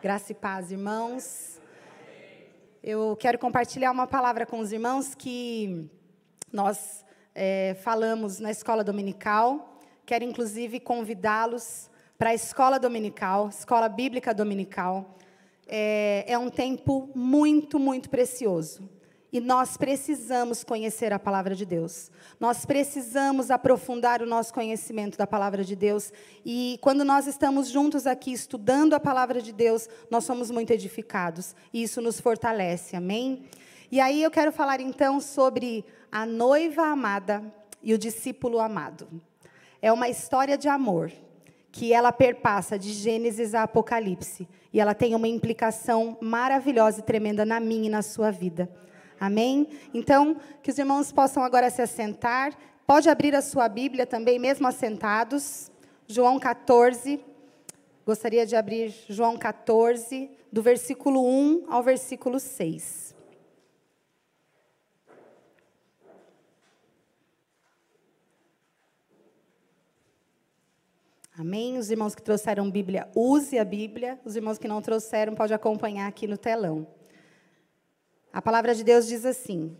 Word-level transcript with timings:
Graça 0.00 0.30
e 0.30 0.34
paz, 0.36 0.70
irmãos. 0.70 1.60
Eu 2.80 3.16
quero 3.16 3.36
compartilhar 3.36 3.90
uma 3.90 4.06
palavra 4.06 4.46
com 4.46 4.60
os 4.60 4.70
irmãos 4.70 5.12
que 5.12 5.90
nós 6.52 7.04
é, 7.34 7.76
falamos 7.82 8.38
na 8.38 8.48
escola 8.52 8.84
dominical. 8.84 9.80
Quero, 10.06 10.22
inclusive, 10.22 10.78
convidá-los 10.78 11.90
para 12.16 12.30
a 12.30 12.34
escola 12.34 12.78
dominical, 12.78 13.48
escola 13.48 13.88
bíblica 13.88 14.32
dominical. 14.32 15.16
É, 15.66 16.24
é 16.28 16.38
um 16.38 16.48
tempo 16.48 17.10
muito, 17.12 17.76
muito 17.76 18.08
precioso. 18.08 18.88
E 19.30 19.40
nós 19.40 19.76
precisamos 19.76 20.64
conhecer 20.64 21.12
a 21.12 21.18
palavra 21.18 21.54
de 21.54 21.66
Deus. 21.66 22.10
Nós 22.40 22.64
precisamos 22.64 23.50
aprofundar 23.50 24.22
o 24.22 24.26
nosso 24.26 24.54
conhecimento 24.54 25.18
da 25.18 25.26
palavra 25.26 25.62
de 25.62 25.76
Deus. 25.76 26.10
E 26.44 26.78
quando 26.80 27.04
nós 27.04 27.26
estamos 27.26 27.68
juntos 27.68 28.06
aqui 28.06 28.32
estudando 28.32 28.94
a 28.94 29.00
palavra 29.00 29.42
de 29.42 29.52
Deus, 29.52 29.86
nós 30.10 30.24
somos 30.24 30.50
muito 30.50 30.72
edificados. 30.72 31.54
E 31.74 31.82
isso 31.82 32.00
nos 32.00 32.18
fortalece. 32.18 32.96
Amém? 32.96 33.44
E 33.92 34.00
aí 34.00 34.22
eu 34.22 34.30
quero 34.30 34.50
falar 34.50 34.80
então 34.80 35.20
sobre 35.20 35.84
a 36.10 36.24
noiva 36.24 36.86
amada 36.86 37.42
e 37.82 37.92
o 37.92 37.98
discípulo 37.98 38.58
amado. 38.58 39.08
É 39.82 39.92
uma 39.92 40.08
história 40.08 40.56
de 40.56 40.68
amor 40.68 41.12
que 41.70 41.92
ela 41.92 42.10
perpassa 42.10 42.78
de 42.78 42.92
Gênesis 42.92 43.54
a 43.54 43.64
Apocalipse. 43.64 44.48
E 44.72 44.80
ela 44.80 44.94
tem 44.94 45.14
uma 45.14 45.28
implicação 45.28 46.16
maravilhosa 46.20 47.00
e 47.00 47.02
tremenda 47.02 47.44
na 47.44 47.60
minha 47.60 47.86
e 47.86 47.90
na 47.90 48.02
sua 48.02 48.30
vida. 48.30 48.70
Amém? 49.20 49.68
Então, 49.92 50.36
que 50.62 50.70
os 50.70 50.78
irmãos 50.78 51.10
possam 51.10 51.42
agora 51.42 51.70
se 51.70 51.82
assentar. 51.82 52.56
Pode 52.86 53.08
abrir 53.08 53.34
a 53.34 53.42
sua 53.42 53.68
Bíblia 53.68 54.06
também, 54.06 54.38
mesmo 54.38 54.66
assentados. 54.66 55.70
João 56.06 56.38
14. 56.38 57.20
Gostaria 58.06 58.46
de 58.46 58.56
abrir 58.56 58.94
João 59.08 59.36
14, 59.36 60.30
do 60.50 60.62
versículo 60.62 61.22
1 61.28 61.66
ao 61.68 61.82
versículo 61.82 62.40
6. 62.40 63.14
Amém? 71.38 71.76
Os 71.76 71.90
irmãos 71.90 72.14
que 72.14 72.22
trouxeram 72.22 72.68
Bíblia, 72.70 73.08
use 73.14 73.58
a 73.58 73.64
Bíblia. 73.64 74.18
Os 74.24 74.34
irmãos 74.34 74.58
que 74.58 74.66
não 74.66 74.80
trouxeram, 74.80 75.34
pode 75.34 75.52
acompanhar 75.52 76.08
aqui 76.08 76.26
no 76.26 76.38
telão. 76.38 76.97
A 78.32 78.42
palavra 78.42 78.74
de 78.74 78.84
Deus 78.84 79.06
diz 79.06 79.24
assim: 79.24 79.76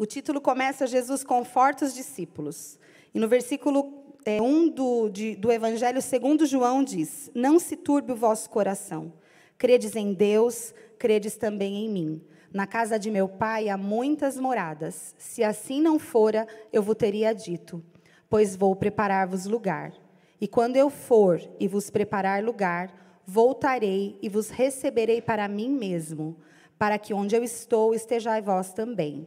o 0.00 0.06
título 0.06 0.40
começa 0.40 0.86
Jesus 0.86 1.24
conforta 1.24 1.84
os 1.84 1.92
discípulos. 1.92 2.78
E 3.12 3.18
no 3.18 3.26
versículo 3.26 4.14
é, 4.24 4.40
1 4.40 4.68
do, 4.68 5.08
de, 5.08 5.34
do 5.34 5.50
Evangelho 5.50 6.00
segundo 6.00 6.46
João 6.46 6.84
diz: 6.84 7.28
Não 7.34 7.58
se 7.58 7.76
turbe 7.76 8.12
o 8.12 8.16
vosso 8.16 8.48
coração. 8.48 9.12
Credes 9.58 9.96
em 9.96 10.14
Deus, 10.14 10.72
credes 11.00 11.36
também 11.36 11.84
em 11.84 11.88
mim. 11.88 12.22
Na 12.52 12.64
casa 12.64 12.96
de 12.96 13.10
meu 13.10 13.28
pai 13.28 13.68
há 13.68 13.76
muitas 13.76 14.38
moradas. 14.38 15.16
Se 15.18 15.42
assim 15.42 15.82
não 15.82 15.98
fora, 15.98 16.46
eu 16.72 16.80
vos 16.80 16.94
teria 16.94 17.32
dito, 17.32 17.84
pois 18.30 18.54
vou 18.54 18.76
preparar-vos 18.76 19.46
lugar. 19.46 19.92
E 20.40 20.46
quando 20.46 20.76
eu 20.76 20.88
for 20.88 21.40
e 21.58 21.66
vos 21.66 21.90
preparar 21.90 22.40
lugar, 22.44 23.20
voltarei 23.26 24.16
e 24.22 24.28
vos 24.28 24.48
receberei 24.48 25.20
para 25.20 25.48
mim 25.48 25.70
mesmo 25.70 26.36
para 26.78 26.98
que 26.98 27.12
onde 27.12 27.34
eu 27.34 27.42
estou 27.42 27.94
estejais 27.94 28.44
vós 28.44 28.72
também. 28.72 29.26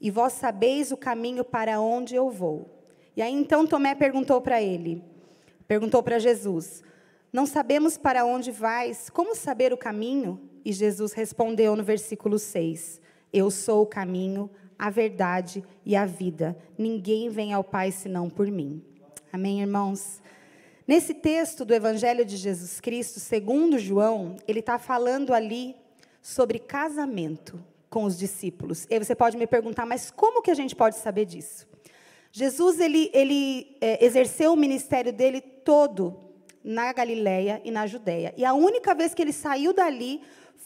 E 0.00 0.10
vós 0.10 0.34
sabeis 0.34 0.92
o 0.92 0.96
caminho 0.96 1.44
para 1.44 1.80
onde 1.80 2.14
eu 2.14 2.30
vou. 2.30 2.80
E 3.16 3.22
aí 3.22 3.32
então 3.32 3.66
Tomé 3.66 3.94
perguntou 3.94 4.40
para 4.40 4.62
ele, 4.62 5.02
perguntou 5.66 6.02
para 6.02 6.18
Jesus: 6.18 6.82
Não 7.32 7.46
sabemos 7.46 7.96
para 7.96 8.24
onde 8.24 8.50
vais, 8.50 9.10
como 9.10 9.34
saber 9.34 9.72
o 9.72 9.78
caminho? 9.78 10.40
E 10.64 10.72
Jesus 10.72 11.12
respondeu 11.12 11.74
no 11.74 11.82
versículo 11.82 12.38
6: 12.38 13.00
Eu 13.32 13.50
sou 13.50 13.82
o 13.82 13.86
caminho, 13.86 14.48
a 14.78 14.90
verdade 14.90 15.64
e 15.84 15.96
a 15.96 16.06
vida. 16.06 16.56
Ninguém 16.78 17.28
vem 17.28 17.52
ao 17.52 17.64
Pai 17.64 17.90
senão 17.90 18.30
por 18.30 18.46
mim. 18.50 18.82
Amém, 19.32 19.60
irmãos? 19.60 20.22
Nesse 20.86 21.14
texto 21.14 21.64
do 21.64 21.74
Evangelho 21.74 22.24
de 22.24 22.36
Jesus 22.36 22.80
Cristo, 22.80 23.20
segundo 23.20 23.78
João, 23.78 24.36
ele 24.48 24.60
está 24.60 24.78
falando 24.78 25.32
ali 25.32 25.76
sobre 26.20 26.58
casamento 26.58 27.62
com 27.88 28.04
os 28.04 28.18
discípulos. 28.18 28.86
E 28.88 28.94
aí 28.94 28.98
você 28.98 29.14
pode 29.14 29.36
me 29.36 29.46
perguntar, 29.46 29.84
mas 29.84 30.10
como 30.10 30.42
que 30.42 30.50
a 30.50 30.54
gente 30.54 30.76
pode 30.76 30.96
saber 30.96 31.24
disso? 31.24 31.68
Jesus 32.32 32.78
ele, 32.78 33.10
ele 33.12 33.76
é, 33.80 34.04
exerceu 34.04 34.52
o 34.52 34.56
ministério 34.56 35.12
dele 35.12 35.40
todo 35.40 36.16
na 36.62 36.92
Galiléia 36.92 37.60
e 37.64 37.70
na 37.70 37.86
Judéia. 37.86 38.32
E 38.36 38.44
a 38.44 38.52
única 38.52 38.94
vez 38.94 39.14
que 39.14 39.22
ele 39.22 39.32
saiu 39.32 39.72
dali 39.72 40.20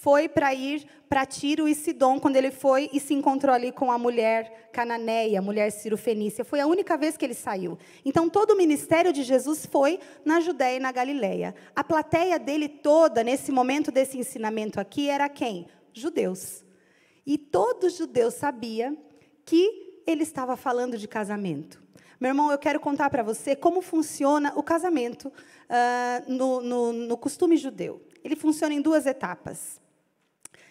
foi 0.05 0.29
para 0.29 0.53
ir 0.53 0.87
para 1.09 1.25
Tiro 1.25 1.67
e 1.67 1.75
Sidom, 1.75 2.21
quando 2.21 2.37
ele 2.37 2.51
foi 2.51 2.91
e 2.93 3.01
se 3.01 3.15
encontrou 3.15 3.55
ali 3.55 3.73
com 3.73 3.91
a 3.91 3.97
mulher 3.97 4.69
cananeia, 4.71 5.39
a 5.39 5.43
mulher 5.43 5.73
cirofenícia. 5.73 6.45
Foi 6.45 6.61
a 6.61 6.67
única 6.67 6.95
vez 6.95 7.17
que 7.17 7.25
ele 7.25 7.33
saiu. 7.33 7.79
Então, 8.05 8.29
todo 8.29 8.51
o 8.51 8.57
ministério 8.57 9.15
de 9.15 9.23
Jesus 9.23 9.65
foi 9.65 9.99
na 10.23 10.41
Judéia 10.41 10.77
e 10.77 10.79
na 10.81 10.93
Galileia. 10.93 11.55
A 11.75 11.83
plateia 11.83 12.39
dele 12.39 12.69
toda, 12.69 13.25
nesse 13.25 13.51
momento 13.51 13.91
desse 13.91 14.19
ensinamento 14.19 14.79
aqui, 14.79 15.09
era 15.09 15.27
quem? 15.27 15.69
Judeus. 15.91 16.63
E 17.27 17.39
todo 17.39 17.89
judeu 17.89 18.31
sabia 18.31 18.95
que 19.43 20.03
ele 20.07 20.23
estava 20.23 20.55
falando 20.55 20.99
de 20.99 21.09
casamento. 21.09 21.83
Meu 22.21 22.29
irmão, 22.29 22.53
eu 22.53 22.59
quero 22.59 22.79
contar 22.79 23.09
para 23.09 23.23
você 23.23 23.57
como 23.57 23.81
funciona 23.81 24.53
o 24.55 24.63
casamento 24.63 25.29
uh, 25.29 26.31
no, 26.31 26.61
no, 26.61 26.93
no 26.93 27.17
costume 27.17 27.57
judeu. 27.57 28.03
Ele 28.23 28.37
funciona 28.37 28.75
em 28.75 28.83
duas 28.83 29.07
etapas. 29.07 29.83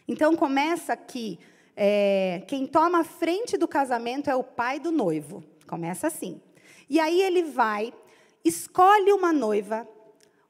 Então 0.08 0.36
começa 0.36 0.96
que 0.96 1.40
é, 1.76 2.44
quem 2.48 2.68
toma 2.68 3.00
a 3.00 3.04
frente 3.04 3.58
do 3.58 3.68
casamento 3.68 4.30
é 4.30 4.36
o 4.36 4.44
pai 4.44 4.80
do 4.80 4.92
noivo. 4.92 5.44
Começa 5.68 6.08
assim. 6.08 6.42
E 6.90 7.00
aí 7.00 7.22
ele 7.22 7.44
vai, 7.44 7.94
escolhe 8.44 9.12
uma 9.12 9.32
noiva, 9.32 9.88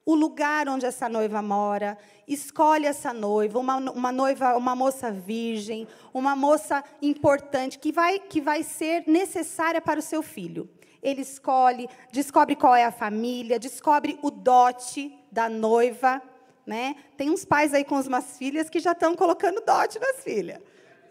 o 0.05 0.15
lugar 0.15 0.67
onde 0.67 0.85
essa 0.85 1.07
noiva 1.07 1.41
mora, 1.41 1.97
escolhe 2.27 2.85
essa 2.85 3.13
noiva, 3.13 3.59
uma, 3.59 3.77
uma 3.77 4.11
noiva, 4.11 4.57
uma 4.57 4.75
moça 4.75 5.11
virgem, 5.11 5.87
uma 6.13 6.35
moça 6.35 6.83
importante 7.01 7.79
que 7.79 7.91
vai, 7.91 8.19
que 8.19 8.41
vai 8.41 8.63
ser 8.63 9.03
necessária 9.07 9.79
para 9.79 9.99
o 9.99 10.03
seu 10.03 10.21
filho. 10.21 10.69
Ele 11.01 11.21
escolhe, 11.21 11.87
descobre 12.11 12.55
qual 12.55 12.75
é 12.75 12.85
a 12.85 12.91
família, 12.91 13.59
descobre 13.59 14.17
o 14.21 14.31
dote 14.31 15.13
da 15.31 15.47
noiva, 15.47 16.21
né? 16.65 16.95
Tem 17.17 17.29
uns 17.29 17.45
pais 17.45 17.73
aí 17.73 17.83
com 17.83 17.99
umas 17.99 18.37
filhas 18.37 18.69
que 18.69 18.79
já 18.79 18.93
estão 18.93 19.15
colocando 19.15 19.61
dote 19.61 19.99
nas 19.99 20.23
filhas. 20.23 20.59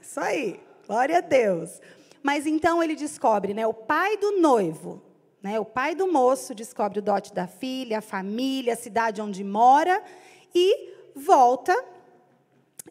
Isso 0.00 0.18
aí, 0.20 0.60
glória 0.86 1.18
a 1.18 1.20
Deus. 1.20 1.80
Mas 2.22 2.46
então 2.46 2.82
ele 2.82 2.94
descobre, 2.94 3.52
né? 3.52 3.66
O 3.66 3.74
pai 3.74 4.16
do 4.16 4.40
noivo, 4.40 5.02
né? 5.42 5.58
O 5.58 5.64
pai 5.64 5.94
do 5.94 6.10
moço 6.10 6.54
descobre 6.54 6.98
o 6.98 7.02
dote 7.02 7.34
da 7.34 7.46
filha, 7.46 7.98
a 7.98 8.02
família, 8.02 8.74
a 8.74 8.76
cidade 8.76 9.20
onde 9.20 9.42
mora 9.44 10.02
e 10.54 10.92
volta 11.14 11.76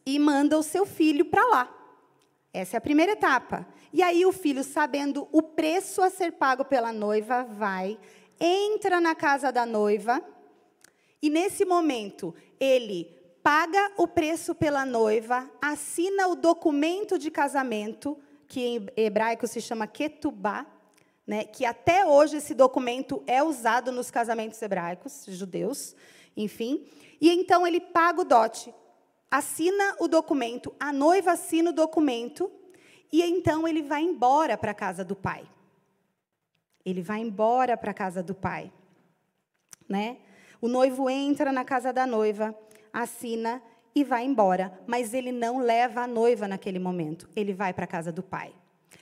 e 0.05 0.19
manda 0.19 0.57
o 0.57 0.63
seu 0.63 0.85
filho 0.85 1.25
para 1.25 1.45
lá. 1.47 1.77
Essa 2.53 2.75
é 2.75 2.79
a 2.79 2.81
primeira 2.81 3.13
etapa. 3.13 3.65
E 3.93 4.01
aí 4.03 4.25
o 4.25 4.31
filho, 4.31 4.63
sabendo 4.63 5.27
o 5.31 5.41
preço 5.41 6.01
a 6.01 6.09
ser 6.09 6.33
pago 6.33 6.63
pela 6.63 6.93
noiva, 6.93 7.43
vai, 7.43 7.97
entra 8.39 8.99
na 8.99 9.13
casa 9.15 9.51
da 9.51 9.65
noiva, 9.65 10.23
e 11.21 11.29
nesse 11.29 11.65
momento 11.65 12.33
ele 12.61 13.11
paga 13.41 13.91
o 13.97 14.07
preço 14.07 14.53
pela 14.53 14.85
noiva, 14.85 15.49
assina 15.59 16.27
o 16.27 16.35
documento 16.35 17.17
de 17.17 17.31
casamento, 17.31 18.15
que 18.47 18.61
em 18.61 18.87
hebraico 18.95 19.47
se 19.47 19.59
chama 19.59 19.87
ketubá, 19.87 20.67
né, 21.25 21.43
que 21.43 21.65
até 21.65 22.05
hoje 22.05 22.37
esse 22.37 22.53
documento 22.53 23.23
é 23.25 23.41
usado 23.41 23.91
nos 23.91 24.11
casamentos 24.11 24.61
hebraicos, 24.61 25.25
judeus, 25.27 25.95
enfim. 26.37 26.85
E 27.19 27.31
então 27.31 27.65
ele 27.65 27.79
paga 27.79 28.21
o 28.21 28.25
dote, 28.25 28.73
assina 29.29 29.95
o 29.99 30.07
documento, 30.07 30.75
a 30.79 30.93
noiva 30.93 31.31
assina 31.31 31.71
o 31.71 31.73
documento, 31.73 32.51
e 33.11 33.23
então 33.23 33.67
ele 33.67 33.81
vai 33.81 34.03
embora 34.03 34.55
para 34.55 34.71
a 34.71 34.75
casa 34.75 35.03
do 35.03 35.15
pai. 35.15 35.49
Ele 36.85 37.01
vai 37.01 37.21
embora 37.21 37.75
para 37.75 37.91
a 37.91 37.93
casa 37.93 38.21
do 38.21 38.35
pai, 38.35 38.71
né? 39.89 40.17
O 40.61 40.67
noivo 40.67 41.09
entra 41.09 41.51
na 41.51 41.65
casa 41.65 41.91
da 41.91 42.05
noiva, 42.05 42.55
assina 42.93 43.61
e 43.95 44.03
vai 44.03 44.23
embora, 44.23 44.79
mas 44.85 45.13
ele 45.13 45.31
não 45.31 45.57
leva 45.57 46.01
a 46.01 46.07
noiva 46.07 46.47
naquele 46.47 46.77
momento, 46.77 47.27
ele 47.35 47.51
vai 47.51 47.73
para 47.73 47.85
a 47.85 47.87
casa 47.87 48.11
do 48.11 48.21
pai. 48.21 48.53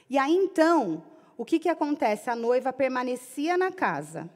E 0.10 0.18
aí 0.18 0.34
então, 0.34 1.04
o 1.38 1.44
que, 1.44 1.60
que 1.60 1.70
acontece? 1.70 2.30
A 2.30 2.36
noiva 2.36 2.72
permanecia 2.72 3.58
na 3.58 3.72
casa. 3.72 4.30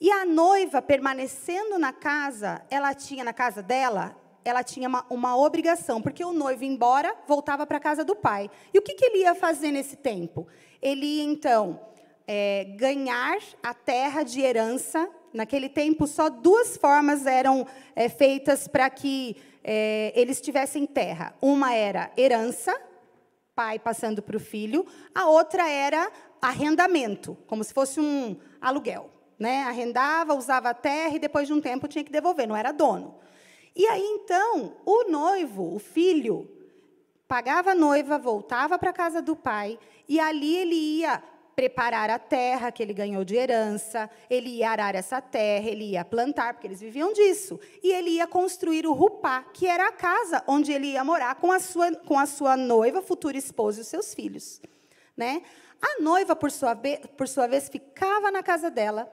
E 0.00 0.10
a 0.10 0.24
noiva 0.24 0.82
permanecendo 0.82 1.78
na 1.78 1.92
casa, 1.92 2.60
ela 2.68 2.92
tinha 2.92 3.22
na 3.22 3.32
casa 3.32 3.62
dela, 3.62 4.16
ela 4.44 4.64
tinha 4.64 4.88
uma, 4.88 5.06
uma 5.08 5.36
obrigação, 5.36 6.02
porque 6.02 6.24
o 6.24 6.32
noivo 6.32 6.64
embora, 6.64 7.16
voltava 7.28 7.64
para 7.64 7.78
a 7.78 7.80
casa 7.80 8.04
do 8.04 8.16
pai. 8.16 8.50
E 8.74 8.78
o 8.80 8.82
que, 8.82 8.94
que 8.94 9.04
ele 9.04 9.18
ia 9.18 9.34
fazer 9.34 9.70
nesse 9.70 9.94
tempo? 9.94 10.48
Ele 10.82 11.06
ia, 11.06 11.22
então, 11.22 11.80
é, 12.26 12.64
ganhar 12.76 13.38
a 13.62 13.72
terra 13.72 14.24
de 14.24 14.40
herança 14.40 15.08
naquele 15.32 15.68
tempo, 15.68 16.06
só 16.06 16.28
duas 16.28 16.76
formas 16.76 17.26
eram 17.26 17.66
é, 17.94 18.08
feitas 18.08 18.68
para 18.68 18.88
que 18.90 19.36
é, 19.64 20.12
eles 20.14 20.40
tivessem 20.40 20.86
terra. 20.86 21.34
Uma 21.40 21.74
era 21.74 22.10
herança, 22.16 22.78
pai 23.54 23.78
passando 23.78 24.22
para 24.22 24.36
o 24.36 24.40
filho, 24.40 24.86
a 25.14 25.28
outra 25.28 25.68
era 25.68 26.10
arrendamento, 26.40 27.36
como 27.46 27.62
se 27.62 27.72
fosse 27.72 28.00
um 28.00 28.36
aluguel. 28.60 29.10
Né? 29.38 29.62
Arrendava, 29.62 30.34
usava 30.34 30.70
a 30.70 30.74
terra 30.74 31.16
e 31.16 31.18
depois 31.18 31.46
de 31.46 31.52
um 31.52 31.60
tempo 31.60 31.88
tinha 31.88 32.04
que 32.04 32.12
devolver, 32.12 32.46
não 32.46 32.56
era 32.56 32.72
dono. 32.72 33.16
E 33.74 33.86
aí 33.86 34.02
então, 34.02 34.76
o 34.84 35.10
noivo, 35.10 35.74
o 35.74 35.78
filho, 35.78 36.48
pagava 37.26 37.70
a 37.70 37.74
noiva, 37.74 38.18
voltava 38.18 38.78
para 38.78 38.90
a 38.90 38.92
casa 38.92 39.22
do 39.22 39.34
pai 39.34 39.78
e 40.08 40.20
ali 40.20 40.56
ele 40.56 40.74
ia 40.74 41.22
preparar 41.54 42.10
a 42.10 42.18
terra 42.18 42.72
que 42.72 42.82
ele 42.82 42.94
ganhou 42.94 43.24
de 43.24 43.36
herança, 43.36 44.08
ele 44.28 44.50
ia 44.50 44.70
arar 44.70 44.94
essa 44.94 45.20
terra, 45.20 45.68
ele 45.68 45.90
ia 45.90 46.04
plantar, 46.04 46.54
porque 46.54 46.66
eles 46.66 46.80
viviam 46.80 47.12
disso. 47.12 47.60
E 47.82 47.92
ele 47.92 48.10
ia 48.10 48.26
construir 48.26 48.86
o 48.86 48.92
rupá, 48.92 49.42
que 49.52 49.66
era 49.66 49.88
a 49.88 49.92
casa 49.92 50.42
onde 50.46 50.72
ele 50.72 50.92
ia 50.92 51.04
morar 51.04 51.34
com 51.36 51.52
a 51.52 51.60
sua, 51.60 51.94
com 51.94 52.18
a 52.18 52.26
sua 52.26 52.56
noiva, 52.56 53.02
futura 53.02 53.36
esposa 53.36 53.80
e 53.80 53.82
os 53.82 53.88
seus 53.88 54.14
filhos. 54.14 54.60
Né? 55.16 55.42
A 55.80 56.00
noiva, 56.00 56.34
por 56.34 56.50
sua, 56.50 56.76
por 57.16 57.28
sua 57.28 57.46
vez, 57.46 57.68
ficava 57.68 58.30
na 58.30 58.42
casa 58.42 58.70
dela. 58.70 59.10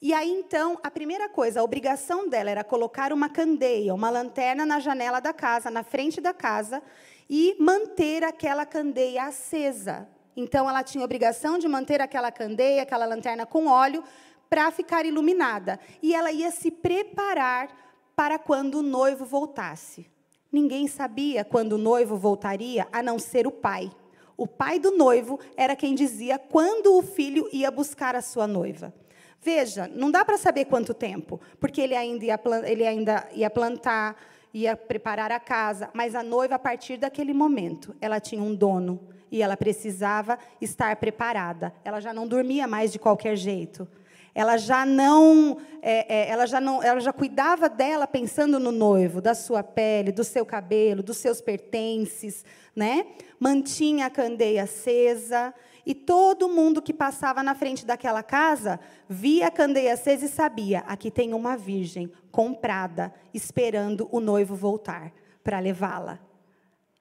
E 0.00 0.14
aí, 0.14 0.30
então, 0.30 0.78
a 0.82 0.90
primeira 0.90 1.28
coisa, 1.28 1.60
a 1.60 1.64
obrigação 1.64 2.28
dela 2.28 2.50
era 2.50 2.62
colocar 2.62 3.12
uma 3.12 3.28
candeia, 3.28 3.92
uma 3.92 4.10
lanterna 4.10 4.64
na 4.64 4.78
janela 4.78 5.20
da 5.20 5.32
casa, 5.32 5.70
na 5.70 5.82
frente 5.82 6.20
da 6.20 6.32
casa, 6.32 6.80
e 7.28 7.56
manter 7.58 8.22
aquela 8.22 8.64
candeia 8.64 9.24
acesa, 9.24 10.08
então, 10.38 10.70
ela 10.70 10.84
tinha 10.84 11.04
obrigação 11.04 11.58
de 11.58 11.66
manter 11.66 12.00
aquela 12.00 12.30
candeia, 12.30 12.82
aquela 12.82 13.04
lanterna 13.04 13.44
com 13.44 13.66
óleo, 13.66 14.04
para 14.48 14.70
ficar 14.70 15.04
iluminada. 15.04 15.80
E 16.00 16.14
ela 16.14 16.30
ia 16.30 16.52
se 16.52 16.70
preparar 16.70 17.68
para 18.14 18.38
quando 18.38 18.76
o 18.76 18.82
noivo 18.82 19.24
voltasse. 19.24 20.06
Ninguém 20.52 20.86
sabia 20.86 21.44
quando 21.44 21.72
o 21.72 21.78
noivo 21.78 22.16
voltaria, 22.16 22.86
a 22.92 23.02
não 23.02 23.18
ser 23.18 23.48
o 23.48 23.50
pai. 23.50 23.90
O 24.36 24.46
pai 24.46 24.78
do 24.78 24.96
noivo 24.96 25.40
era 25.56 25.74
quem 25.74 25.92
dizia 25.92 26.38
quando 26.38 26.96
o 26.96 27.02
filho 27.02 27.48
ia 27.52 27.68
buscar 27.68 28.14
a 28.14 28.22
sua 28.22 28.46
noiva. 28.46 28.94
Veja, 29.42 29.90
não 29.92 30.08
dá 30.08 30.24
para 30.24 30.38
saber 30.38 30.66
quanto 30.66 30.94
tempo, 30.94 31.40
porque 31.58 31.80
ele 31.80 31.96
ainda, 31.96 32.24
ia, 32.24 32.40
ele 32.64 32.86
ainda 32.86 33.28
ia 33.32 33.50
plantar, 33.50 34.16
ia 34.54 34.76
preparar 34.76 35.32
a 35.32 35.40
casa, 35.40 35.90
mas 35.92 36.14
a 36.14 36.22
noiva, 36.22 36.54
a 36.54 36.58
partir 36.60 36.96
daquele 36.96 37.34
momento, 37.34 37.94
ela 38.00 38.20
tinha 38.20 38.42
um 38.42 38.54
dono 38.54 39.17
e 39.30 39.42
ela 39.42 39.56
precisava 39.56 40.38
estar 40.60 40.96
preparada. 40.96 41.72
Ela 41.84 42.00
já 42.00 42.12
não 42.12 42.26
dormia 42.26 42.66
mais 42.66 42.92
de 42.92 42.98
qualquer 42.98 43.36
jeito. 43.36 43.88
Ela 44.34 44.56
já 44.56 44.86
não, 44.86 45.58
é, 45.82 46.14
é, 46.14 46.30
ela 46.30 46.46
já 46.46 46.60
não, 46.60 46.82
ela 46.82 47.00
já 47.00 47.12
cuidava 47.12 47.68
dela 47.68 48.06
pensando 48.06 48.60
no 48.60 48.70
noivo, 48.70 49.20
da 49.20 49.34
sua 49.34 49.62
pele, 49.64 50.12
do 50.12 50.22
seu 50.22 50.46
cabelo, 50.46 51.02
dos 51.02 51.16
seus 51.16 51.40
pertences, 51.40 52.44
né? 52.74 53.06
Mantinha 53.40 54.06
a 54.06 54.10
candeia 54.10 54.62
acesa 54.62 55.52
e 55.84 55.94
todo 55.94 56.48
mundo 56.48 56.82
que 56.82 56.92
passava 56.92 57.42
na 57.42 57.54
frente 57.54 57.84
daquela 57.84 58.22
casa 58.22 58.78
via 59.08 59.48
a 59.48 59.50
candeia 59.50 59.94
acesa 59.94 60.26
e 60.26 60.28
sabia: 60.28 60.80
aqui 60.80 61.10
tem 61.10 61.34
uma 61.34 61.56
virgem 61.56 62.12
comprada, 62.30 63.12
esperando 63.34 64.08
o 64.12 64.20
noivo 64.20 64.54
voltar 64.54 65.12
para 65.42 65.58
levá-la. 65.58 66.20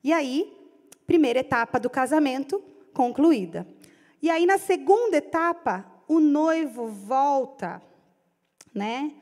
E 0.03 0.13
aí 0.13 0.56
primeira 1.07 1.39
etapa 1.39 1.79
do 1.79 1.89
casamento 1.89 2.61
concluída. 2.93 3.65
E 4.21 4.29
aí, 4.29 4.45
na 4.45 4.57
segunda 4.57 5.17
etapa, 5.17 5.85
o 6.07 6.19
noivo 6.19 6.87
volta, 6.87 7.81
né? 8.75 9.13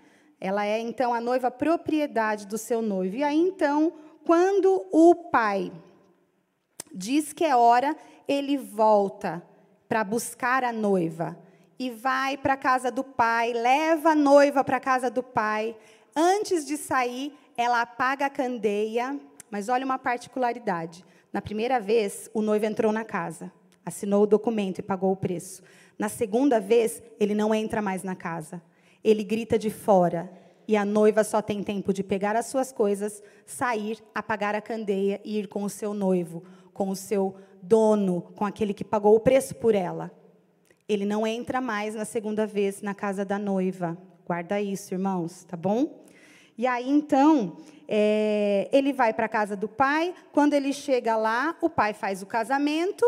Ela 0.41 0.65
é, 0.65 0.79
então, 0.79 1.13
a 1.13 1.21
noiva 1.21 1.51
propriedade 1.51 2.47
do 2.47 2.57
seu 2.57 2.81
noivo. 2.81 3.15
E 3.15 3.23
aí, 3.23 3.37
então, 3.37 3.93
quando 4.25 4.85
o 4.91 5.15
pai 5.15 5.71
diz 6.93 7.31
que 7.31 7.45
é 7.45 7.55
hora, 7.55 7.95
ele 8.27 8.57
volta 8.57 9.43
para 9.87 10.03
buscar 10.03 10.63
a 10.63 10.73
noiva. 10.73 11.37
E 11.77 11.89
vai 11.91 12.37
para 12.37 12.53
a 12.53 12.57
casa 12.57 12.89
do 12.89 13.03
pai, 13.03 13.53
leva 13.53 14.11
a 14.11 14.15
noiva 14.15 14.63
para 14.63 14.77
a 14.77 14.79
casa 14.79 15.09
do 15.11 15.21
pai. 15.21 15.75
Antes 16.15 16.65
de 16.65 16.77
sair, 16.77 17.37
ela 17.57 17.81
apaga 17.81 18.25
a 18.25 18.29
candeia. 18.29 19.19
Mas 19.51 19.69
olha 19.69 19.85
uma 19.85 19.99
particularidade. 19.99 21.05
Na 21.35 21.41
primeira 21.41 21.81
vez, 21.81 22.29
o 22.33 22.41
noivo 22.41 22.65
entrou 22.65 22.93
na 22.93 23.03
casa, 23.03 23.51
assinou 23.85 24.23
o 24.23 24.25
documento 24.25 24.79
e 24.79 24.81
pagou 24.81 25.11
o 25.11 25.17
preço. 25.17 25.61
Na 25.99 26.07
segunda 26.07 26.61
vez, 26.61 27.03
ele 27.19 27.35
não 27.35 27.53
entra 27.53 27.81
mais 27.81 28.03
na 28.03 28.15
casa. 28.15 28.61
Ele 29.03 29.21
grita 29.21 29.59
de 29.59 29.69
fora. 29.69 30.31
E 30.65 30.77
a 30.77 30.85
noiva 30.85 31.25
só 31.25 31.41
tem 31.41 31.61
tempo 31.61 31.91
de 31.91 32.03
pegar 32.03 32.37
as 32.37 32.45
suas 32.45 32.71
coisas, 32.71 33.21
sair, 33.45 34.01
apagar 34.15 34.55
a 34.55 34.61
candeia 34.61 35.19
e 35.25 35.37
ir 35.37 35.49
com 35.49 35.65
o 35.65 35.69
seu 35.69 35.93
noivo, 35.93 36.41
com 36.73 36.87
o 36.87 36.95
seu 36.95 37.35
dono, 37.61 38.21
com 38.33 38.45
aquele 38.45 38.73
que 38.73 38.85
pagou 38.85 39.13
o 39.13 39.19
preço 39.19 39.55
por 39.55 39.75
ela. 39.75 40.09
Ele 40.87 41.03
não 41.03 41.27
entra 41.27 41.59
mais 41.59 41.95
na 41.95 42.05
segunda 42.05 42.47
vez 42.47 42.81
na 42.81 42.95
casa 42.95 43.25
da 43.25 43.37
noiva. 43.37 43.97
Guarda 44.25 44.61
isso, 44.61 44.93
irmãos, 44.93 45.43
tá 45.43 45.57
bom? 45.57 46.04
E 46.57 46.65
aí, 46.65 46.89
então, 46.89 47.57
é, 47.87 48.69
ele 48.71 48.93
vai 48.93 49.13
para 49.13 49.25
a 49.25 49.29
casa 49.29 49.55
do 49.55 49.67
pai. 49.67 50.13
Quando 50.31 50.53
ele 50.53 50.73
chega 50.73 51.15
lá, 51.17 51.55
o 51.61 51.69
pai 51.69 51.93
faz 51.93 52.21
o 52.21 52.25
casamento. 52.25 53.05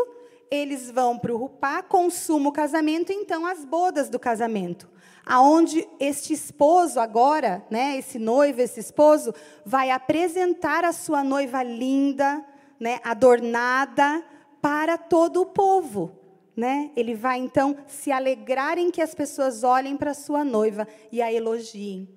Eles 0.50 0.90
vão 0.90 1.18
para 1.18 1.32
o 1.32 1.36
Rupá, 1.36 1.82
consumam 1.82 2.48
o 2.48 2.52
casamento, 2.52 3.12
então 3.12 3.44
as 3.44 3.64
bodas 3.64 4.08
do 4.08 4.18
casamento. 4.18 4.88
Aonde 5.24 5.86
este 6.00 6.32
esposo 6.32 6.98
agora, 6.98 7.62
né, 7.70 7.98
esse 7.98 8.18
noivo, 8.18 8.62
esse 8.62 8.80
esposo, 8.80 9.34
vai 9.64 9.90
apresentar 9.90 10.86
a 10.86 10.92
sua 10.92 11.22
noiva 11.22 11.62
linda, 11.62 12.42
né, 12.80 12.98
adornada, 13.04 14.24
para 14.62 14.96
todo 14.96 15.42
o 15.42 15.46
povo. 15.46 16.12
Né? 16.56 16.90
Ele 16.96 17.14
vai 17.14 17.38
então 17.38 17.76
se 17.86 18.10
alegrar 18.10 18.78
em 18.78 18.90
que 18.90 19.02
as 19.02 19.14
pessoas 19.14 19.62
olhem 19.62 19.96
para 19.96 20.14
sua 20.14 20.44
noiva 20.44 20.88
e 21.12 21.20
a 21.20 21.30
elogiem. 21.30 22.08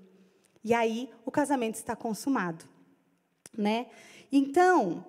E 0.63 0.73
aí 0.73 1.09
o 1.25 1.31
casamento 1.31 1.75
está 1.75 1.95
consumado, 1.95 2.65
né? 3.57 3.87
Então, 4.31 5.05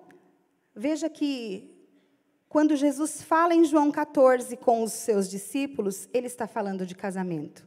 veja 0.75 1.09
que 1.09 1.73
quando 2.49 2.75
Jesus 2.75 3.23
fala 3.23 3.55
em 3.55 3.65
João 3.65 3.91
14 3.91 4.57
com 4.57 4.83
os 4.83 4.91
seus 4.91 5.29
discípulos, 5.29 6.07
ele 6.13 6.27
está 6.27 6.47
falando 6.47 6.85
de 6.85 6.93
casamento. 6.93 7.65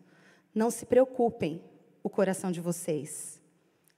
Não 0.54 0.70
se 0.70 0.86
preocupem 0.86 1.60
o 2.02 2.08
coração 2.08 2.52
de 2.52 2.60
vocês. 2.60 3.40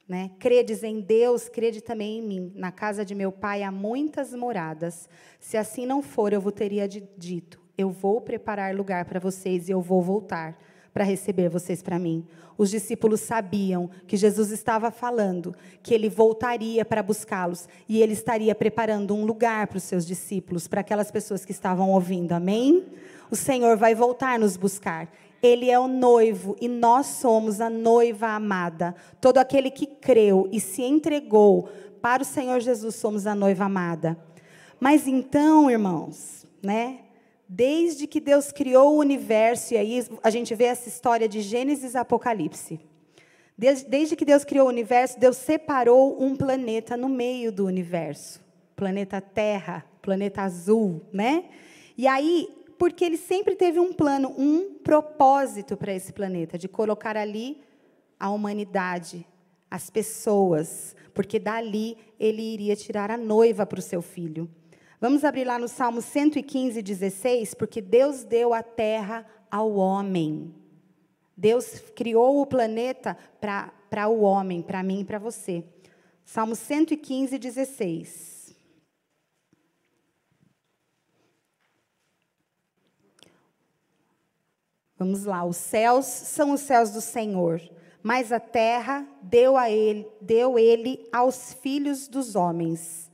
Né? 0.08 0.31
Credes 0.38 0.82
em 0.82 1.00
Deus, 1.00 1.46
crede 1.46 1.82
também 1.82 2.19
em 2.19 2.23
mim. 2.23 2.52
Na 2.55 2.72
casa 2.72 3.05
de 3.05 3.15
meu 3.15 3.31
pai 3.31 3.63
há 3.63 3.70
muitas 3.70 4.32
moradas. 4.32 5.08
Se 5.39 5.58
assim 5.58 5.84
não 5.84 6.01
for, 6.01 6.32
eu 6.32 6.41
vos 6.41 6.55
teria 6.55 6.89
dito: 6.89 7.60
Eu 7.77 7.91
vou 7.91 8.19
preparar 8.19 8.74
lugar 8.74 9.05
para 9.05 9.20
vocês 9.20 9.69
e 9.69 9.72
eu 9.72 9.82
vou 9.82 10.01
voltar 10.01 10.58
para 10.98 11.05
receber 11.05 11.48
vocês 11.48 11.81
para 11.81 11.96
mim. 11.96 12.26
Os 12.56 12.70
discípulos 12.70 13.20
sabiam 13.20 13.88
que 14.05 14.17
Jesus 14.17 14.50
estava 14.50 14.90
falando, 14.90 15.55
que 15.81 15.94
ele 15.94 16.08
voltaria 16.08 16.84
para 16.84 17.05
buscá-los 17.05 17.69
e 17.88 18.02
ele 18.02 18.14
estaria 18.14 18.52
preparando 18.52 19.14
um 19.14 19.24
lugar 19.24 19.69
para 19.69 19.76
os 19.76 19.84
seus 19.84 20.05
discípulos, 20.05 20.67
para 20.67 20.81
aquelas 20.81 21.08
pessoas 21.08 21.44
que 21.44 21.52
estavam 21.52 21.93
ouvindo. 21.93 22.32
Amém? 22.32 22.84
O 23.31 23.36
Senhor 23.36 23.76
vai 23.76 23.94
voltar 23.94 24.40
nos 24.40 24.56
buscar. 24.56 25.08
Ele 25.40 25.70
é 25.70 25.78
o 25.78 25.86
noivo 25.86 26.56
e 26.60 26.67
nós 26.67 27.06
somos 27.06 27.60
a 27.60 27.70
noiva 27.70 28.31
amada. 28.31 28.93
Todo 29.20 29.38
aquele 29.38 29.70
que 29.70 29.86
creu 29.86 30.48
e 30.50 30.58
se 30.58 30.82
entregou 30.82 31.69
para 32.02 32.24
o 32.24 32.26
Senhor 32.26 32.58
Jesus 32.58 32.96
somos 32.96 33.24
a 33.24 33.36
noiva 33.36 33.67
amada. 33.67 34.19
Mas 34.81 35.06
então, 35.06 35.70
irmãos, 35.70 36.44
né? 36.60 37.02
Desde 37.48 38.06
que 38.06 38.20
Deus 38.20 38.52
criou 38.52 38.94
o 38.94 38.98
universo, 38.98 39.72
e 39.72 39.78
aí 39.78 40.06
a 40.22 40.28
gente 40.28 40.55
vê 40.55 40.64
essa 40.64 40.88
história 40.88 41.26
de 41.26 41.40
Gênesis 41.40 41.96
Apocalipse. 41.96 42.78
Desde, 43.56 43.86
desde 43.86 44.17
que 44.17 44.24
Deus 44.24 44.44
criou 44.44 44.67
o 44.67 44.69
universo, 44.69 45.19
Deus 45.19 45.36
separou 45.38 46.22
um 46.22 46.36
planeta 46.36 46.96
no 46.96 47.08
meio 47.08 47.50
do 47.50 47.64
universo. 47.64 48.40
Planeta 48.76 49.20
Terra, 49.20 49.84
planeta 50.02 50.43
azul, 50.43 51.00
né? 51.12 51.46
E 51.96 52.06
aí, 52.06 52.48
porque 52.78 53.05
ele 53.05 53.17
sempre 53.17 53.56
teve 53.56 53.81
um 53.81 53.93
plano, 53.93 54.32
um 54.38 54.74
propósito 54.84 55.76
para 55.76 55.93
esse 55.93 56.12
planeta, 56.12 56.58
de 56.58 56.69
colocar 56.69 57.17
ali 57.17 57.62
a 58.20 58.31
humanidade, 58.31 59.26
as 59.70 59.90
pessoas, 59.90 60.94
porque 61.12 61.38
dali 61.38 61.96
ele 62.20 62.43
iria 62.43 62.76
tirar 62.76 63.10
a 63.10 63.17
noiva 63.17 63.67
para 63.67 63.78
o 63.78 63.82
seu 63.82 64.02
filho. 64.02 64.48
Vamos 65.00 65.22
abrir 65.22 65.44
lá 65.44 65.60
no 65.60 65.69
Salmo 65.69 66.02
115, 66.02 66.82
16, 66.82 67.55
porque 67.55 67.81
Deus 67.81 68.24
deu 68.24 68.52
a 68.52 68.64
terra 68.64 69.24
ao 69.48 69.74
homem. 69.74 70.52
Deus 71.36 71.78
criou 71.94 72.40
o 72.40 72.46
planeta 72.46 73.17
para 73.40 74.08
o 74.08 74.22
homem, 74.22 74.60
para 74.60 74.82
mim 74.82 75.02
e 75.02 75.05
para 75.05 75.20
você. 75.20 75.64
Salmo 76.24 76.56
115, 76.56 77.38
16. 77.38 78.56
Vamos 84.98 85.24
lá, 85.24 85.44
os 85.44 85.56
céus 85.56 86.06
são 86.06 86.50
os 86.50 86.60
céus 86.60 86.90
do 86.90 87.00
Senhor, 87.00 87.62
mas 88.02 88.32
a 88.32 88.40
terra 88.40 89.06
deu 89.22 89.56
a 89.56 89.70
ele, 89.70 90.08
deu 90.20 90.58
ele 90.58 91.08
aos 91.12 91.55
filhos 91.55 92.08
dos 92.08 92.34
homens. 92.34 93.08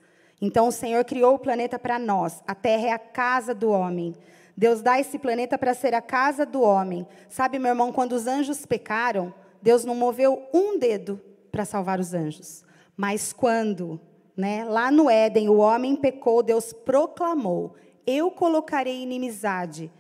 Então 0.45 0.69
o 0.69 0.73
Senhor 0.73 1.03
criou 1.07 1.37
o 1.37 1.39
planeta 1.39 1.79
para 1.79 1.99
nós. 1.99 2.43
A 2.47 2.55
terra 2.55 2.89
é 2.89 2.93
a 2.93 2.99
casa 2.99 3.55
do 3.55 3.71
homem. 3.71 4.15
Deus 4.55 4.83
dá 4.83 5.01
esse 5.01 5.19
planeta 5.19 5.57
para 5.57 5.73
ser 5.73 5.95
a 5.95 6.03
casa 6.03 6.45
do 6.45 6.61
homem. 6.61 7.07
Sabe, 7.31 7.59
meu 7.59 7.71
irmão, 7.71 7.91
quando 7.91 8.13
os 8.13 8.27
anjos 8.27 8.67
pecaram, 8.67 9.33
Deus 9.63 9.87
não 9.87 9.95
moveu 9.95 10.47
um 10.53 10.79
dedo 10.79 11.19
para 11.51 11.65
salvar 11.65 11.99
os 11.99 12.13
anjos. 12.13 12.63
Mas 12.95 13.33
quando, 13.33 13.99
né, 14.37 14.65
lá 14.65 14.91
no 14.91 15.09
Éden, 15.09 15.49
o 15.49 15.57
homem 15.57 15.97
pecou, 15.97 16.43
Deus 16.43 16.75
proclamou: 16.75 17.75
Eu 18.07 18.31
colocarei 18.31 19.03
inimizade 19.03 19.91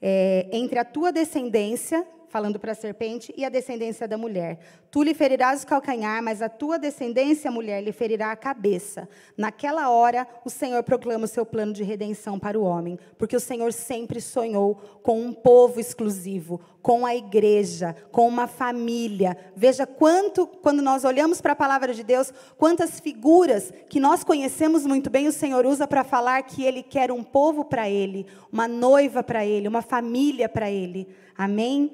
é, 0.00 0.48
entre 0.50 0.78
a 0.78 0.84
tua 0.84 1.12
descendência 1.12 2.06
falando 2.30 2.60
para 2.60 2.72
a 2.72 2.76
serpente, 2.76 3.34
e 3.36 3.44
a 3.44 3.48
descendência 3.48 4.06
da 4.06 4.16
mulher. 4.16 4.60
Tu 4.90 5.04
lhe 5.04 5.14
ferirás 5.14 5.62
o 5.62 5.66
calcanhar, 5.68 6.20
mas 6.20 6.42
a 6.42 6.48
tua 6.48 6.76
descendência, 6.76 7.48
mulher, 7.48 7.80
lhe 7.80 7.92
ferirá 7.92 8.32
a 8.32 8.36
cabeça. 8.36 9.08
Naquela 9.36 9.88
hora, 9.88 10.26
o 10.44 10.50
Senhor 10.50 10.82
proclama 10.82 11.26
o 11.26 11.28
seu 11.28 11.46
plano 11.46 11.72
de 11.72 11.84
redenção 11.84 12.40
para 12.40 12.58
o 12.58 12.64
homem, 12.64 12.98
porque 13.16 13.36
o 13.36 13.40
Senhor 13.40 13.72
sempre 13.72 14.20
sonhou 14.20 14.74
com 15.00 15.20
um 15.20 15.32
povo 15.32 15.78
exclusivo, 15.78 16.60
com 16.82 17.06
a 17.06 17.14
igreja, 17.14 17.94
com 18.10 18.26
uma 18.26 18.48
família. 18.48 19.36
Veja 19.54 19.86
quanto, 19.86 20.44
quando 20.44 20.82
nós 20.82 21.04
olhamos 21.04 21.40
para 21.40 21.52
a 21.52 21.56
palavra 21.56 21.94
de 21.94 22.02
Deus, 22.02 22.32
quantas 22.58 22.98
figuras 22.98 23.72
que 23.88 24.00
nós 24.00 24.24
conhecemos 24.24 24.84
muito 24.84 25.08
bem, 25.08 25.28
o 25.28 25.32
Senhor 25.32 25.66
usa 25.66 25.86
para 25.86 26.02
falar 26.02 26.42
que 26.42 26.64
Ele 26.64 26.82
quer 26.82 27.12
um 27.12 27.22
povo 27.22 27.64
para 27.64 27.88
Ele, 27.88 28.26
uma 28.50 28.66
noiva 28.66 29.22
para 29.22 29.46
Ele, 29.46 29.68
uma 29.68 29.82
família 29.82 30.48
para 30.48 30.68
Ele. 30.68 31.06
Amém? 31.38 31.92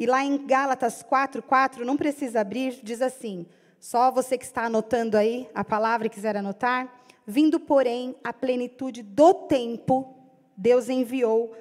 E 0.00 0.06
lá 0.06 0.24
em 0.24 0.46
Gálatas 0.46 1.02
4, 1.02 1.42
4, 1.42 1.84
não 1.84 1.94
precisa 1.94 2.40
abrir, 2.40 2.80
diz 2.82 3.02
assim: 3.02 3.44
só 3.78 4.10
você 4.10 4.38
que 4.38 4.46
está 4.46 4.64
anotando 4.64 5.14
aí 5.14 5.46
a 5.54 5.62
palavra 5.62 6.06
e 6.06 6.10
quiser 6.10 6.38
anotar. 6.38 6.90
Vindo, 7.26 7.60
porém, 7.60 8.16
a 8.24 8.32
plenitude 8.32 9.02
do 9.02 9.34
tempo, 9.34 10.16
Deus 10.56 10.88
enviou 10.88 11.54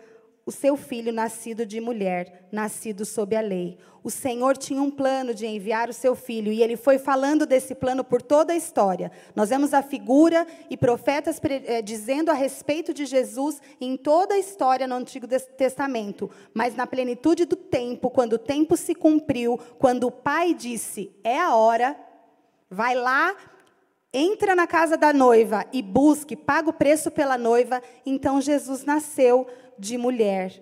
o 0.46 0.52
seu 0.52 0.76
filho 0.76 1.14
nascido 1.14 1.66
de 1.66 1.80
mulher, 1.80 2.48
nascido 2.52 3.06
sob 3.06 3.36
a 3.36 3.42
lei. 3.42 3.78
O 4.04 4.10
Senhor 4.10 4.58
tinha 4.58 4.82
um 4.82 4.90
plano 4.90 5.34
de 5.34 5.46
enviar 5.46 5.90
o 5.90 5.94
seu 5.94 6.16
filho 6.16 6.52
e 6.52 6.64
ele 6.64 6.78
foi 6.78 6.98
falando 6.98 7.46
desse 7.46 7.76
plano 7.76 8.04
por 8.04 8.22
toda 8.22 8.54
a 8.54 8.56
história. 8.56 9.12
Nós 9.36 9.50
vemos 9.50 9.74
a 9.74 9.82
figura 9.82 10.48
e 10.70 10.78
profetas 10.78 11.40
eh, 11.44 11.82
dizendo 11.82 12.32
a 12.32 12.34
respeito 12.34 12.94
de 12.94 13.06
Jesus 13.06 13.62
em 13.80 13.98
toda 13.98 14.36
a 14.36 14.40
história 14.40 14.88
no 14.88 14.96
Antigo 14.96 15.28
Testamento. 15.28 16.30
Mas 16.54 16.76
na 16.76 16.88
plenitude 16.88 17.46
do 17.46 17.56
tempo, 17.56 18.10
quando 18.10 18.34
o 18.34 18.40
tempo 18.40 18.78
se 18.78 18.96
cumpriu, 18.96 19.60
quando 19.78 20.08
o 20.08 20.12
pai 20.12 20.54
disse: 20.54 21.12
é 21.24 21.40
a 21.40 21.56
hora, 21.56 21.96
vai 22.70 22.96
lá 22.96 23.36
entra 24.14 24.56
na 24.56 24.66
casa 24.66 24.98
da 24.98 25.14
noiva 25.14 25.66
e 25.72 25.82
busque, 25.82 26.36
paga 26.36 26.70
o 26.70 26.74
preço 26.74 27.12
pela 27.12 27.38
noiva, 27.38 27.82
então 28.06 28.42
Jesus 28.42 28.84
nasceu 28.84 29.48
de 29.80 29.98
mulher. 29.98 30.62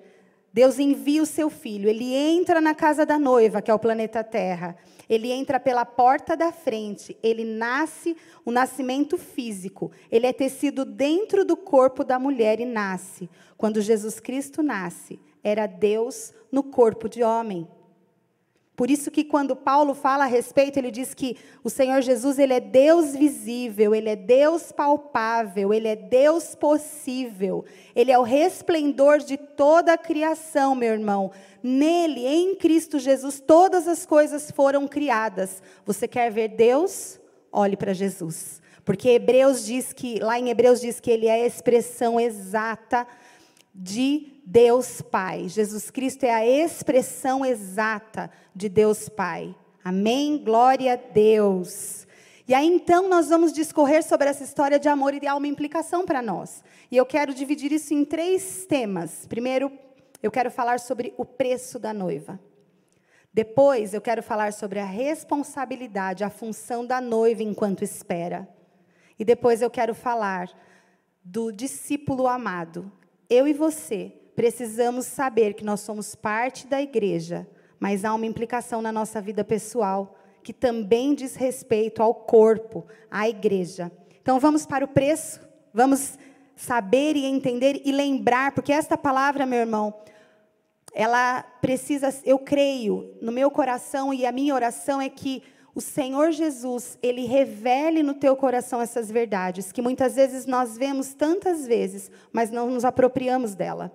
Deus 0.53 0.79
envia 0.79 1.21
o 1.21 1.25
seu 1.25 1.49
filho, 1.49 1.89
ele 1.89 2.13
entra 2.15 2.59
na 2.59 2.73
casa 2.73 3.05
da 3.05 3.19
noiva, 3.19 3.61
que 3.61 3.69
é 3.69 3.73
o 3.73 3.79
planeta 3.79 4.23
Terra. 4.23 4.75
Ele 5.09 5.31
entra 5.31 5.59
pela 5.59 5.85
porta 5.85 6.35
da 6.35 6.51
frente, 6.51 7.17
ele 7.21 7.45
nasce 7.45 8.17
o 8.43 8.49
um 8.49 8.53
nascimento 8.53 9.17
físico. 9.17 9.91
Ele 10.11 10.25
é 10.25 10.33
tecido 10.33 10.83
dentro 10.83 11.45
do 11.45 11.55
corpo 11.55 12.03
da 12.03 12.17
mulher 12.17 12.59
e 12.59 12.65
nasce. 12.65 13.29
Quando 13.55 13.81
Jesus 13.81 14.19
Cristo 14.19 14.61
nasce, 14.63 15.19
era 15.43 15.65
Deus 15.65 16.33
no 16.51 16.63
corpo 16.63 17.07
de 17.07 17.23
homem. 17.23 17.67
Por 18.77 18.91
isso 18.91 19.09
que 19.09 19.23
quando 19.23 19.55
Paulo 19.55 19.95
fala 19.95 20.25
a 20.25 20.27
respeito, 20.27 20.77
ele 20.77 20.91
diz 20.91 21.11
que 21.15 21.35
o 21.63 21.69
Senhor 21.69 21.99
Jesus, 22.03 22.37
ele 22.37 22.53
é 22.53 22.59
Deus 22.59 23.15
visível, 23.15 23.95
ele 23.95 24.07
é 24.07 24.15
Deus 24.15 24.71
palpável, 24.71 25.73
ele 25.73 25.87
é 25.87 25.95
Deus 25.95 26.53
possível. 26.53 27.65
Ele 27.95 28.11
é 28.11 28.19
o 28.19 28.21
resplendor 28.21 29.17
de 29.17 29.35
toda 29.35 29.93
a 29.93 29.97
criação, 29.97 30.75
meu 30.75 30.93
irmão. 30.93 31.31
Nele, 31.63 32.23
em 32.27 32.55
Cristo 32.55 32.99
Jesus, 32.99 33.39
todas 33.39 33.87
as 33.87 34.05
coisas 34.05 34.51
foram 34.51 34.87
criadas. 34.87 35.59
Você 35.83 36.07
quer 36.07 36.31
ver 36.31 36.49
Deus? 36.49 37.19
Olhe 37.51 37.75
para 37.75 37.93
Jesus. 37.93 38.61
Porque 38.85 39.09
Hebreus 39.09 39.65
diz 39.65 39.91
que, 39.91 40.19
lá 40.19 40.37
em 40.37 40.49
Hebreus 40.49 40.79
diz 40.79 40.99
que 40.99 41.09
ele 41.09 41.25
é 41.25 41.33
a 41.33 41.47
expressão 41.47 42.19
exata 42.19 43.07
de 43.77 44.41
Deus 44.43 45.03
Pai. 45.03 45.47
Jesus 45.47 45.91
Cristo 45.91 46.23
é 46.23 46.33
a 46.33 46.45
expressão 46.45 47.45
exata 47.45 48.31
de 48.55 48.67
Deus 48.67 49.07
Pai. 49.07 49.55
Amém? 49.83 50.43
Glória 50.43 50.93
a 50.93 50.95
Deus. 50.95 52.07
E 52.47 52.55
aí 52.55 52.65
então 52.65 53.07
nós 53.07 53.29
vamos 53.29 53.53
discorrer 53.53 54.03
sobre 54.03 54.27
essa 54.27 54.43
história 54.43 54.79
de 54.79 54.89
amor 54.89 55.13
e 55.13 55.19
de 55.19 55.27
uma 55.27 55.47
implicação 55.47 56.05
para 56.05 56.21
nós. 56.21 56.63
E 56.89 56.97
eu 56.97 57.05
quero 57.05 57.33
dividir 57.33 57.71
isso 57.71 57.93
em 57.93 58.03
três 58.03 58.65
temas. 58.65 59.27
Primeiro, 59.27 59.71
eu 60.23 60.31
quero 60.31 60.49
falar 60.49 60.79
sobre 60.79 61.13
o 61.15 61.23
preço 61.23 61.77
da 61.77 61.93
noiva. 61.93 62.39
Depois, 63.31 63.93
eu 63.93 64.01
quero 64.01 64.23
falar 64.23 64.53
sobre 64.53 64.79
a 64.79 64.85
responsabilidade, 64.85 66.23
a 66.23 66.29
função 66.29 66.83
da 66.83 66.99
noiva 66.99 67.43
enquanto 67.43 67.83
espera. 67.83 68.49
E 69.19 69.23
depois 69.23 69.61
eu 69.61 69.69
quero 69.69 69.93
falar 69.93 70.49
do 71.23 71.51
discípulo 71.51 72.27
amado. 72.27 72.91
Eu 73.29 73.47
e 73.47 73.53
você 73.53 74.13
precisamos 74.35 75.05
saber 75.05 75.53
que 75.53 75.65
nós 75.65 75.81
somos 75.81 76.15
parte 76.15 76.65
da 76.67 76.81
igreja, 76.81 77.47
mas 77.79 78.05
há 78.05 78.13
uma 78.13 78.25
implicação 78.25 78.81
na 78.81 78.91
nossa 78.91 79.19
vida 79.19 79.43
pessoal 79.43 80.15
que 80.43 80.53
também 80.53 81.13
diz 81.13 81.35
respeito 81.35 82.01
ao 82.01 82.13
corpo, 82.15 82.85
à 83.11 83.27
igreja. 83.27 83.91
Então 84.21 84.39
vamos 84.39 84.65
para 84.65 84.85
o 84.85 84.87
preço, 84.87 85.41
vamos 85.73 86.17
saber 86.55 87.17
e 87.17 87.25
entender 87.25 87.81
e 87.83 87.91
lembrar, 87.91 88.53
porque 88.53 88.71
esta 88.71 88.97
palavra, 88.97 89.45
meu 89.45 89.59
irmão, 89.59 89.93
ela 90.93 91.43
precisa, 91.61 92.09
eu 92.23 92.39
creio, 92.39 93.13
no 93.21 93.31
meu 93.31 93.51
coração 93.51 94.13
e 94.13 94.25
a 94.25 94.31
minha 94.31 94.55
oração 94.55 95.01
é 95.01 95.09
que 95.09 95.43
o 95.77 95.81
Senhor 95.81 96.31
Jesus, 96.31 96.97
ele 97.03 97.27
revele 97.27 98.01
no 98.01 98.15
teu 98.15 98.35
coração 98.35 98.81
essas 98.81 99.11
verdades 99.11 99.71
que 99.71 99.79
muitas 99.79 100.15
vezes 100.15 100.47
nós 100.47 100.75
vemos 100.75 101.13
tantas 101.13 101.67
vezes, 101.67 102.09
mas 102.31 102.49
não 102.49 102.71
nos 102.71 102.83
apropriamos 102.83 103.53
dela. 103.53 103.91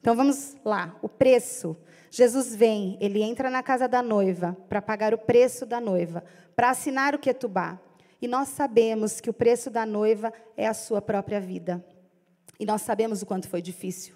Então 0.00 0.14
vamos 0.14 0.56
lá, 0.64 0.96
o 1.02 1.08
preço. 1.08 1.76
Jesus 2.08 2.54
vem, 2.54 2.96
ele 3.00 3.20
entra 3.20 3.50
na 3.50 3.64
casa 3.64 3.88
da 3.88 4.00
noiva 4.00 4.56
para 4.68 4.80
pagar 4.80 5.12
o 5.12 5.18
preço 5.18 5.66
da 5.66 5.80
noiva, 5.80 6.22
para 6.54 6.70
assinar 6.70 7.16
o 7.16 7.18
ketubá. 7.18 7.80
E 8.22 8.28
nós 8.28 8.50
sabemos 8.50 9.20
que 9.20 9.28
o 9.28 9.34
preço 9.34 9.70
da 9.70 9.84
noiva 9.84 10.32
é 10.56 10.68
a 10.68 10.72
sua 10.72 11.02
própria 11.02 11.40
vida. 11.40 11.84
E 12.60 12.64
nós 12.64 12.82
sabemos 12.82 13.22
o 13.22 13.26
quanto 13.26 13.48
foi 13.48 13.60
difícil. 13.60 14.14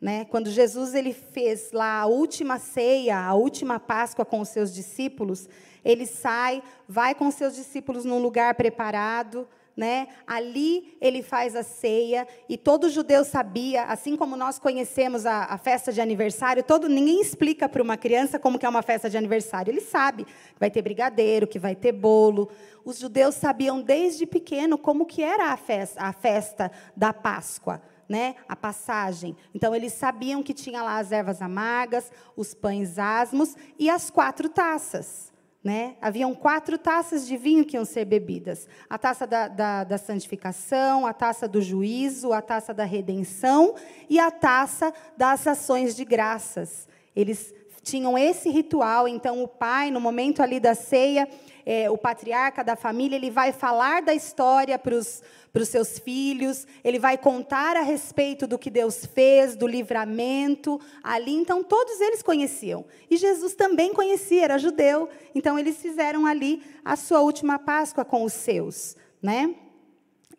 Né? 0.00 0.26
Quando 0.26 0.50
Jesus 0.50 0.94
ele 0.94 1.12
fez 1.12 1.72
lá 1.72 2.00
a 2.00 2.06
última 2.06 2.58
ceia, 2.58 3.18
a 3.18 3.34
última 3.34 3.80
Páscoa 3.80 4.24
com 4.24 4.40
os 4.40 4.48
seus 4.50 4.74
discípulos, 4.74 5.48
ele 5.84 6.04
sai, 6.04 6.62
vai 6.86 7.14
com 7.14 7.28
os 7.28 7.34
seus 7.34 7.54
discípulos 7.54 8.04
num 8.04 8.18
lugar 8.18 8.54
preparado, 8.54 9.48
né? 9.76 10.08
Ali 10.26 10.96
ele 11.00 11.22
faz 11.22 11.54
a 11.54 11.62
ceia 11.62 12.26
e 12.48 12.56
todo 12.56 12.88
judeu 12.88 13.24
sabia, 13.24 13.84
assim 13.84 14.16
como 14.16 14.34
nós 14.34 14.58
conhecemos 14.58 15.26
a, 15.26 15.44
a 15.44 15.58
festa 15.58 15.92
de 15.92 16.00
aniversário, 16.00 16.62
todo 16.62 16.88
ninguém 16.88 17.20
explica 17.20 17.68
para 17.68 17.82
uma 17.82 17.96
criança 17.96 18.38
como 18.38 18.58
que 18.58 18.64
é 18.64 18.68
uma 18.68 18.82
festa 18.82 19.10
de 19.10 19.18
aniversário. 19.18 19.70
Ele 19.70 19.82
sabe 19.82 20.24
que 20.24 20.58
vai 20.58 20.70
ter 20.70 20.80
brigadeiro, 20.80 21.46
que 21.46 21.58
vai 21.58 21.74
ter 21.74 21.92
bolo. 21.92 22.50
Os 22.84 22.98
judeus 22.98 23.34
sabiam 23.34 23.82
desde 23.82 24.24
pequeno 24.24 24.78
como 24.78 25.04
que 25.04 25.22
era 25.22 25.52
a 25.52 25.56
festa, 25.56 26.02
a 26.02 26.12
festa 26.12 26.72
da 26.96 27.12
Páscoa. 27.12 27.82
Né, 28.08 28.36
a 28.48 28.54
passagem. 28.54 29.36
Então, 29.52 29.74
eles 29.74 29.92
sabiam 29.92 30.40
que 30.40 30.54
tinha 30.54 30.80
lá 30.80 30.98
as 30.98 31.10
ervas 31.10 31.42
amargas, 31.42 32.12
os 32.36 32.54
pães 32.54 33.00
asmos 33.00 33.56
e 33.76 33.90
as 33.90 34.10
quatro 34.10 34.48
taças. 34.48 35.32
Né? 35.66 35.96
Haviam 36.00 36.32
quatro 36.32 36.78
taças 36.78 37.26
de 37.26 37.36
vinho 37.36 37.64
que 37.64 37.76
iam 37.76 37.84
ser 37.84 38.04
bebidas: 38.04 38.68
a 38.88 38.96
taça 38.96 39.26
da, 39.26 39.48
da, 39.48 39.82
da, 39.82 39.98
santificação, 39.98 41.04
a 41.04 41.12
taça 41.12 41.48
do 41.48 41.60
juízo, 41.60 42.32
a 42.32 42.40
taça 42.40 42.72
da 42.72 42.84
redenção 42.84 43.74
e 44.08 44.20
a 44.20 44.30
taça 44.30 44.94
das 45.16 45.44
ações 45.44 45.96
de 45.96 46.04
graças. 46.04 46.86
Eles 47.16 47.52
tinham 47.86 48.18
esse 48.18 48.50
ritual, 48.50 49.06
então 49.06 49.44
o 49.44 49.46
pai, 49.46 49.92
no 49.92 50.00
momento 50.00 50.42
ali 50.42 50.58
da 50.58 50.74
ceia, 50.74 51.28
é, 51.64 51.88
o 51.88 51.96
patriarca 51.96 52.64
da 52.64 52.74
família, 52.74 53.14
ele 53.14 53.30
vai 53.30 53.52
falar 53.52 54.02
da 54.02 54.12
história 54.12 54.76
para 54.76 54.92
os 54.92 55.22
seus 55.68 55.96
filhos, 55.96 56.66
ele 56.82 56.98
vai 56.98 57.16
contar 57.16 57.76
a 57.76 57.82
respeito 57.82 58.44
do 58.44 58.58
que 58.58 58.70
Deus 58.70 59.06
fez, 59.06 59.54
do 59.54 59.68
livramento 59.68 60.80
ali. 61.00 61.32
Então, 61.32 61.62
todos 61.62 62.00
eles 62.00 62.22
conheciam. 62.22 62.84
E 63.08 63.16
Jesus 63.16 63.54
também 63.54 63.92
conhecia, 63.92 64.42
era 64.42 64.58
judeu. 64.58 65.08
Então, 65.32 65.56
eles 65.56 65.76
fizeram 65.76 66.26
ali 66.26 66.64
a 66.84 66.96
sua 66.96 67.20
última 67.20 67.56
Páscoa 67.56 68.04
com 68.04 68.24
os 68.24 68.32
seus. 68.32 68.96
Né? 69.22 69.54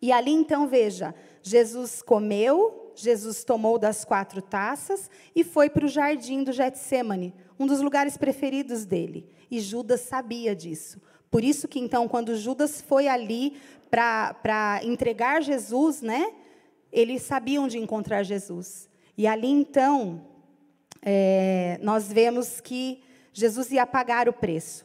E 0.02 0.12
ali, 0.12 0.32
então, 0.32 0.68
veja: 0.68 1.14
Jesus 1.42 2.02
comeu, 2.02 2.87
Jesus 2.98 3.44
tomou 3.44 3.78
das 3.78 4.04
quatro 4.04 4.42
taças 4.42 5.10
e 5.34 5.44
foi 5.44 5.70
para 5.70 5.86
o 5.86 5.88
jardim 5.88 6.42
do 6.42 6.52
Getsemane, 6.52 7.34
um 7.58 7.66
dos 7.66 7.80
lugares 7.80 8.16
preferidos 8.16 8.84
dele. 8.84 9.26
E 9.50 9.60
Judas 9.60 10.00
sabia 10.00 10.54
disso. 10.54 11.00
Por 11.30 11.44
isso 11.44 11.68
que 11.68 11.78
então, 11.78 12.08
quando 12.08 12.36
Judas 12.36 12.80
foi 12.80 13.06
ali 13.06 13.56
para 13.90 14.80
entregar 14.82 15.42
Jesus, 15.42 16.02
né, 16.02 16.32
eles 16.90 17.22
sabiam 17.22 17.64
onde 17.64 17.78
encontrar 17.78 18.22
Jesus. 18.22 18.88
E 19.16 19.26
ali 19.26 19.48
então, 19.48 20.26
é, 21.02 21.78
nós 21.82 22.12
vemos 22.12 22.60
que 22.60 23.02
Jesus 23.32 23.70
ia 23.70 23.86
pagar 23.86 24.28
o 24.28 24.32
preço, 24.32 24.84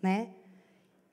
né? 0.00 0.28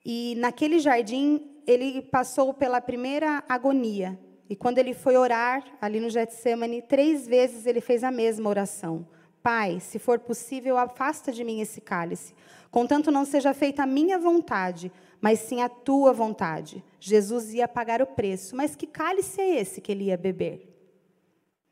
E 0.04 0.34
naquele 0.38 0.78
jardim 0.78 1.46
ele 1.66 2.00
passou 2.00 2.54
pela 2.54 2.80
primeira 2.80 3.44
agonia. 3.48 4.18
E 4.50 4.56
quando 4.56 4.78
ele 4.78 4.92
foi 4.92 5.16
orar 5.16 5.64
ali 5.80 6.00
no 6.00 6.10
Getsemane, 6.10 6.82
três 6.82 7.24
vezes 7.24 7.66
ele 7.66 7.80
fez 7.80 8.02
a 8.02 8.10
mesma 8.10 8.50
oração. 8.50 9.06
Pai, 9.40 9.78
se 9.78 9.96
for 9.96 10.18
possível, 10.18 10.76
afasta 10.76 11.30
de 11.30 11.44
mim 11.44 11.60
esse 11.60 11.80
cálice. 11.80 12.34
Contanto 12.68 13.12
não 13.12 13.24
seja 13.24 13.54
feita 13.54 13.84
a 13.84 13.86
minha 13.86 14.18
vontade, 14.18 14.90
mas 15.20 15.38
sim 15.38 15.62
a 15.62 15.68
tua 15.68 16.12
vontade. 16.12 16.84
Jesus 16.98 17.54
ia 17.54 17.68
pagar 17.68 18.02
o 18.02 18.06
preço, 18.06 18.56
mas 18.56 18.74
que 18.74 18.88
cálice 18.88 19.40
é 19.40 19.60
esse 19.60 19.80
que 19.80 19.92
ele 19.92 20.06
ia 20.06 20.16
beber? 20.16 20.68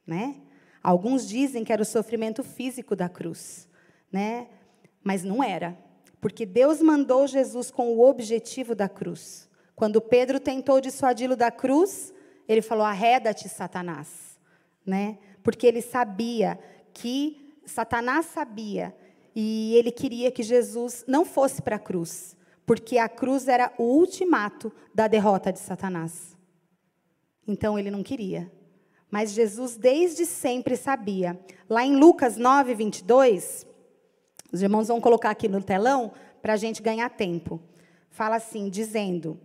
Né? 0.06 0.36
Alguns 0.80 1.28
dizem 1.28 1.64
que 1.64 1.72
era 1.72 1.82
o 1.82 1.84
sofrimento 1.84 2.44
físico 2.44 2.94
da 2.94 3.08
cruz, 3.08 3.68
né? 4.10 4.46
Mas 5.02 5.24
não 5.24 5.42
era, 5.42 5.76
porque 6.20 6.46
Deus 6.46 6.80
mandou 6.80 7.26
Jesus 7.26 7.72
com 7.72 7.88
o 7.88 8.08
objetivo 8.08 8.72
da 8.72 8.88
cruz. 8.88 9.48
Quando 9.74 10.00
Pedro 10.00 10.38
tentou 10.38 10.80
dissuadi-lo 10.80 11.34
da 11.36 11.50
cruz, 11.50 12.14
ele 12.48 12.62
falou: 12.62 12.84
"Arreda-te, 12.84 13.48
Satanás", 13.48 14.38
né? 14.84 15.18
Porque 15.42 15.66
ele 15.66 15.82
sabia 15.82 16.58
que 16.92 17.54
Satanás 17.64 18.26
sabia 18.26 18.94
e 19.34 19.74
ele 19.76 19.92
queria 19.92 20.32
que 20.32 20.42
Jesus 20.42 21.04
não 21.06 21.24
fosse 21.24 21.62
para 21.62 21.76
a 21.76 21.78
cruz, 21.78 22.36
porque 22.66 22.98
a 22.98 23.08
cruz 23.08 23.46
era 23.46 23.72
o 23.78 23.84
ultimato 23.84 24.72
da 24.94 25.06
derrota 25.06 25.52
de 25.52 25.58
Satanás. 25.58 26.36
Então 27.46 27.78
ele 27.78 27.90
não 27.90 28.02
queria. 28.02 28.50
Mas 29.10 29.32
Jesus 29.32 29.76
desde 29.76 30.26
sempre 30.26 30.76
sabia. 30.76 31.38
Lá 31.68 31.84
em 31.84 31.96
Lucas 31.96 32.36
9, 32.36 32.74
22, 32.74 33.66
os 34.52 34.62
irmãos 34.62 34.88
vão 34.88 35.00
colocar 35.00 35.30
aqui 35.30 35.48
no 35.48 35.62
telão 35.62 36.12
para 36.42 36.54
a 36.54 36.56
gente 36.56 36.82
ganhar 36.82 37.08
tempo. 37.10 37.60
Fala 38.10 38.36
assim, 38.36 38.68
dizendo: 38.68 39.40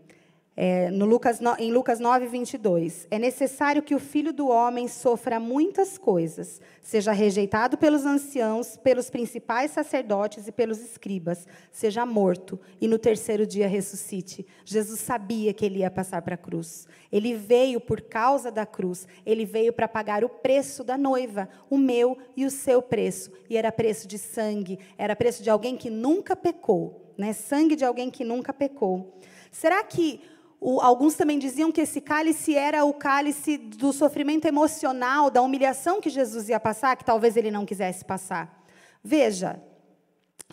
é, 0.55 0.91
no 0.91 1.05
Lucas, 1.05 1.39
em 1.57 1.71
Lucas 1.71 1.99
9, 1.99 2.27
22. 2.27 3.07
É 3.09 3.17
necessário 3.17 3.81
que 3.81 3.95
o 3.95 3.99
filho 3.99 4.31
do 4.31 4.47
homem 4.47 4.87
sofra 4.87 5.39
muitas 5.39 5.97
coisas, 5.97 6.61
seja 6.81 7.11
rejeitado 7.11 7.77
pelos 7.77 8.05
anciãos, 8.05 8.77
pelos 8.77 9.09
principais 9.09 9.71
sacerdotes 9.71 10.47
e 10.47 10.51
pelos 10.51 10.79
escribas, 10.79 11.47
seja 11.71 12.05
morto 12.05 12.59
e 12.79 12.87
no 12.87 12.99
terceiro 12.99 13.47
dia 13.47 13.67
ressuscite. 13.67 14.45
Jesus 14.63 14.99
sabia 14.99 15.53
que 15.53 15.65
ele 15.65 15.79
ia 15.79 15.89
passar 15.89 16.21
para 16.21 16.35
a 16.35 16.37
cruz. 16.37 16.87
Ele 17.11 17.33
veio 17.33 17.79
por 17.79 18.01
causa 18.01 18.51
da 18.51 18.65
cruz, 18.65 19.07
ele 19.25 19.45
veio 19.45 19.73
para 19.73 19.87
pagar 19.87 20.23
o 20.23 20.29
preço 20.29 20.83
da 20.83 20.97
noiva, 20.97 21.49
o 21.69 21.77
meu 21.77 22.17
e 22.35 22.45
o 22.45 22.51
seu 22.51 22.81
preço. 22.81 23.31
E 23.49 23.57
era 23.57 23.71
preço 23.71 24.07
de 24.07 24.17
sangue, 24.17 24.79
era 24.97 25.15
preço 25.15 25.41
de 25.41 25.49
alguém 25.49 25.75
que 25.75 25.89
nunca 25.89 26.35
pecou, 26.35 27.13
né? 27.17 27.33
sangue 27.33 27.75
de 27.75 27.85
alguém 27.85 28.11
que 28.11 28.23
nunca 28.23 28.53
pecou. 28.53 29.19
Será 29.51 29.83
que 29.83 30.19
o, 30.65 30.79
alguns 30.79 31.15
também 31.15 31.37
diziam 31.37 31.73
que 31.73 31.81
esse 31.81 31.99
cálice 31.99 32.55
era 32.55 32.85
o 32.85 32.93
cálice 32.93 33.57
do 33.57 33.91
sofrimento 33.91 34.45
emocional, 34.45 35.29
da 35.29 35.41
humilhação 35.41 35.99
que 35.99 36.09
Jesus 36.09 36.47
ia 36.47 36.59
passar, 36.59 36.95
que 36.95 37.03
talvez 37.03 37.35
ele 37.35 37.51
não 37.51 37.65
quisesse 37.65 38.05
passar. 38.05 38.63
Veja, 39.03 39.61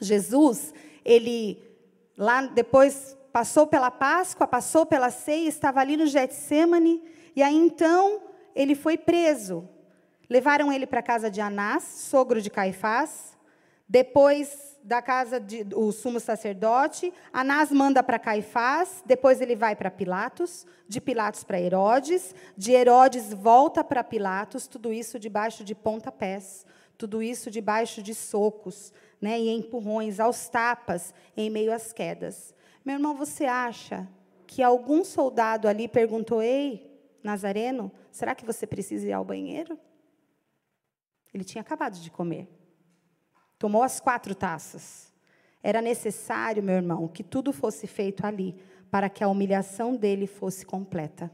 Jesus, 0.01 0.75
ele 1.05 1.63
lá 2.17 2.43
depois 2.43 3.17
passou 3.33 3.69
pela 3.69 3.89
Páscoa, 3.89 4.49
passou 4.49 4.85
pela 4.85 5.11
ceia, 5.11 5.49
estava 5.49 5.79
ali 5.79 5.97
no 5.97 6.07
Getsemane, 6.07 7.01
e 7.37 7.41
aí 7.41 7.55
então 7.55 8.21
ele 8.53 8.75
foi 8.75 8.99
preso. 8.99 9.69
Levaram 10.29 10.73
ele 10.73 10.87
para 10.87 10.99
a 10.99 11.05
casa 11.05 11.31
de 11.31 11.41
Anás, 11.41 11.85
sogro 11.85 12.43
de 12.43 12.51
Caifás. 12.51 13.39
Depois 13.89 14.70
da 14.83 15.03
casa 15.03 15.39
do 15.39 15.93
sumo 15.93 16.19
sacerdote, 16.19 17.13
Anás 17.33 17.71
manda 17.71 18.03
para 18.03 18.19
Caifás, 18.19 19.03
depois 19.05 19.41
ele 19.41 19.55
vai 19.55 19.77
para 19.77 19.91
Pilatos, 19.91 20.67
de 20.89 21.01
Pilatos 21.01 21.45
para 21.45 21.61
Herodes, 21.61 22.35
de 22.57 22.73
Herodes 22.73 23.33
volta 23.33 23.85
para 23.85 24.03
Pilatos, 24.03 24.67
tudo 24.67 24.93
isso 24.93 25.19
debaixo 25.19 25.65
de 25.65 25.75
pontapés, 25.75 26.67
tudo 26.97 27.23
isso 27.23 27.51
debaixo 27.51 28.03
de 28.03 28.15
socos, 28.15 28.93
né, 29.21 29.39
e 29.39 29.51
empurrões, 29.51 30.19
aos 30.19 30.49
tapas, 30.49 31.15
em 31.37 31.51
meio 31.51 31.73
às 31.73 31.93
quedas. 31.93 32.55
Meu 32.85 32.95
irmão, 32.95 33.15
você 33.15 33.45
acha 33.45 34.09
que 34.47 34.63
algum 34.63 35.05
soldado 35.05 35.69
ali 35.69 35.87
perguntou: 35.87 36.43
Ei, 36.43 36.91
Nazareno, 37.23 37.93
será 38.11 38.35
que 38.35 38.45
você 38.45 38.67
precisa 38.67 39.07
ir 39.07 39.13
ao 39.13 39.25
banheiro? 39.25 39.79
Ele 41.33 41.45
tinha 41.45 41.63
acabado 41.63 41.99
de 41.99 42.11
comer. 42.11 42.49
Tomou 43.61 43.83
as 43.83 44.01
quatro 44.01 44.35
taças. 44.35 45.13
Era 45.63 45.83
necessário, 45.83 46.63
meu 46.63 46.77
irmão, 46.77 47.07
que 47.07 47.23
tudo 47.23 47.53
fosse 47.53 47.87
feito 47.87 48.25
ali, 48.25 48.57
para 48.91 49.11
que 49.11 49.23
a 49.23 49.29
humilhação 49.29 49.95
dele 49.95 50.27
fosse 50.27 50.65
completa. 50.65 51.31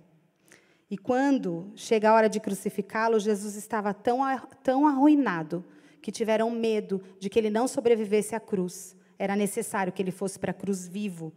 E 0.91 0.99
quando 0.99 1.71
chega 1.77 2.11
a 2.11 2.15
hora 2.15 2.29
de 2.29 2.41
crucificá-lo, 2.41 3.21
Jesus 3.21 3.55
estava 3.55 3.95
tão, 3.95 4.19
tão 4.61 4.89
arruinado 4.89 5.65
que 6.03 6.11
tiveram 6.11 6.51
medo 6.51 7.01
de 7.21 7.31
que 7.31 7.39
ele 7.39 7.49
não 7.49 7.69
sobrevivesse 7.69 8.35
à 8.35 8.41
cruz. 8.41 8.97
Era 9.17 9.37
necessário 9.37 9.93
que 9.93 10.03
ele 10.03 10.11
fosse 10.11 10.37
para 10.37 10.51
a 10.51 10.55
cruz 10.55 10.89
vivo. 10.89 11.33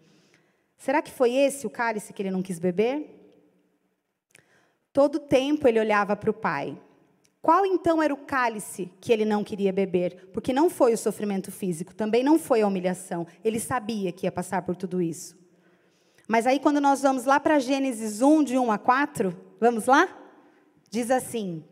Será 0.75 1.03
que 1.03 1.11
foi 1.11 1.35
esse 1.35 1.67
o 1.67 1.69
cálice 1.69 2.13
que 2.13 2.23
ele 2.23 2.31
não 2.31 2.41
quis 2.41 2.57
beber? 2.57 3.15
Todo 4.91 5.19
tempo 5.19 5.67
ele 5.67 5.79
olhava 5.79 6.15
para 6.15 6.31
o 6.31 6.33
Pai. 6.33 6.81
Qual 7.41 7.65
então 7.65 8.01
era 8.03 8.13
o 8.13 8.17
cálice 8.17 8.91
que 8.99 9.13
ele 9.13 9.23
não 9.23 9.43
queria 9.43 9.71
beber? 9.71 10.29
Porque 10.33 10.51
não 10.51 10.69
foi 10.69 10.93
o 10.93 10.97
sofrimento 10.97 11.51
físico, 11.51 11.95
também 11.95 12.23
não 12.23 12.37
foi 12.37 12.61
a 12.61 12.67
humilhação. 12.67 13.25
Ele 13.43 13.59
sabia 13.59 14.11
que 14.11 14.25
ia 14.25 14.31
passar 14.31 14.61
por 14.63 14.75
tudo 14.75 15.01
isso. 15.01 15.37
Mas 16.27 16.45
aí, 16.45 16.59
quando 16.59 16.81
nós 16.81 17.01
vamos 17.01 17.25
lá 17.25 17.39
para 17.39 17.57
Gênesis 17.57 18.21
1, 18.21 18.43
de 18.43 18.57
1 18.57 18.71
a 18.71 18.77
4, 18.77 19.35
vamos 19.59 19.85
lá? 19.85 20.07
Diz 20.89 21.09
assim: 21.09 21.63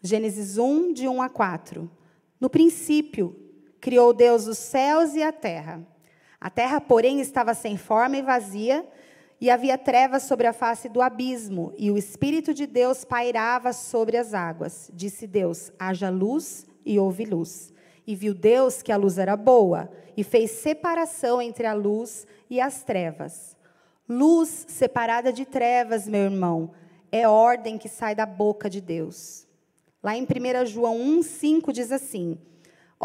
Gênesis 0.00 0.56
1, 0.56 0.92
de 0.92 1.08
1 1.08 1.20
a 1.20 1.28
4. 1.28 1.90
No 2.40 2.48
princípio, 2.48 3.36
criou 3.80 4.14
Deus 4.14 4.46
os 4.46 4.58
céus 4.58 5.14
e 5.14 5.22
a 5.22 5.32
terra. 5.32 5.86
A 6.40 6.48
terra, 6.48 6.80
porém, 6.80 7.20
estava 7.20 7.54
sem 7.54 7.76
forma 7.76 8.16
e 8.16 8.22
vazia 8.22 8.88
e 9.42 9.50
havia 9.50 9.76
trevas 9.76 10.22
sobre 10.22 10.46
a 10.46 10.52
face 10.52 10.88
do 10.88 11.02
abismo, 11.02 11.72
e 11.76 11.90
o 11.90 11.98
Espírito 11.98 12.54
de 12.54 12.64
Deus 12.64 13.04
pairava 13.04 13.72
sobre 13.72 14.16
as 14.16 14.34
águas. 14.34 14.88
Disse 14.94 15.26
Deus: 15.26 15.72
haja 15.76 16.10
luz, 16.10 16.64
e 16.86 16.96
houve 16.96 17.24
luz. 17.24 17.74
E 18.06 18.14
viu 18.14 18.34
Deus 18.34 18.82
que 18.82 18.92
a 18.92 18.96
luz 18.96 19.18
era 19.18 19.36
boa, 19.36 19.90
e 20.16 20.22
fez 20.22 20.52
separação 20.52 21.42
entre 21.42 21.66
a 21.66 21.74
luz 21.74 22.24
e 22.48 22.60
as 22.60 22.84
trevas. 22.84 23.56
Luz 24.08 24.64
separada 24.68 25.32
de 25.32 25.44
trevas, 25.44 26.06
meu 26.06 26.22
irmão, 26.22 26.70
é 27.10 27.26
ordem 27.26 27.76
que 27.76 27.88
sai 27.88 28.14
da 28.14 28.24
boca 28.24 28.70
de 28.70 28.80
Deus. 28.80 29.48
Lá 30.00 30.16
em 30.16 30.22
1 30.22 30.66
João 30.66 30.96
1,5 30.96 31.72
diz 31.72 31.90
assim: 31.90 32.38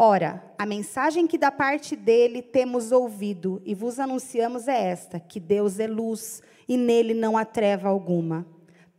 Ora, 0.00 0.40
a 0.56 0.64
mensagem 0.64 1.26
que 1.26 1.36
da 1.36 1.50
parte 1.50 1.96
dele 1.96 2.40
temos 2.40 2.92
ouvido 2.92 3.60
e 3.64 3.74
vos 3.74 3.98
anunciamos 3.98 4.68
é 4.68 4.90
esta: 4.90 5.18
que 5.18 5.40
Deus 5.40 5.80
é 5.80 5.88
luz 5.88 6.40
e 6.68 6.76
nele 6.76 7.12
não 7.12 7.36
há 7.36 7.44
treva 7.44 7.88
alguma. 7.88 8.46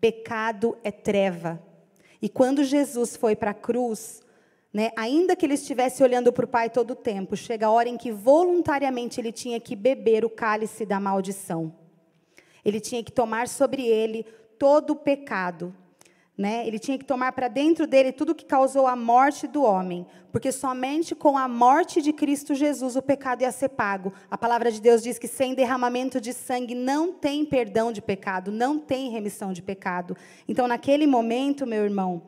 Pecado 0.01 0.77
é 0.83 0.91
treva. 0.91 1.57
E 2.21 2.27
quando 2.27 2.65
Jesus 2.65 3.15
foi 3.15 3.33
para 3.33 3.51
a 3.51 3.53
cruz, 3.53 4.21
né, 4.73 4.91
ainda 4.97 5.37
que 5.37 5.45
ele 5.45 5.53
estivesse 5.53 6.03
olhando 6.03 6.33
para 6.33 6.43
o 6.43 6.49
Pai 6.49 6.69
todo 6.69 6.91
o 6.91 6.95
tempo, 6.95 7.33
chega 7.33 7.67
a 7.67 7.71
hora 7.71 7.87
em 7.87 7.95
que 7.95 8.11
voluntariamente 8.11 9.21
ele 9.21 9.31
tinha 9.31 9.57
que 9.57 9.77
beber 9.77 10.25
o 10.25 10.29
cálice 10.29 10.85
da 10.85 10.99
maldição. 10.99 11.73
Ele 12.63 12.81
tinha 12.81 13.01
que 13.01 13.11
tomar 13.13 13.47
sobre 13.47 13.87
ele 13.87 14.25
todo 14.57 14.91
o 14.91 14.95
pecado, 14.97 15.73
né? 16.39 16.65
Ele 16.65 16.79
tinha 16.79 16.97
que 16.97 17.03
tomar 17.03 17.33
para 17.33 17.49
dentro 17.49 17.85
dele 17.85 18.13
tudo 18.13 18.33
que 18.33 18.45
causou 18.45 18.87
a 18.87 18.95
morte 18.95 19.45
do 19.45 19.61
homem, 19.61 20.07
porque 20.31 20.53
somente 20.53 21.13
com 21.13 21.37
a 21.37 21.49
morte 21.49 22.01
de 22.01 22.13
Cristo 22.13 22.55
Jesus 22.55 22.95
o 22.95 23.01
pecado 23.01 23.41
ia 23.41 23.51
ser 23.51 23.67
pago. 23.67 24.13
A 24.31 24.37
palavra 24.37 24.71
de 24.71 24.79
Deus 24.79 25.03
diz 25.03 25.19
que 25.19 25.27
sem 25.27 25.53
derramamento 25.53 26.21
de 26.21 26.31
sangue 26.31 26.73
não 26.73 27.11
tem 27.11 27.43
perdão 27.43 27.91
de 27.91 28.01
pecado, 28.01 28.53
não 28.53 28.79
tem 28.79 29.09
remissão 29.09 29.51
de 29.51 29.61
pecado. 29.61 30.15
Então, 30.47 30.65
naquele 30.65 31.05
momento, 31.05 31.67
meu 31.67 31.83
irmão, 31.83 32.21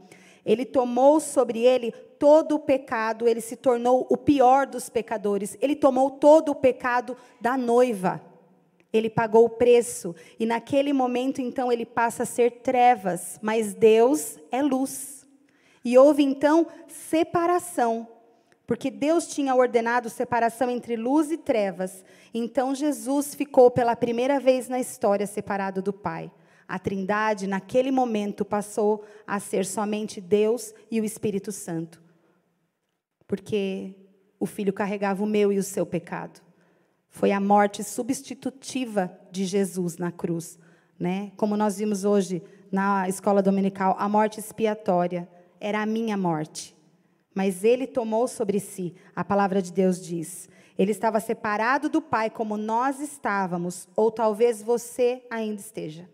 ele 0.45 0.65
tomou 0.65 1.21
sobre 1.21 1.59
ele 1.59 1.93
todo 2.19 2.55
o 2.55 2.59
pecado, 2.59 3.29
ele 3.29 3.39
se 3.39 3.55
tornou 3.55 4.05
o 4.09 4.17
pior 4.17 4.67
dos 4.67 4.89
pecadores. 4.89 5.57
Ele 5.61 5.75
tomou 5.75 6.11
todo 6.11 6.49
o 6.49 6.55
pecado 6.55 7.15
da 7.39 7.57
noiva. 7.57 8.21
Ele 8.93 9.09
pagou 9.09 9.45
o 9.45 9.49
preço. 9.49 10.15
E 10.39 10.45
naquele 10.45 10.91
momento, 10.91 11.41
então, 11.41 11.71
ele 11.71 11.85
passa 11.85 12.23
a 12.23 12.25
ser 12.25 12.61
trevas. 12.61 13.39
Mas 13.41 13.73
Deus 13.73 14.37
é 14.51 14.61
luz. 14.61 15.25
E 15.83 15.97
houve, 15.97 16.23
então, 16.23 16.67
separação. 16.87 18.07
Porque 18.67 18.89
Deus 18.89 19.27
tinha 19.27 19.55
ordenado 19.55 20.09
separação 20.09 20.69
entre 20.69 20.95
luz 20.95 21.31
e 21.31 21.37
trevas. 21.37 22.03
Então, 22.33 22.75
Jesus 22.75 23.33
ficou 23.33 23.71
pela 23.71 23.95
primeira 23.95 24.39
vez 24.39 24.69
na 24.69 24.79
história 24.79 25.27
separado 25.27 25.81
do 25.81 25.91
Pai. 25.91 26.31
A 26.67 26.79
Trindade, 26.79 27.47
naquele 27.47 27.91
momento, 27.91 28.45
passou 28.45 29.03
a 29.27 29.39
ser 29.39 29.65
somente 29.65 30.21
Deus 30.21 30.73
e 30.89 31.01
o 31.01 31.05
Espírito 31.05 31.51
Santo. 31.51 32.01
Porque 33.27 33.93
o 34.39 34.45
Filho 34.45 34.71
carregava 34.71 35.23
o 35.23 35.27
meu 35.27 35.51
e 35.51 35.57
o 35.57 35.63
seu 35.63 35.85
pecado. 35.85 36.41
Foi 37.11 37.31
a 37.31 37.39
morte 37.39 37.83
substitutiva 37.83 39.11
de 39.31 39.45
Jesus 39.45 39.97
na 39.97 40.11
cruz. 40.11 40.57
Né? 40.97 41.31
Como 41.35 41.57
nós 41.57 41.77
vimos 41.77 42.05
hoje 42.05 42.41
na 42.71 43.07
escola 43.07 43.43
dominical, 43.43 43.95
a 43.99 44.07
morte 44.07 44.39
expiatória 44.39 45.27
era 45.59 45.81
a 45.81 45.85
minha 45.85 46.15
morte. 46.15 46.75
Mas 47.35 47.63
ele 47.63 47.85
tomou 47.85 48.27
sobre 48.27 48.59
si, 48.59 48.95
a 49.15 49.23
palavra 49.23 49.61
de 49.61 49.71
Deus 49.71 50.03
diz. 50.03 50.49
Ele 50.77 50.91
estava 50.91 51.19
separado 51.19 51.89
do 51.89 52.01
Pai 52.01 52.29
como 52.29 52.57
nós 52.57 52.99
estávamos, 52.99 53.87
ou 53.95 54.09
talvez 54.09 54.63
você 54.63 55.21
ainda 55.29 55.59
esteja. 55.59 56.09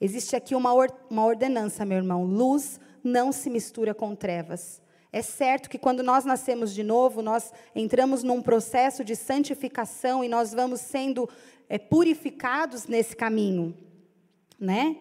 Existe 0.00 0.34
aqui 0.34 0.54
uma, 0.54 0.72
or 0.72 0.88
uma 1.10 1.24
ordenança, 1.24 1.84
meu 1.84 1.98
irmão. 1.98 2.24
Luz 2.24 2.80
não 3.02 3.32
se 3.32 3.50
mistura 3.50 3.92
com 3.92 4.14
trevas. 4.14 4.80
É 5.12 5.22
certo 5.22 5.68
que 5.68 5.78
quando 5.78 6.02
nós 6.02 6.24
nascemos 6.24 6.72
de 6.72 6.84
novo, 6.84 7.20
nós 7.20 7.52
entramos 7.74 8.22
num 8.22 8.40
processo 8.40 9.04
de 9.04 9.16
santificação 9.16 10.22
e 10.22 10.28
nós 10.28 10.52
vamos 10.52 10.80
sendo 10.80 11.28
é, 11.68 11.78
purificados 11.78 12.86
nesse 12.86 13.16
caminho, 13.16 13.76
né? 14.58 14.96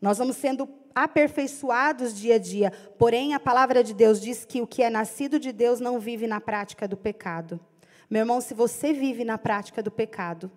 Nós 0.00 0.16
vamos 0.16 0.36
sendo 0.36 0.66
aperfeiçoados 0.94 2.18
dia 2.18 2.36
a 2.36 2.38
dia. 2.38 2.72
Porém, 2.98 3.34
a 3.34 3.40
palavra 3.40 3.84
de 3.84 3.92
Deus 3.92 4.20
diz 4.20 4.44
que 4.44 4.62
o 4.62 4.66
que 4.66 4.82
é 4.82 4.88
nascido 4.88 5.38
de 5.38 5.52
Deus 5.52 5.78
não 5.78 5.98
vive 5.98 6.26
na 6.26 6.40
prática 6.40 6.88
do 6.88 6.96
pecado. 6.96 7.60
Meu 8.08 8.20
irmão, 8.20 8.40
se 8.40 8.54
você 8.54 8.92
vive 8.92 9.24
na 9.24 9.38
prática 9.38 9.82
do 9.82 9.90
pecado, 9.90 10.50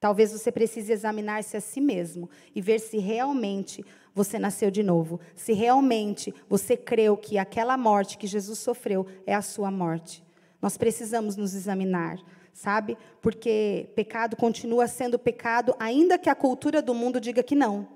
talvez 0.00 0.32
você 0.32 0.52
precise 0.52 0.92
examinar-se 0.92 1.56
a 1.56 1.60
si 1.60 1.80
mesmo 1.80 2.28
e 2.54 2.60
ver 2.60 2.80
se 2.80 2.98
realmente 2.98 3.84
você 4.14 4.38
nasceu 4.38 4.70
de 4.70 4.82
novo. 4.82 5.20
Se 5.34 5.52
realmente 5.52 6.34
você 6.48 6.76
creu 6.76 7.16
que 7.16 7.38
aquela 7.38 7.76
morte 7.76 8.16
que 8.16 8.26
Jesus 8.26 8.58
sofreu 8.58 9.06
é 9.26 9.34
a 9.34 9.42
sua 9.42 9.70
morte. 9.70 10.24
Nós 10.60 10.76
precisamos 10.76 11.36
nos 11.36 11.54
examinar, 11.54 12.18
sabe? 12.52 12.96
Porque 13.20 13.90
pecado 13.94 14.36
continua 14.36 14.86
sendo 14.88 15.18
pecado, 15.18 15.74
ainda 15.78 16.18
que 16.18 16.30
a 16.30 16.34
cultura 16.34 16.80
do 16.80 16.94
mundo 16.94 17.20
diga 17.20 17.42
que 17.42 17.54
não. 17.54 17.88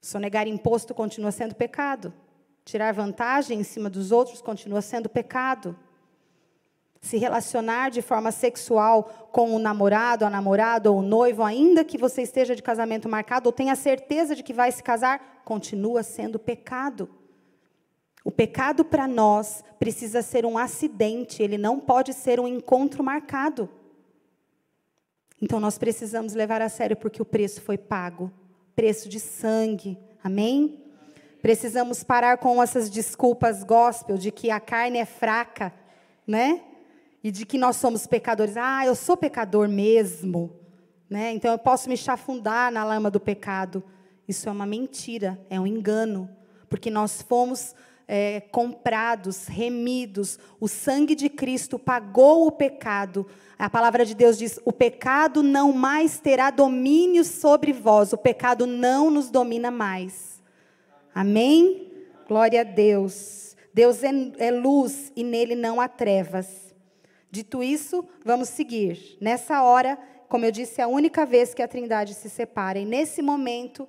Sonegar 0.00 0.46
imposto 0.46 0.94
continua 0.94 1.32
sendo 1.32 1.54
pecado. 1.54 2.14
Tirar 2.64 2.92
vantagem 2.92 3.60
em 3.60 3.64
cima 3.64 3.90
dos 3.90 4.12
outros 4.12 4.40
continua 4.40 4.80
sendo 4.80 5.08
pecado 5.08 5.76
se 7.00 7.16
relacionar 7.18 7.90
de 7.90 8.02
forma 8.02 8.32
sexual 8.32 9.28
com 9.32 9.54
o 9.54 9.58
namorado, 9.58 10.24
a 10.24 10.30
namorada 10.30 10.90
ou 10.90 10.98
o 10.98 11.02
noivo, 11.02 11.42
ainda 11.42 11.84
que 11.84 11.98
você 11.98 12.22
esteja 12.22 12.56
de 12.56 12.62
casamento 12.62 13.08
marcado 13.08 13.48
ou 13.48 13.52
tenha 13.52 13.76
certeza 13.76 14.34
de 14.34 14.42
que 14.42 14.52
vai 14.52 14.72
se 14.72 14.82
casar, 14.82 15.42
continua 15.44 16.02
sendo 16.02 16.38
pecado. 16.38 17.08
O 18.24 18.30
pecado 18.32 18.84
para 18.84 19.06
nós 19.06 19.62
precisa 19.78 20.20
ser 20.22 20.44
um 20.44 20.58
acidente, 20.58 21.42
ele 21.42 21.56
não 21.56 21.78
pode 21.78 22.12
ser 22.12 22.40
um 22.40 22.48
encontro 22.48 23.04
marcado. 23.04 23.68
Então 25.40 25.60
nós 25.60 25.78
precisamos 25.78 26.34
levar 26.34 26.60
a 26.60 26.68
sério 26.68 26.96
porque 26.96 27.22
o 27.22 27.26
preço 27.26 27.60
foi 27.62 27.78
pago 27.78 28.32
preço 28.76 29.08
de 29.08 29.18
sangue. 29.18 29.98
Amém? 30.22 30.84
Precisamos 31.40 32.04
parar 32.04 32.36
com 32.36 32.62
essas 32.62 32.90
desculpas 32.90 33.64
gospel 33.64 34.18
de 34.18 34.30
que 34.30 34.50
a 34.50 34.60
carne 34.60 34.98
é 34.98 35.06
fraca, 35.06 35.72
né? 36.26 36.60
E 37.26 37.30
de 37.32 37.44
que 37.44 37.58
nós 37.58 37.74
somos 37.74 38.06
pecadores. 38.06 38.56
Ah, 38.56 38.86
eu 38.86 38.94
sou 38.94 39.16
pecador 39.16 39.68
mesmo, 39.68 40.54
né? 41.10 41.32
Então 41.32 41.50
eu 41.50 41.58
posso 41.58 41.88
me 41.88 41.96
chafundar 41.96 42.70
na 42.70 42.84
lama 42.84 43.10
do 43.10 43.18
pecado. 43.18 43.82
Isso 44.28 44.48
é 44.48 44.52
uma 44.52 44.64
mentira, 44.64 45.36
é 45.50 45.58
um 45.58 45.66
engano, 45.66 46.30
porque 46.68 46.88
nós 46.88 47.22
fomos 47.22 47.74
é, 48.06 48.42
comprados, 48.52 49.48
remidos. 49.48 50.38
O 50.60 50.68
sangue 50.68 51.16
de 51.16 51.28
Cristo 51.28 51.80
pagou 51.80 52.46
o 52.46 52.52
pecado. 52.52 53.26
A 53.58 53.68
palavra 53.68 54.06
de 54.06 54.14
Deus 54.14 54.38
diz: 54.38 54.60
o 54.64 54.72
pecado 54.72 55.42
não 55.42 55.72
mais 55.72 56.20
terá 56.20 56.52
domínio 56.52 57.24
sobre 57.24 57.72
vós, 57.72 58.12
o 58.12 58.16
pecado 58.16 58.68
não 58.68 59.10
nos 59.10 59.30
domina 59.30 59.68
mais. 59.68 60.40
Amém? 61.12 61.90
Glória 62.28 62.60
a 62.60 62.64
Deus. 62.64 63.56
Deus 63.74 64.04
é, 64.04 64.12
é 64.38 64.52
luz 64.52 65.10
e 65.16 65.24
nele 65.24 65.56
não 65.56 65.80
há 65.80 65.88
trevas. 65.88 66.65
Dito 67.30 67.62
isso, 67.62 68.04
vamos 68.24 68.48
seguir. 68.48 69.16
Nessa 69.20 69.62
hora, 69.62 69.98
como 70.28 70.44
eu 70.44 70.50
disse, 70.50 70.80
é 70.80 70.84
a 70.84 70.88
única 70.88 71.26
vez 71.26 71.54
que 71.54 71.62
a 71.62 71.68
Trindade 71.68 72.14
se 72.14 72.30
separa. 72.30 72.78
E 72.78 72.84
nesse 72.84 73.22
momento, 73.22 73.88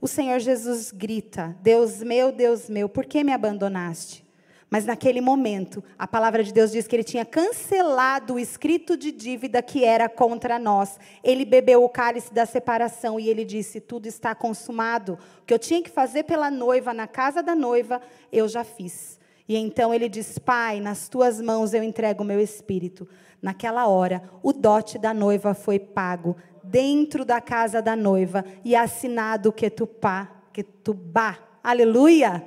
o 0.00 0.06
Senhor 0.06 0.38
Jesus 0.38 0.90
grita: 0.90 1.56
Deus 1.60 2.02
meu, 2.02 2.32
Deus 2.32 2.68
meu, 2.68 2.88
por 2.88 3.06
que 3.06 3.24
me 3.24 3.32
abandonaste? 3.32 4.26
Mas 4.70 4.84
naquele 4.84 5.20
momento, 5.20 5.82
a 5.98 6.06
palavra 6.06 6.44
de 6.44 6.52
Deus 6.52 6.72
diz 6.72 6.86
que 6.86 6.94
ele 6.94 7.04
tinha 7.04 7.24
cancelado 7.24 8.34
o 8.34 8.38
escrito 8.38 8.98
de 8.98 9.10
dívida 9.10 9.62
que 9.62 9.82
era 9.82 10.10
contra 10.10 10.58
nós. 10.58 10.98
Ele 11.24 11.46
bebeu 11.46 11.82
o 11.82 11.88
cálice 11.88 12.32
da 12.34 12.44
separação 12.44 13.18
e 13.18 13.28
ele 13.28 13.44
disse: 13.44 13.80
Tudo 13.80 14.06
está 14.06 14.34
consumado. 14.34 15.18
O 15.40 15.46
que 15.46 15.54
eu 15.54 15.58
tinha 15.58 15.82
que 15.82 15.90
fazer 15.90 16.24
pela 16.24 16.50
noiva, 16.50 16.92
na 16.92 17.06
casa 17.06 17.42
da 17.42 17.54
noiva, 17.54 18.00
eu 18.30 18.46
já 18.46 18.62
fiz. 18.62 19.17
E 19.48 19.56
então 19.56 19.94
ele 19.94 20.08
diz: 20.08 20.38
Pai, 20.38 20.78
nas 20.78 21.08
tuas 21.08 21.40
mãos 21.40 21.72
eu 21.72 21.82
entrego 21.82 22.22
o 22.22 22.26
meu 22.26 22.38
espírito. 22.38 23.08
Naquela 23.40 23.86
hora, 23.86 24.22
o 24.42 24.52
dote 24.52 24.98
da 24.98 25.14
noiva 25.14 25.54
foi 25.54 25.78
pago 25.78 26.36
dentro 26.62 27.24
da 27.24 27.40
casa 27.40 27.80
da 27.80 27.96
noiva 27.96 28.44
e 28.64 28.76
assinado 28.76 29.52
Ketupá, 29.52 30.28
Ketubá. 30.52 31.38
Aleluia! 31.62 32.44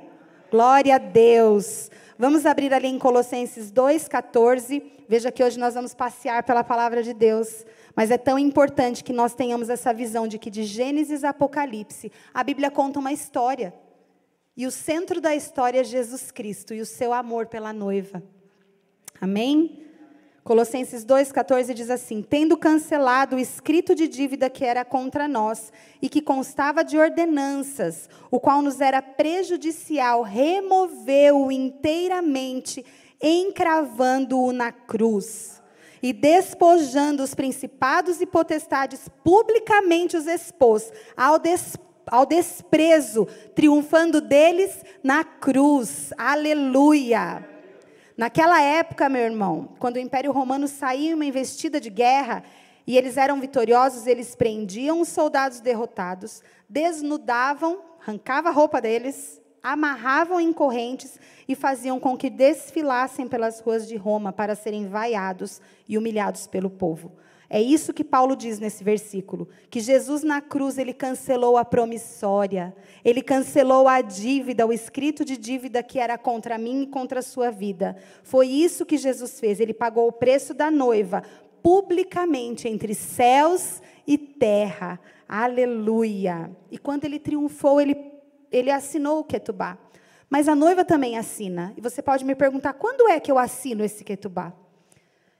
Glória 0.50 0.96
a 0.96 0.98
Deus. 0.98 1.90
Vamos 2.18 2.44
abrir 2.44 2.72
ali 2.72 2.86
em 2.86 2.98
Colossenses 2.98 3.72
2,14. 3.72 4.82
Veja 5.08 5.32
que 5.32 5.42
hoje 5.42 5.58
nós 5.58 5.74
vamos 5.74 5.94
passear 5.94 6.42
pela 6.42 6.62
palavra 6.62 7.02
de 7.02 7.14
Deus. 7.14 7.64
Mas 7.96 8.10
é 8.10 8.18
tão 8.18 8.38
importante 8.38 9.02
que 9.02 9.12
nós 9.12 9.34
tenhamos 9.34 9.68
essa 9.68 9.92
visão 9.92 10.28
de 10.28 10.38
que 10.38 10.50
de 10.50 10.64
Gênesis 10.64 11.24
a 11.24 11.30
Apocalipse, 11.30 12.12
a 12.32 12.44
Bíblia 12.44 12.70
conta 12.70 12.98
uma 12.98 13.12
história. 13.12 13.74
E 14.54 14.66
o 14.66 14.70
centro 14.70 15.18
da 15.18 15.34
história 15.34 15.80
é 15.80 15.84
Jesus 15.84 16.30
Cristo 16.30 16.74
e 16.74 16.80
o 16.82 16.86
seu 16.86 17.12
amor 17.14 17.46
pela 17.46 17.72
noiva. 17.72 18.22
Amém? 19.18 19.86
Colossenses 20.44 21.06
2,14 21.06 21.72
diz 21.72 21.88
assim: 21.88 22.20
Tendo 22.20 22.56
cancelado 22.58 23.36
o 23.36 23.38
escrito 23.38 23.94
de 23.94 24.06
dívida 24.06 24.50
que 24.50 24.64
era 24.64 24.84
contra 24.84 25.26
nós 25.26 25.72
e 26.02 26.08
que 26.08 26.20
constava 26.20 26.84
de 26.84 26.98
ordenanças, 26.98 28.10
o 28.30 28.38
qual 28.38 28.60
nos 28.60 28.80
era 28.80 29.00
prejudicial, 29.00 30.22
removeu-o 30.22 31.50
inteiramente, 31.50 32.84
encravando-o 33.22 34.52
na 34.52 34.70
cruz. 34.70 35.62
E 36.02 36.12
despojando 36.12 37.22
os 37.22 37.32
principados 37.32 38.20
e 38.20 38.26
potestades, 38.26 39.08
publicamente 39.22 40.16
os 40.16 40.26
expôs 40.26 40.92
ao 41.16 41.38
despojo 41.38 41.91
ao 42.06 42.26
desprezo, 42.26 43.26
triunfando 43.54 44.20
deles 44.20 44.84
na 45.02 45.24
cruz. 45.24 46.12
Aleluia! 46.16 47.48
Naquela 48.16 48.60
época, 48.60 49.08
meu 49.08 49.22
irmão, 49.22 49.70
quando 49.78 49.96
o 49.96 50.00
Império 50.00 50.32
Romano 50.32 50.68
saía 50.68 51.10
em 51.10 51.14
uma 51.14 51.24
investida 51.24 51.80
de 51.80 51.90
guerra 51.90 52.44
e 52.86 52.96
eles 52.96 53.16
eram 53.16 53.40
vitoriosos, 53.40 54.06
eles 54.06 54.34
prendiam 54.34 55.00
os 55.00 55.08
soldados 55.08 55.60
derrotados, 55.60 56.42
desnudavam, 56.68 57.80
arrancavam 58.00 58.50
a 58.50 58.54
roupa 58.54 58.80
deles, 58.80 59.40
amarravam 59.62 60.40
em 60.40 60.52
correntes 60.52 61.18
e 61.48 61.54
faziam 61.54 61.98
com 62.00 62.16
que 62.16 62.28
desfilassem 62.28 63.28
pelas 63.28 63.60
ruas 63.60 63.86
de 63.86 63.96
Roma 63.96 64.32
para 64.32 64.54
serem 64.54 64.88
vaiados 64.88 65.60
e 65.88 65.96
humilhados 65.96 66.46
pelo 66.46 66.68
povo. 66.68 67.12
É 67.54 67.60
isso 67.60 67.92
que 67.92 68.02
Paulo 68.02 68.34
diz 68.34 68.58
nesse 68.58 68.82
versículo, 68.82 69.46
que 69.68 69.78
Jesus 69.78 70.22
na 70.22 70.40
cruz 70.40 70.78
ele 70.78 70.94
cancelou 70.94 71.58
a 71.58 71.66
promissória, 71.66 72.74
ele 73.04 73.20
cancelou 73.20 73.86
a 73.86 74.00
dívida, 74.00 74.66
o 74.66 74.72
escrito 74.72 75.22
de 75.22 75.36
dívida 75.36 75.82
que 75.82 75.98
era 75.98 76.16
contra 76.16 76.56
mim 76.56 76.84
e 76.84 76.86
contra 76.86 77.18
a 77.18 77.22
sua 77.22 77.50
vida. 77.50 77.94
Foi 78.22 78.48
isso 78.48 78.86
que 78.86 78.96
Jesus 78.96 79.38
fez, 79.38 79.60
ele 79.60 79.74
pagou 79.74 80.08
o 80.08 80.12
preço 80.12 80.54
da 80.54 80.70
noiva 80.70 81.22
publicamente 81.62 82.68
entre 82.68 82.94
céus 82.94 83.82
e 84.06 84.16
terra. 84.16 84.98
Aleluia. 85.28 86.50
E 86.70 86.78
quando 86.78 87.04
ele 87.04 87.18
triunfou, 87.18 87.82
ele 87.82 87.94
ele 88.50 88.70
assinou 88.70 89.18
o 89.18 89.24
ketubá. 89.24 89.76
Mas 90.30 90.48
a 90.48 90.54
noiva 90.54 90.86
também 90.86 91.18
assina. 91.18 91.74
E 91.76 91.82
você 91.82 92.00
pode 92.00 92.24
me 92.24 92.34
perguntar: 92.34 92.72
quando 92.72 93.08
é 93.08 93.20
que 93.20 93.30
eu 93.30 93.38
assino 93.38 93.84
esse 93.84 94.02
ketubá? 94.04 94.54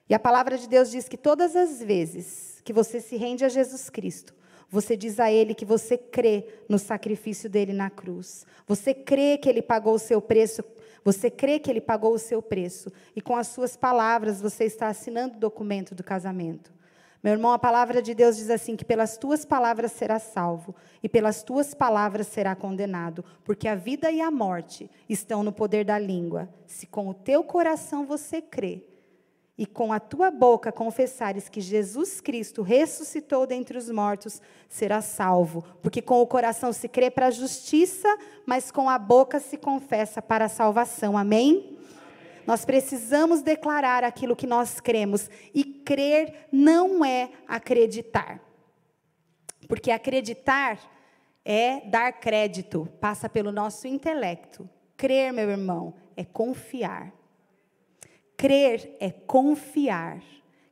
E 0.09 0.15
a 0.15 0.19
palavra 0.19 0.59
de 0.59 0.69
Deus 0.69 0.91
diz 0.91 1.09
que 1.09 1.17
todas 1.17 1.55
as 1.57 1.83
vezes 1.83 2.61
que 2.65 2.73
você 2.73 3.01
se 3.01 3.17
rende 3.17 3.45
a 3.45 3.49
Jesus 3.49 3.89
Cristo, 3.89 4.35
você 4.73 4.97
diz 4.97 5.21
a 5.21 5.31
Ele 5.31 5.55
que 5.55 5.67
você 5.67 5.99
crê 5.99 6.47
no 6.67 6.79
sacrifício 6.79 7.49
dele 7.51 7.75
na 7.75 7.91
cruz. 7.91 8.47
Você 8.67 8.95
crê 8.95 9.37
que 9.37 9.47
Ele 9.47 9.61
pagou 9.61 9.95
o 9.95 9.99
seu 9.99 10.21
preço. 10.21 10.65
Você 11.05 11.31
crê 11.31 11.59
que 11.59 11.71
Ele 11.71 11.81
pagou 11.81 12.15
o 12.15 12.19
seu 12.19 12.41
preço. 12.41 12.91
E 13.15 13.21
com 13.21 13.37
as 13.37 13.49
suas 13.49 13.77
palavras 13.77 14.41
você 14.41 14.65
está 14.65 14.89
assinando 14.89 15.37
o 15.37 15.41
documento 15.41 15.95
do 15.95 16.03
casamento. 16.03 16.73
Meu 17.23 17.35
irmão, 17.35 17.53
a 17.53 17.59
palavra 17.59 18.01
de 18.01 18.15
Deus 18.15 18.39
diz 18.39 18.49
assim: 18.49 18.75
que 18.75 18.85
pelas 18.85 19.19
tuas 19.19 19.45
palavras 19.45 19.93
será 19.93 20.19
salvo, 20.19 20.75
e 21.03 21.09
pelas 21.09 21.43
tuas 21.43 21.75
palavras 21.75 22.27
será 22.27 22.57
condenado, 22.57 23.23
porque 23.45 23.69
a 23.69 23.75
vida 23.75 24.11
e 24.11 24.23
a 24.23 24.31
morte 24.31 24.91
estão 25.07 25.43
no 25.43 25.53
poder 25.53 25.85
da 25.85 25.99
língua. 25.99 26.49
Se 26.67 26.87
com 26.87 27.09
o 27.09 27.15
teu 27.15 27.45
coração 27.45 28.07
você 28.07 28.41
crê 28.41 28.83
e 29.63 29.67
com 29.67 29.93
a 29.93 30.01
tua 30.01 30.29
boca 30.29 30.73
confessares 30.73 31.49
que 31.49 31.61
Jesus 31.61 32.21
Cristo 32.21 32.63
ressuscitou 32.63 33.47
dentre 33.47 33.79
os 33.79 33.89
mortos, 33.89 34.43
serás 34.69 35.05
salvo. 35.05 35.65
Porque 35.81 36.03
com 36.03 36.21
o 36.21 36.27
coração 36.27 36.73
se 36.73 36.89
crê 36.89 37.09
para 37.09 37.27
a 37.27 37.31
justiça, 37.31 38.09
mas 38.45 38.73
com 38.73 38.91
a 38.91 38.99
boca 38.99 39.39
se 39.39 39.57
confessa 39.57 40.21
para 40.21 40.47
a 40.47 40.49
salvação. 40.49 41.17
Amém? 41.17 41.79
Nós 42.45 42.65
precisamos 42.65 43.41
declarar 43.41 44.03
aquilo 44.03 44.35
que 44.35 44.49
nós 44.49 44.81
cremos. 44.81 45.31
E 45.55 45.63
crer 45.63 46.49
não 46.51 47.05
é 47.05 47.31
acreditar. 47.47 48.41
Porque 49.69 49.93
acreditar 49.93 50.81
é 51.45 51.89
dar 51.89 52.11
crédito, 52.15 52.89
passa 53.01 53.29
pelo 53.29 53.53
nosso 53.53 53.87
intelecto. 53.87 54.69
Crer, 54.97 55.33
meu 55.33 55.49
irmão, 55.49 55.95
é 56.17 56.25
confiar. 56.25 57.22
Crer 58.43 58.97
é 58.99 59.09
confiar. 59.09 60.21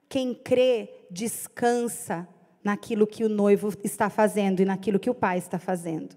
Quem 0.09 0.35
crê 0.35 1.07
descansa 1.09 2.27
naquilo 2.65 3.07
que 3.07 3.23
o 3.23 3.29
noivo 3.29 3.73
está 3.85 4.11
fazendo 4.11 4.59
e 4.59 4.65
naquilo 4.65 4.99
que 4.99 5.09
o 5.09 5.15
pai 5.15 5.39
está 5.39 5.57
fazendo. 5.57 6.17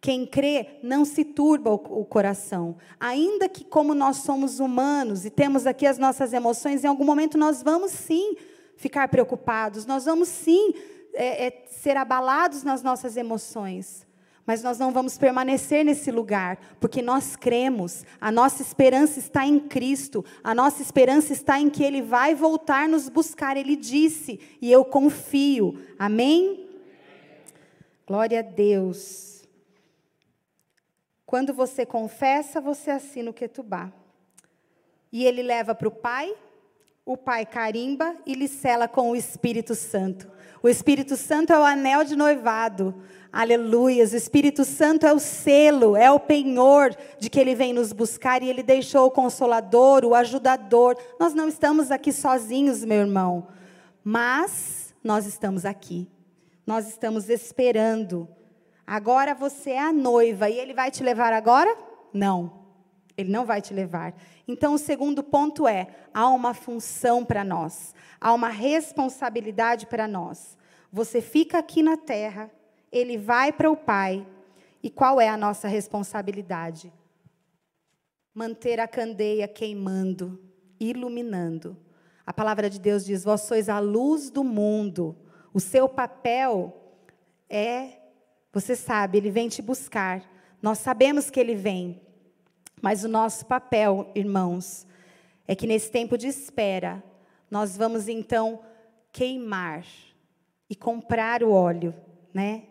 Quem 0.00 0.26
crê 0.26 0.80
não 0.82 1.04
se 1.04 1.24
turba 1.24 1.70
o, 1.70 2.04
coração. 2.04 2.76
Ainda 2.98 3.48
que, 3.48 3.64
como 3.64 3.94
nós 3.94 4.16
somos 4.16 4.58
humanos 4.58 5.24
e 5.24 5.30
temos 5.30 5.64
aqui 5.64 5.86
as 5.86 5.96
nossas 5.96 6.32
emoções, 6.32 6.82
em 6.82 6.88
algum 6.88 7.04
momento 7.04 7.38
nós 7.38 7.62
vamos 7.62 7.92
sim 7.92 8.34
ficar 8.76 9.06
preocupados, 9.06 9.86
nós 9.86 10.06
vamos 10.06 10.26
sim 10.26 10.74
é, 11.12 11.46
é, 11.46 11.64
ser 11.70 11.96
abalados 11.96 12.64
nas 12.64 12.82
nossas 12.82 13.16
emoções. 13.16 14.04
Mas 14.46 14.62
nós 14.62 14.78
não 14.78 14.92
vamos 14.92 15.16
permanecer 15.16 15.84
nesse 15.84 16.10
lugar, 16.10 16.58
porque 16.78 17.00
nós 17.00 17.34
cremos, 17.34 18.04
a 18.20 18.30
nossa 18.30 18.60
esperança 18.60 19.18
está 19.18 19.46
em 19.46 19.58
Cristo, 19.58 20.24
a 20.42 20.54
nossa 20.54 20.82
esperança 20.82 21.32
está 21.32 21.58
em 21.58 21.70
que 21.70 21.82
Ele 21.82 22.02
vai 22.02 22.34
voltar 22.34 22.88
nos 22.88 23.08
buscar. 23.08 23.56
Ele 23.56 23.74
disse, 23.74 24.38
e 24.60 24.70
eu 24.70 24.84
confio. 24.84 25.80
Amém? 25.98 26.68
Glória 28.06 28.40
a 28.40 28.42
Deus. 28.42 29.34
Quando 31.24 31.54
você 31.54 31.86
confessa, 31.86 32.60
você 32.60 32.90
assina 32.90 33.30
o 33.30 33.34
Ketubá. 33.34 33.90
E 35.10 35.24
ele 35.24 35.42
leva 35.42 35.74
para 35.74 35.88
o 35.88 35.90
Pai, 35.90 36.34
o 37.06 37.16
Pai 37.18 37.44
carimba 37.44 38.14
e 38.24 38.34
lhe 38.34 38.48
sela 38.48 38.88
com 38.88 39.10
o 39.10 39.16
Espírito 39.16 39.74
Santo. 39.74 40.30
O 40.62 40.68
Espírito 40.68 41.16
Santo 41.16 41.52
é 41.52 41.58
o 41.58 41.64
anel 41.64 42.02
de 42.02 42.16
noivado. 42.16 42.94
Aleluias. 43.30 44.12
O 44.12 44.16
Espírito 44.16 44.64
Santo 44.64 45.06
é 45.06 45.12
o 45.12 45.18
selo, 45.18 45.96
é 45.96 46.10
o 46.10 46.18
penhor 46.18 46.96
de 47.18 47.28
que 47.28 47.38
ele 47.38 47.54
vem 47.54 47.74
nos 47.74 47.92
buscar 47.92 48.42
e 48.42 48.48
ele 48.48 48.62
deixou 48.62 49.06
o 49.06 49.10
consolador, 49.10 50.04
o 50.04 50.14
ajudador. 50.14 50.96
Nós 51.20 51.34
não 51.34 51.46
estamos 51.46 51.90
aqui 51.90 52.10
sozinhos, 52.10 52.82
meu 52.84 53.00
irmão, 53.00 53.48
mas 54.02 54.94
nós 55.04 55.26
estamos 55.26 55.66
aqui. 55.66 56.08
Nós 56.66 56.88
estamos 56.88 57.28
esperando. 57.28 58.26
Agora 58.86 59.34
você 59.34 59.72
é 59.72 59.80
a 59.80 59.92
noiva 59.92 60.48
e 60.48 60.58
ele 60.58 60.72
vai 60.72 60.90
te 60.90 61.02
levar 61.02 61.34
agora? 61.34 61.76
Não. 62.14 62.63
Ele 63.16 63.30
não 63.30 63.44
vai 63.44 63.62
te 63.62 63.72
levar. 63.72 64.14
Então, 64.46 64.74
o 64.74 64.78
segundo 64.78 65.22
ponto 65.22 65.68
é: 65.68 65.88
há 66.12 66.28
uma 66.28 66.54
função 66.54 67.24
para 67.24 67.44
nós, 67.44 67.94
há 68.20 68.32
uma 68.32 68.48
responsabilidade 68.48 69.86
para 69.86 70.08
nós. 70.08 70.58
Você 70.92 71.20
fica 71.20 71.58
aqui 71.58 71.82
na 71.82 71.96
terra, 71.96 72.50
ele 72.90 73.16
vai 73.16 73.52
para 73.52 73.70
o 73.70 73.76
Pai. 73.76 74.26
E 74.82 74.90
qual 74.90 75.20
é 75.20 75.28
a 75.28 75.36
nossa 75.36 75.66
responsabilidade? 75.66 76.92
Manter 78.34 78.80
a 78.80 78.86
candeia 78.86 79.48
queimando, 79.48 80.38
iluminando. 80.78 81.76
A 82.26 82.32
palavra 82.32 82.68
de 82.68 82.78
Deus 82.78 83.04
diz: 83.04 83.24
Vós 83.24 83.42
sois 83.42 83.68
a 83.68 83.78
luz 83.78 84.30
do 84.30 84.44
mundo. 84.44 85.16
O 85.52 85.60
seu 85.60 85.88
papel 85.88 86.84
é, 87.48 87.98
você 88.52 88.74
sabe, 88.76 89.18
ele 89.18 89.30
vem 89.30 89.48
te 89.48 89.62
buscar. 89.62 90.22
Nós 90.60 90.78
sabemos 90.78 91.30
que 91.30 91.38
ele 91.38 91.54
vem. 91.54 92.00
Mas 92.84 93.02
o 93.02 93.08
nosso 93.08 93.46
papel, 93.46 94.10
irmãos, 94.14 94.86
é 95.48 95.54
que 95.56 95.66
nesse 95.66 95.90
tempo 95.90 96.18
de 96.18 96.28
espera, 96.28 97.02
nós 97.50 97.78
vamos 97.78 98.08
então 98.08 98.60
queimar 99.10 99.86
e 100.68 100.76
comprar 100.76 101.42
o 101.42 101.50
óleo, 101.50 101.94
né? 102.34 102.64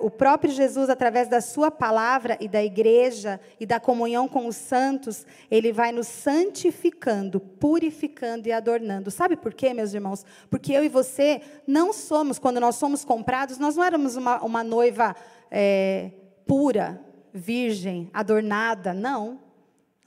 O 0.00 0.10
próprio 0.10 0.52
Jesus, 0.52 0.90
através 0.90 1.28
da 1.28 1.40
sua 1.40 1.70
palavra 1.70 2.36
e 2.40 2.48
da 2.48 2.64
igreja 2.64 3.38
e 3.60 3.64
da 3.64 3.78
comunhão 3.78 4.26
com 4.26 4.48
os 4.48 4.56
santos, 4.56 5.24
ele 5.48 5.72
vai 5.72 5.92
nos 5.92 6.08
santificando, 6.08 7.38
purificando 7.38 8.48
e 8.48 8.52
adornando. 8.52 9.08
Sabe 9.12 9.36
por 9.36 9.54
quê, 9.54 9.72
meus 9.72 9.94
irmãos? 9.94 10.26
Porque 10.50 10.72
eu 10.72 10.84
e 10.84 10.88
você 10.88 11.40
não 11.64 11.92
somos, 11.92 12.40
quando 12.40 12.58
nós 12.58 12.74
somos 12.74 13.04
comprados, 13.04 13.56
nós 13.56 13.76
não 13.76 13.84
éramos 13.84 14.16
uma, 14.16 14.42
uma 14.42 14.64
noiva 14.64 15.14
é, 15.48 16.10
pura, 16.44 17.05
virgem, 17.36 18.10
adornada. 18.12 18.92
Não. 18.94 19.40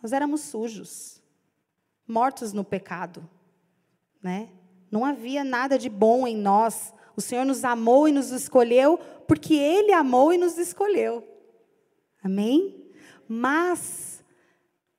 Nós 0.02 0.12
éramos 0.12 0.42
sujos, 0.42 1.22
mortos 2.08 2.54
no 2.54 2.64
pecado. 2.64 3.28
Né? 4.22 4.50
Não 4.92 5.06
havia 5.06 5.44
nada 5.44 5.78
de 5.78 5.90
bom 5.90 6.28
em 6.28 6.36
nós 6.36 6.94
o 7.20 7.22
Senhor 7.22 7.44
nos 7.44 7.66
amou 7.66 8.08
e 8.08 8.14
nos 8.14 8.32
escolheu 8.32 8.98
porque 9.28 9.54
Ele 9.54 9.92
amou 9.92 10.32
e 10.32 10.38
nos 10.38 10.58
escolheu. 10.58 11.28
Amém? 12.24 12.90
Mas, 13.28 14.19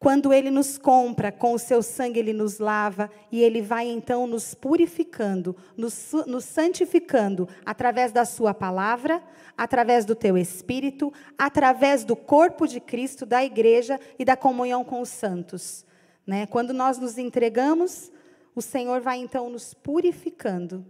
quando 0.00 0.32
Ele 0.32 0.50
nos 0.50 0.78
compra, 0.78 1.30
com 1.30 1.52
o 1.52 1.58
seu 1.58 1.82
sangue 1.82 2.18
Ele 2.18 2.32
nos 2.32 2.58
lava 2.58 3.10
e 3.30 3.42
Ele 3.42 3.60
vai 3.60 3.86
então 3.86 4.26
nos 4.26 4.54
purificando, 4.54 5.54
nos, 5.76 6.12
nos 6.26 6.46
santificando 6.46 7.46
através 7.66 8.10
da 8.10 8.24
Sua 8.24 8.54
palavra, 8.54 9.22
através 9.54 10.06
do 10.06 10.14
Teu 10.14 10.38
Espírito, 10.38 11.12
através 11.36 12.02
do 12.02 12.16
corpo 12.16 12.66
de 12.66 12.80
Cristo, 12.80 13.26
da 13.26 13.44
igreja 13.44 14.00
e 14.18 14.24
da 14.24 14.38
comunhão 14.38 14.82
com 14.82 15.02
os 15.02 15.10
santos. 15.10 15.84
Né? 16.26 16.46
Quando 16.46 16.72
nós 16.72 16.96
nos 16.96 17.18
entregamos, 17.18 18.10
o 18.54 18.62
Senhor 18.62 19.02
vai 19.02 19.18
então 19.18 19.50
nos 19.50 19.74
purificando. 19.74 20.82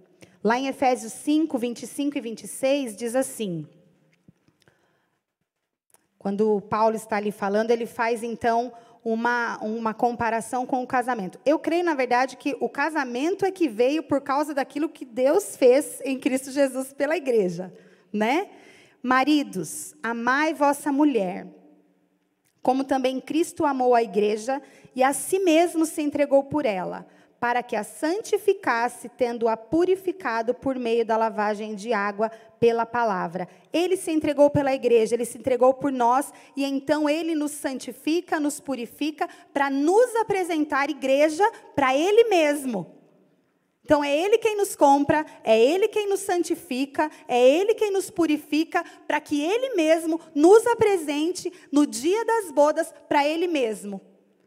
Lá 0.43 0.57
em 0.57 0.69
Efésios 0.69 1.13
5, 1.15 1.59
25 1.59 2.17
e 2.17 2.21
26, 2.21 2.97
diz 2.97 3.17
assim. 3.17 3.67
Quando 6.17 6.61
Paulo 6.61 6.95
está 6.95 7.17
ali 7.17 7.33
falando, 7.33 7.71
ele 7.71 7.87
faz 7.87 8.23
então 8.23 8.73
uma, 9.05 9.59
uma 9.59 9.95
comparação 9.95 10.67
com 10.67 10.83
o 10.83 10.87
casamento. 10.87 11.39
Eu 11.45 11.59
creio, 11.59 11.85
na 11.85 11.95
verdade, 11.95 12.37
que 12.37 12.57
o 12.61 12.69
casamento 12.69 13.45
é 13.45 13.51
que 13.51 13.69
veio 13.69 14.03
por 14.03 14.21
causa 14.21 14.55
daquilo 14.55 14.89
que 14.89 15.05
Deus 15.05 15.57
fez 15.57 16.01
em 16.05 16.19
Cristo 16.19 16.51
Jesus 16.51 16.93
pela 16.93 17.17
igreja, 17.17 17.73
né? 18.13 18.49
Maridos, 19.03 19.95
amai 20.03 20.53
vossa 20.53 20.93
mulher, 20.93 21.47
como 22.63 22.85
também 22.85 23.21
Cristo 23.21 23.65
amou 23.65 23.95
a 23.95 24.03
igreja 24.03 24.61
e 24.95 25.03
a 25.03 25.13
si 25.15 25.39
mesmo 25.39 25.87
se 25.87 26.03
entregou 26.03 26.45
por 26.45 26.67
ela 26.67 27.07
para 27.41 27.63
que 27.63 27.75
a 27.75 27.83
santificasse, 27.83 29.09
tendo-a 29.09 29.57
purificado 29.57 30.53
por 30.53 30.79
meio 30.79 31.07
da 31.07 31.17
lavagem 31.17 31.75
de 31.75 31.91
água 31.91 32.31
pela 32.61 32.85
palavra. 32.85 33.49
Ele 33.73 33.97
se 33.97 34.13
entregou 34.13 34.51
pela 34.51 34.75
igreja, 34.75 35.15
ele 35.15 35.25
se 35.25 35.39
entregou 35.39 35.73
por 35.73 35.91
nós, 35.91 36.31
e 36.55 36.67
então 36.67 37.09
ele 37.09 37.35
nos 37.35 37.53
santifica, 37.53 38.39
nos 38.39 38.61
purifica, 38.61 39.27
para 39.55 39.71
nos 39.71 40.15
apresentar 40.17 40.91
igreja 40.91 41.51
para 41.75 41.97
ele 41.97 42.25
mesmo. 42.25 43.01
Então 43.83 44.05
é 44.05 44.17
Ele 44.17 44.39
quem 44.39 44.57
nos 44.57 44.77
compra, 44.77 45.27
é 45.43 45.61
Ele 45.61 45.89
quem 45.89 46.09
nos 46.09 46.21
santifica, 46.21 47.11
é 47.27 47.45
Ele 47.45 47.75
quem 47.75 47.91
nos 47.91 48.09
purifica, 48.09 48.85
para 49.05 49.21
que 49.21 49.43
Ele 49.43 49.75
mesmo 49.75 50.21
nos 50.33 50.65
apresente 50.69 51.53
no 51.73 51.85
dia 51.85 52.25
das 52.25 52.53
bodas 52.53 52.95
para 53.09 53.27
Ele 53.27 53.49
mesmo 53.49 54.01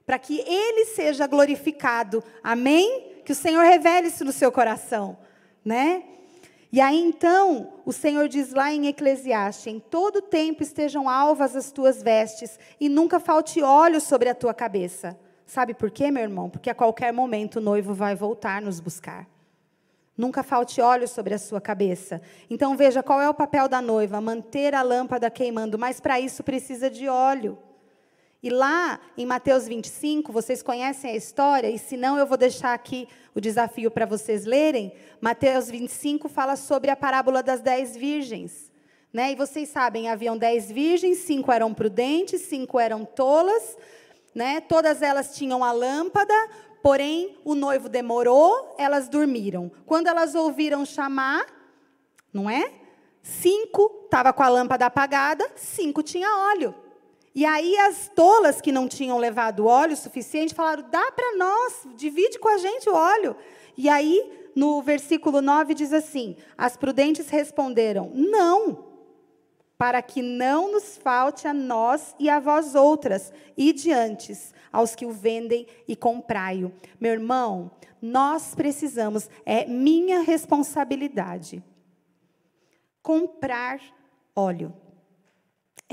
para 0.05 0.19
que 0.19 0.39
ele 0.39 0.85
seja 0.85 1.27
glorificado. 1.27 2.23
Amém? 2.43 3.21
Que 3.25 3.31
o 3.31 3.35
Senhor 3.35 3.63
revele 3.63 4.07
isso 4.07 4.25
no 4.25 4.31
seu 4.31 4.51
coração, 4.51 5.17
né? 5.63 6.03
E 6.71 6.81
aí 6.81 6.99
então, 6.99 7.73
o 7.85 7.93
Senhor 7.93 8.27
diz 8.27 8.51
lá 8.51 8.73
em 8.73 8.87
Eclesiastes: 8.87 9.67
em 9.67 9.79
todo 9.79 10.21
tempo 10.21 10.63
estejam 10.63 11.07
alvas 11.07 11.55
as 11.55 11.71
tuas 11.71 12.01
vestes, 12.01 12.59
e 12.79 12.89
nunca 12.89 13.19
falte 13.19 13.61
óleo 13.61 14.01
sobre 14.01 14.27
a 14.27 14.35
tua 14.35 14.53
cabeça. 14.53 15.17
Sabe 15.45 15.73
por 15.73 15.91
quê, 15.91 16.09
meu 16.09 16.23
irmão? 16.23 16.49
Porque 16.49 16.69
a 16.69 16.75
qualquer 16.75 17.13
momento 17.13 17.57
o 17.57 17.61
noivo 17.61 17.93
vai 17.93 18.15
voltar 18.15 18.61
nos 18.61 18.79
buscar. 18.79 19.27
Nunca 20.17 20.43
falte 20.43 20.81
óleo 20.81 21.07
sobre 21.07 21.33
a 21.33 21.39
sua 21.39 21.61
cabeça. 21.61 22.21
Então 22.49 22.75
veja 22.75 23.03
qual 23.03 23.21
é 23.21 23.29
o 23.29 23.33
papel 23.33 23.67
da 23.67 23.81
noiva: 23.81 24.19
manter 24.19 24.73
a 24.73 24.81
lâmpada 24.81 25.29
queimando, 25.29 25.77
mas 25.77 25.99
para 25.99 26.19
isso 26.19 26.43
precisa 26.43 26.89
de 26.89 27.07
óleo. 27.07 27.57
E 28.43 28.49
lá 28.49 28.99
em 29.17 29.25
Mateus 29.25 29.65
25, 29.65 30.31
vocês 30.31 30.61
conhecem 30.61 31.11
a 31.11 31.15
história, 31.15 31.69
e 31.69 31.79
se 31.79 31.95
não, 31.95 32.17
eu 32.17 32.27
vou 32.27 32.37
deixar 32.37 32.73
aqui 32.73 33.07
o 33.33 33.39
desafio 33.39 33.89
para 33.89 34.05
vocês 34.05 34.43
lerem. 34.43 34.91
Mateus 35.21 35.69
25 35.69 36.27
fala 36.27 36.57
sobre 36.57 36.91
a 36.91 36.95
parábola 36.95 37.41
das 37.41 37.61
dez 37.61 37.95
virgens. 37.95 38.69
Né? 39.13 39.31
E 39.31 39.35
vocês 39.35 39.69
sabem, 39.69 40.09
haviam 40.09 40.37
dez 40.37 40.69
virgens, 40.69 41.19
cinco 41.19 41.53
eram 41.53 41.73
prudentes, 41.73 42.41
cinco 42.41 42.77
eram 42.77 43.05
tolas, 43.05 43.77
né? 44.35 44.59
todas 44.59 45.01
elas 45.01 45.33
tinham 45.35 45.63
a 45.63 45.71
lâmpada, 45.71 46.33
Porém, 46.83 47.37
o 47.45 47.55
noivo 47.55 47.87
demorou, 47.87 48.75
elas 48.77 49.07
dormiram. 49.07 49.71
Quando 49.85 50.07
elas 50.07 50.35
ouviram 50.35 50.85
chamar, 50.85 51.45
não 52.33 52.49
é? 52.49 52.73
Cinco 53.21 54.01
estava 54.03 54.33
com 54.33 54.43
a 54.43 54.49
lâmpada 54.49 54.87
apagada, 54.87 55.49
cinco 55.55 56.03
tinha 56.03 56.27
óleo. 56.49 56.75
E 57.35 57.45
aí 57.45 57.77
as 57.79 58.09
tolas 58.09 58.61
que 58.61 58.71
não 58.71 58.87
tinham 58.87 59.17
levado 59.17 59.65
óleo 59.65 59.97
suficiente 59.97 60.53
falaram: 60.53 60.85
dá 60.89 61.11
para 61.11 61.35
nós, 61.35 61.87
divide 61.95 62.37
com 62.39 62.47
a 62.47 62.57
gente 62.57 62.89
o 62.89 62.93
óleo. 62.93 63.35
E 63.75 63.89
aí, 63.89 64.49
no 64.55 64.81
versículo 64.81 65.41
9 65.41 65.73
diz 65.73 65.91
assim: 65.93 66.35
as 66.57 66.77
prudentes 66.77 67.29
responderam: 67.29 68.11
não 68.13 68.93
para 69.77 70.01
que 70.01 70.21
não 70.21 70.71
nos 70.71 70.97
falte 70.97 71.45
a 71.47 71.53
nós 71.53 72.15
e 72.17 72.29
a 72.29 72.39
vós 72.39 72.73
outras, 72.73 73.33
e 73.57 73.73
diante 73.73 74.33
aos 74.71 74.95
que 74.95 75.05
o 75.05 75.11
vendem 75.11 75.67
e 75.87 75.95
comprai-o. 75.95 76.71
Meu 77.01 77.11
irmão, 77.11 77.69
nós 78.01 78.55
precisamos, 78.55 79.29
é 79.45 79.65
minha 79.65 80.21
responsabilidade, 80.21 81.61
comprar 83.01 83.81
óleo. 84.35 84.73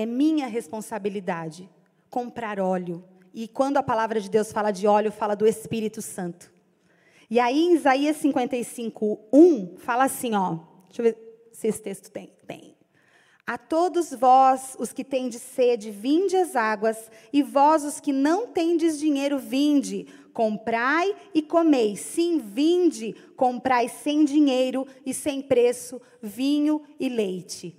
É 0.01 0.07
minha 0.07 0.47
responsabilidade 0.47 1.69
comprar 2.09 2.59
óleo. 2.59 3.05
E 3.35 3.47
quando 3.47 3.77
a 3.77 3.83
palavra 3.83 4.19
de 4.19 4.31
Deus 4.31 4.51
fala 4.51 4.71
de 4.71 4.87
óleo, 4.87 5.13
fala 5.13 5.35
do 5.37 5.47
Espírito 5.47 6.01
Santo. 6.01 6.51
E 7.29 7.39
aí 7.39 7.59
em 7.59 7.75
Isaías 7.75 8.17
55, 8.17 9.21
1, 9.31 9.77
fala 9.77 10.05
assim, 10.05 10.35
ó. 10.35 10.59
Deixa 10.89 11.03
eu 11.03 11.05
ver 11.05 11.51
se 11.53 11.69
esse 11.69 11.83
texto 11.83 12.11
tem. 12.11 12.33
Tem. 12.47 12.75
A 13.47 13.59
todos 13.59 14.15
vós, 14.15 14.75
os 14.79 14.91
que 14.91 15.05
tendes 15.05 15.43
sede, 15.43 15.91
vinde 15.91 16.35
as 16.35 16.57
águas, 16.57 17.11
e 17.31 17.43
vós, 17.43 17.85
os 17.85 18.01
que 18.01 18.11
não 18.11 18.47
tendes 18.47 18.99
dinheiro, 18.99 19.39
vinde, 19.39 20.07
comprai 20.33 21.15
e 21.35 21.43
comei. 21.43 21.95
Sim, 21.95 22.39
vinde, 22.39 23.15
comprai 23.37 23.87
sem 23.87 24.25
dinheiro 24.25 24.87
e 25.05 25.13
sem 25.13 25.43
preço 25.43 26.01
vinho 26.23 26.81
e 26.99 27.07
leite. 27.11 27.77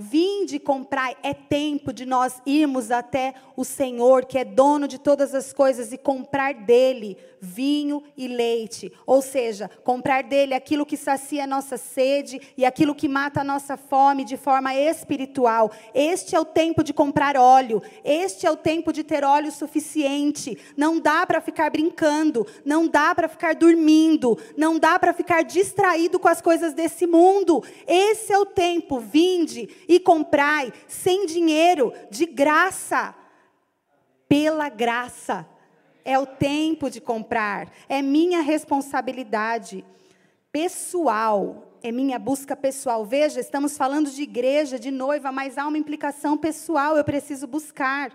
Vinde 0.00 0.60
comprai, 0.60 1.16
é 1.24 1.34
tempo 1.34 1.92
de 1.92 2.06
nós 2.06 2.40
irmos 2.46 2.92
até 2.92 3.34
o 3.56 3.64
Senhor, 3.64 4.26
que 4.26 4.38
é 4.38 4.44
dono 4.44 4.86
de 4.86 4.96
todas 4.96 5.34
as 5.34 5.52
coisas, 5.52 5.92
e 5.92 5.98
comprar 5.98 6.54
dele 6.54 7.16
vinho 7.40 8.04
e 8.16 8.28
leite. 8.28 8.92
Ou 9.04 9.20
seja, 9.20 9.68
comprar 9.82 10.22
dele 10.22 10.54
aquilo 10.54 10.86
que 10.86 10.96
sacia 10.96 11.42
a 11.42 11.46
nossa 11.48 11.76
sede 11.76 12.40
e 12.56 12.64
aquilo 12.64 12.94
que 12.94 13.08
mata 13.08 13.40
a 13.40 13.44
nossa 13.44 13.76
fome 13.76 14.24
de 14.24 14.36
forma 14.36 14.72
espiritual. 14.72 15.70
Este 15.92 16.36
é 16.36 16.40
o 16.40 16.44
tempo 16.44 16.84
de 16.84 16.92
comprar 16.92 17.36
óleo. 17.36 17.82
Este 18.04 18.46
é 18.46 18.50
o 18.52 18.56
tempo 18.56 18.92
de 18.92 19.02
ter 19.02 19.24
óleo 19.24 19.50
suficiente. 19.50 20.56
Não 20.76 21.00
dá 21.00 21.26
para 21.26 21.40
ficar 21.40 21.70
brincando, 21.70 22.46
não 22.64 22.86
dá 22.86 23.12
para 23.16 23.28
ficar 23.28 23.56
dormindo, 23.56 24.38
não 24.56 24.78
dá 24.78 24.96
para 24.96 25.12
ficar 25.12 25.42
distraído 25.42 26.20
com 26.20 26.28
as 26.28 26.40
coisas 26.40 26.72
desse 26.72 27.04
mundo. 27.04 27.64
Esse 27.84 28.32
é 28.32 28.38
o 28.38 28.46
tempo, 28.46 29.00
vinde 29.00 29.68
e 29.88 29.98
comprai 29.98 30.72
sem 30.86 31.24
dinheiro, 31.24 31.92
de 32.10 32.26
graça, 32.26 33.14
pela 34.28 34.68
graça. 34.68 35.48
É 36.04 36.18
o 36.18 36.26
tempo 36.26 36.90
de 36.90 37.00
comprar, 37.00 37.72
é 37.88 38.00
minha 38.00 38.40
responsabilidade 38.40 39.84
pessoal, 40.52 41.76
é 41.82 41.90
minha 41.92 42.18
busca 42.18 42.56
pessoal. 42.56 43.04
Veja, 43.04 43.40
estamos 43.40 43.76
falando 43.76 44.10
de 44.10 44.22
igreja, 44.22 44.78
de 44.78 44.90
noiva, 44.90 45.32
mas 45.32 45.58
há 45.58 45.66
uma 45.66 45.78
implicação 45.78 46.36
pessoal, 46.36 46.96
eu 46.96 47.04
preciso 47.04 47.46
buscar. 47.46 48.12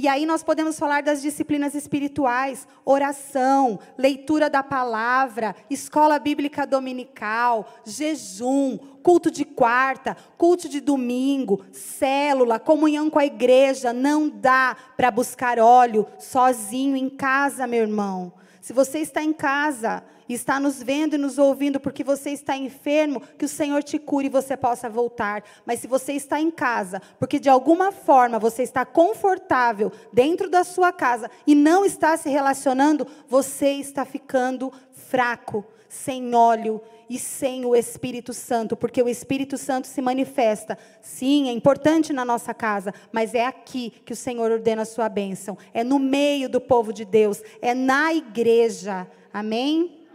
E 0.00 0.06
aí 0.06 0.24
nós 0.24 0.44
podemos 0.44 0.78
falar 0.78 1.02
das 1.02 1.20
disciplinas 1.20 1.74
espirituais, 1.74 2.68
oração, 2.84 3.80
leitura 3.98 4.48
da 4.48 4.62
palavra, 4.62 5.56
escola 5.68 6.20
bíblica 6.20 6.64
dominical, 6.64 7.68
jejum, 7.84 8.78
culto 9.02 9.28
de 9.28 9.44
quarta, 9.44 10.16
culto 10.36 10.68
de 10.68 10.80
domingo, 10.80 11.64
célula, 11.72 12.60
comunhão 12.60 13.10
com 13.10 13.18
a 13.18 13.26
igreja. 13.26 13.92
Não 13.92 14.28
dá 14.28 14.76
para 14.96 15.10
buscar 15.10 15.58
óleo 15.58 16.06
sozinho 16.16 16.96
em 16.96 17.10
casa, 17.10 17.66
meu 17.66 17.80
irmão. 17.80 18.32
Se 18.68 18.74
você 18.74 18.98
está 18.98 19.22
em 19.22 19.32
casa, 19.32 20.04
está 20.28 20.60
nos 20.60 20.82
vendo 20.82 21.14
e 21.14 21.18
nos 21.18 21.38
ouvindo 21.38 21.80
porque 21.80 22.04
você 22.04 22.32
está 22.32 22.54
enfermo, 22.54 23.18
que 23.38 23.46
o 23.46 23.48
Senhor 23.48 23.82
te 23.82 23.98
cure 23.98 24.26
e 24.26 24.28
você 24.28 24.58
possa 24.58 24.90
voltar. 24.90 25.42
Mas 25.64 25.80
se 25.80 25.86
você 25.86 26.12
está 26.12 26.38
em 26.38 26.50
casa, 26.50 27.00
porque 27.18 27.38
de 27.38 27.48
alguma 27.48 27.90
forma 27.90 28.38
você 28.38 28.62
está 28.62 28.84
confortável 28.84 29.90
dentro 30.12 30.50
da 30.50 30.64
sua 30.64 30.92
casa 30.92 31.30
e 31.46 31.54
não 31.54 31.82
está 31.82 32.14
se 32.18 32.28
relacionando, 32.28 33.06
você 33.26 33.70
está 33.70 34.04
ficando 34.04 34.70
fraco, 34.92 35.64
sem 35.88 36.34
óleo 36.34 36.82
e 37.08 37.18
sem 37.18 37.64
o 37.64 37.74
Espírito 37.74 38.32
Santo, 38.32 38.76
porque 38.76 39.02
o 39.02 39.08
Espírito 39.08 39.56
Santo 39.56 39.86
se 39.86 40.00
manifesta. 40.00 40.76
Sim, 41.00 41.48
é 41.48 41.52
importante 41.52 42.12
na 42.12 42.24
nossa 42.24 42.52
casa, 42.52 42.92
mas 43.12 43.34
é 43.34 43.46
aqui 43.46 43.90
que 44.04 44.12
o 44.12 44.16
Senhor 44.16 44.50
ordena 44.50 44.82
a 44.82 44.86
sua 44.86 45.08
bênção. 45.08 45.56
É 45.72 45.82
no 45.82 45.98
meio 45.98 46.48
do 46.48 46.60
povo 46.60 46.92
de 46.92 47.04
Deus, 47.04 47.42
é 47.62 47.74
na 47.74 48.12
igreja. 48.12 49.06
Amém? 49.32 50.06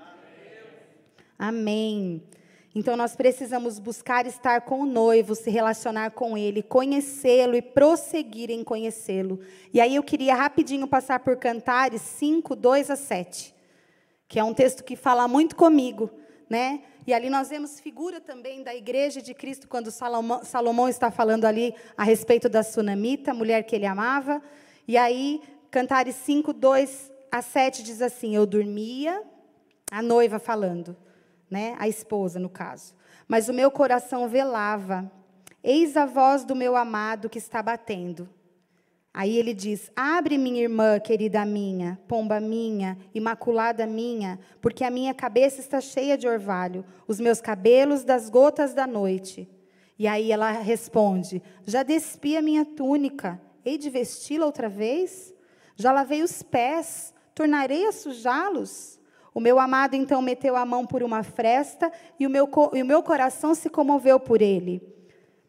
Amém. 1.37 2.23
Então 2.75 2.97
nós 2.97 3.15
precisamos 3.15 3.77
buscar 3.77 4.25
estar 4.25 4.61
com 4.61 4.81
o 4.81 4.85
noivo, 4.85 5.35
se 5.35 5.51
relacionar 5.51 6.11
com 6.11 6.35
ele, 6.35 6.63
conhecê-lo 6.63 7.55
e 7.55 7.61
prosseguir 7.61 8.49
em 8.49 8.63
conhecê-lo. 8.63 9.39
E 9.71 9.79
aí 9.79 9.95
eu 9.95 10.01
queria 10.01 10.33
rapidinho 10.33 10.87
passar 10.87 11.19
por 11.19 11.37
Cantares 11.37 12.01
5, 12.01 12.55
2 12.55 12.89
a 12.89 12.95
7, 12.95 13.53
que 14.27 14.39
é 14.39 14.43
um 14.43 14.55
texto 14.55 14.83
que 14.83 14.95
fala 14.95 15.27
muito 15.27 15.55
comigo, 15.55 16.09
né? 16.49 16.81
E 17.05 17.13
ali 17.13 17.29
nós 17.29 17.49
vemos 17.49 17.79
figura 17.79 18.21
também 18.21 18.63
da 18.63 18.73
igreja 18.73 19.21
de 19.21 19.33
Cristo, 19.33 19.67
quando 19.67 19.91
Salomão, 19.91 20.43
Salomão 20.43 20.87
está 20.87 21.11
falando 21.11 21.45
ali 21.45 21.73
a 21.97 22.03
respeito 22.03 22.47
da 22.47 22.63
sunamita, 22.63 23.33
mulher 23.33 23.63
que 23.63 23.75
ele 23.75 23.85
amava. 23.85 24.41
E 24.87 24.97
aí, 24.97 25.41
Cantares 25.71 26.15
5, 26.15 26.53
2 26.53 27.11
a 27.31 27.41
7 27.41 27.83
diz 27.83 28.01
assim: 28.01 28.35
Eu 28.35 28.45
dormia, 28.45 29.23
a 29.91 30.01
noiva 30.01 30.39
falando 30.39 30.95
né? 31.53 31.75
A 31.77 31.87
esposa, 31.87 32.39
no 32.39 32.49
caso. 32.49 32.95
Mas 33.27 33.47
o 33.47 33.53
meu 33.53 33.69
coração 33.69 34.27
velava. 34.27 35.09
Eis 35.63 35.95
a 35.95 36.03
voz 36.03 36.43
do 36.43 36.55
meu 36.55 36.75
amado 36.75 37.29
que 37.29 37.37
está 37.37 37.61
batendo. 37.61 38.27
Aí 39.13 39.37
ele 39.37 39.53
diz: 39.53 39.91
Abre, 39.95 40.37
minha 40.37 40.63
irmã, 40.63 40.99
querida 40.99 41.45
minha, 41.45 41.99
pomba 42.07 42.39
minha, 42.39 42.97
imaculada 43.13 43.85
minha, 43.85 44.39
porque 44.59 44.83
a 44.83 44.89
minha 44.89 45.13
cabeça 45.13 45.59
está 45.59 45.79
cheia 45.79 46.17
de 46.17 46.27
orvalho, 46.27 46.83
os 47.07 47.19
meus 47.19 47.39
cabelos 47.39 48.03
das 48.03 48.27
gotas 48.29 48.73
da 48.73 48.87
noite. 48.87 49.47
E 49.99 50.07
aí 50.07 50.31
ela 50.31 50.51
responde: 50.51 51.43
Já 51.63 51.83
despi 51.83 52.35
a 52.35 52.41
minha 52.41 52.65
túnica, 52.65 53.39
hei 53.63 53.77
de 53.77 53.89
vesti-la 53.89 54.47
outra 54.47 54.67
vez? 54.67 55.31
Já 55.75 55.91
lavei 55.91 56.23
os 56.23 56.41
pés, 56.41 57.13
tornarei 57.35 57.85
a 57.85 57.91
sujá-los? 57.91 58.99
O 59.33 59.39
meu 59.39 59.59
amado 59.59 59.95
então 59.95 60.21
meteu 60.21 60.55
a 60.55 60.65
mão 60.65 60.85
por 60.85 61.01
uma 61.01 61.23
fresta 61.23 61.91
e 62.19 62.25
o 62.25 62.29
meu, 62.29 62.49
e 62.73 62.81
o 62.81 62.85
meu 62.85 63.01
coração 63.01 63.55
se 63.55 63.69
comoveu 63.69 64.19
por 64.19 64.41
ele, 64.41 64.81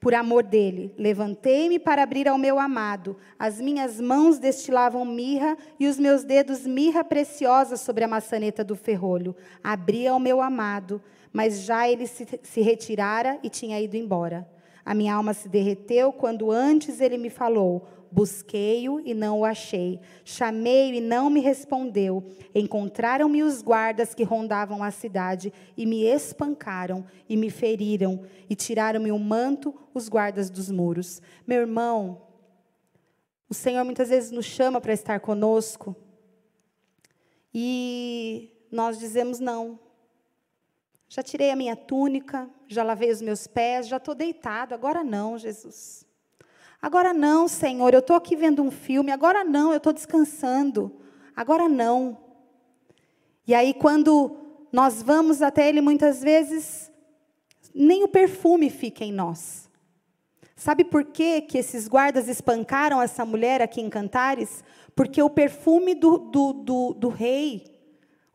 por 0.04 0.14
amor 0.14 0.42
dele. 0.42 0.92
Levantei-me 0.98 1.78
para 1.78 2.02
abrir 2.02 2.28
ao 2.28 2.36
meu 2.36 2.58
amado. 2.58 3.16
As 3.38 3.58
minhas 3.58 3.98
mãos 3.98 4.38
destilavam 4.38 5.02
mirra 5.02 5.56
e 5.80 5.88
os 5.88 5.98
meus 5.98 6.22
dedos 6.22 6.66
mirra 6.66 7.02
preciosa 7.02 7.78
sobre 7.78 8.04
a 8.04 8.08
maçaneta 8.08 8.62
do 8.62 8.76
ferrolho. 8.76 9.34
Abri 9.62 10.06
ao 10.06 10.20
meu 10.20 10.42
amado, 10.42 11.00
mas 11.32 11.62
já 11.62 11.88
ele 11.88 12.06
se, 12.06 12.28
se 12.42 12.60
retirara 12.60 13.38
e 13.42 13.48
tinha 13.48 13.80
ido 13.80 13.96
embora. 13.96 14.46
A 14.84 14.92
minha 14.92 15.14
alma 15.14 15.32
se 15.32 15.48
derreteu 15.48 16.12
quando 16.12 16.52
antes 16.52 17.00
ele 17.00 17.16
me 17.16 17.30
falou: 17.30 17.88
Busquei-o 18.14 19.00
e 19.00 19.12
não 19.12 19.40
o 19.40 19.44
achei. 19.44 19.98
Chamei-o 20.24 20.94
e 20.94 21.00
não 21.00 21.28
me 21.28 21.40
respondeu. 21.40 22.22
Encontraram-me 22.54 23.42
os 23.42 23.60
guardas 23.60 24.14
que 24.14 24.22
rondavam 24.22 24.84
a 24.84 24.92
cidade 24.92 25.52
e 25.76 25.84
me 25.84 26.04
espancaram 26.04 27.04
e 27.28 27.36
me 27.36 27.50
feriram 27.50 28.22
e 28.48 28.54
tiraram-me 28.54 29.10
o 29.10 29.18
manto 29.18 29.74
os 29.92 30.08
guardas 30.08 30.48
dos 30.48 30.70
muros. 30.70 31.20
Meu 31.44 31.62
irmão, 31.62 32.22
o 33.48 33.54
Senhor 33.54 33.84
muitas 33.84 34.10
vezes 34.10 34.30
nos 34.30 34.46
chama 34.46 34.80
para 34.80 34.92
estar 34.92 35.18
conosco 35.18 35.96
E 37.52 38.48
nós 38.70 38.96
dizemos 38.96 39.40
não. 39.40 39.76
Já 41.08 41.20
tirei 41.20 41.50
a 41.50 41.56
minha 41.56 41.74
túnica, 41.74 42.48
já 42.68 42.84
lavei 42.84 43.10
os 43.10 43.20
meus 43.20 43.48
pés, 43.48 43.88
já 43.88 43.96
estou 43.96 44.14
deitado. 44.14 44.72
Agora 44.72 45.02
não, 45.02 45.36
Jesus. 45.36 46.03
Agora 46.84 47.14
não, 47.14 47.48
Senhor, 47.48 47.94
eu 47.94 48.00
estou 48.00 48.14
aqui 48.14 48.36
vendo 48.36 48.62
um 48.62 48.70
filme. 48.70 49.10
Agora 49.10 49.42
não, 49.42 49.70
eu 49.70 49.78
estou 49.78 49.90
descansando. 49.90 50.92
Agora 51.34 51.66
não. 51.66 52.18
E 53.46 53.54
aí, 53.54 53.72
quando 53.72 54.36
nós 54.70 55.02
vamos 55.02 55.40
até 55.40 55.66
Ele, 55.66 55.80
muitas 55.80 56.20
vezes, 56.20 56.92
nem 57.74 58.04
o 58.04 58.08
perfume 58.08 58.68
fica 58.68 59.02
em 59.02 59.14
nós. 59.14 59.70
Sabe 60.54 60.84
por 60.84 61.06
que, 61.06 61.40
que 61.40 61.56
esses 61.56 61.88
guardas 61.88 62.28
espancaram 62.28 63.00
essa 63.00 63.24
mulher 63.24 63.62
aqui 63.62 63.80
em 63.80 63.88
Cantares? 63.88 64.62
Porque 64.94 65.22
o 65.22 65.30
perfume 65.30 65.94
do, 65.94 66.18
do, 66.18 66.52
do, 66.52 66.92
do 66.92 67.08
rei, 67.08 67.64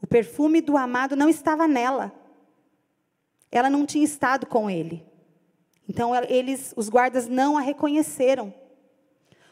o 0.02 0.08
perfume 0.08 0.60
do 0.60 0.76
amado 0.76 1.16
não 1.16 1.30
estava 1.30 1.68
nela. 1.68 2.12
Ela 3.52 3.70
não 3.70 3.86
tinha 3.86 4.04
estado 4.04 4.47
com 4.47 4.68
ele. 4.72 5.06
Então 5.90 6.12
eles, 6.30 6.72
os 6.78 6.88
guardas 6.88 7.28
não 7.28 7.58
a 7.58 7.62
reconheceram. 7.62 8.54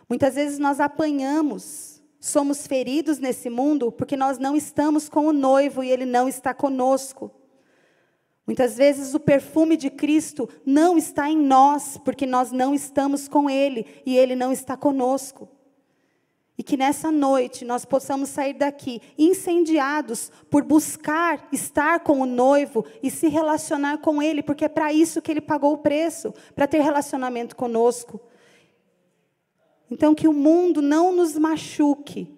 Muitas 0.08 0.36
vezes 0.36 0.60
nós 0.60 0.80
apanhamos, 0.80 2.00
somos 2.20 2.68
feridos 2.68 3.18
nesse 3.18 3.50
mundo 3.50 3.92
porque 3.92 4.16
nós 4.16 4.38
não 4.38 4.56
estamos 4.56 5.10
com 5.10 5.26
o 5.26 5.34
noivo 5.34 5.84
e 5.84 5.90
ele 5.90 6.06
não 6.06 6.30
está 6.30 6.54
conosco. 6.54 7.32
Muitas 8.46 8.78
vezes 8.78 9.16
o 9.16 9.20
perfume 9.20 9.76
de 9.76 9.90
Cristo 9.90 10.48
não 10.64 10.96
está 10.96 11.28
em 11.28 11.36
nós 11.36 11.98
porque 12.06 12.28
nós 12.28 12.52
não 12.52 12.74
estamos 12.74 13.28
com 13.28 13.50
ele 13.50 13.88
e 14.06 14.16
ele 14.16 14.36
não 14.36 14.54
está 14.54 14.78
conosco. 14.78 15.50
E 16.58 16.64
que 16.64 16.76
nessa 16.76 17.12
noite 17.12 17.64
nós 17.64 17.86
possamos 17.86 18.30
sair 18.30 18.54
daqui 18.54 19.00
incendiados 19.16 20.32
por 20.50 20.64
buscar 20.64 21.48
estar 21.52 22.00
com 22.00 22.20
o 22.20 22.26
noivo 22.26 22.84
e 23.04 23.12
se 23.12 23.28
relacionar 23.28 24.00
com 24.00 24.22
ele, 24.22 24.42
porque 24.42 24.66
é 24.66 24.70
para 24.70 24.92
isso 24.92 25.22
que 25.22 25.32
ele 25.32 25.42
pagou 25.42 25.74
o 25.74 25.78
preço 25.78 26.34
para 26.56 26.66
ter 26.66 26.82
relacionamento 26.82 27.56
conosco. 27.56 28.20
Então, 29.90 30.16
que 30.16 30.28
o 30.28 30.34
mundo 30.34 30.82
não 30.82 31.16
nos 31.16 31.38
machuque, 31.38 32.36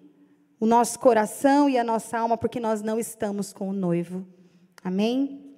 o 0.60 0.66
nosso 0.66 1.00
coração 1.00 1.70
e 1.70 1.78
a 1.78 1.84
nossa 1.84 2.18
alma, 2.18 2.38
porque 2.38 2.60
nós 2.60 2.82
não 2.82 3.00
estamos 3.00 3.54
com 3.54 3.70
o 3.70 3.74
noivo. 3.74 4.28
Amém? 4.84 5.56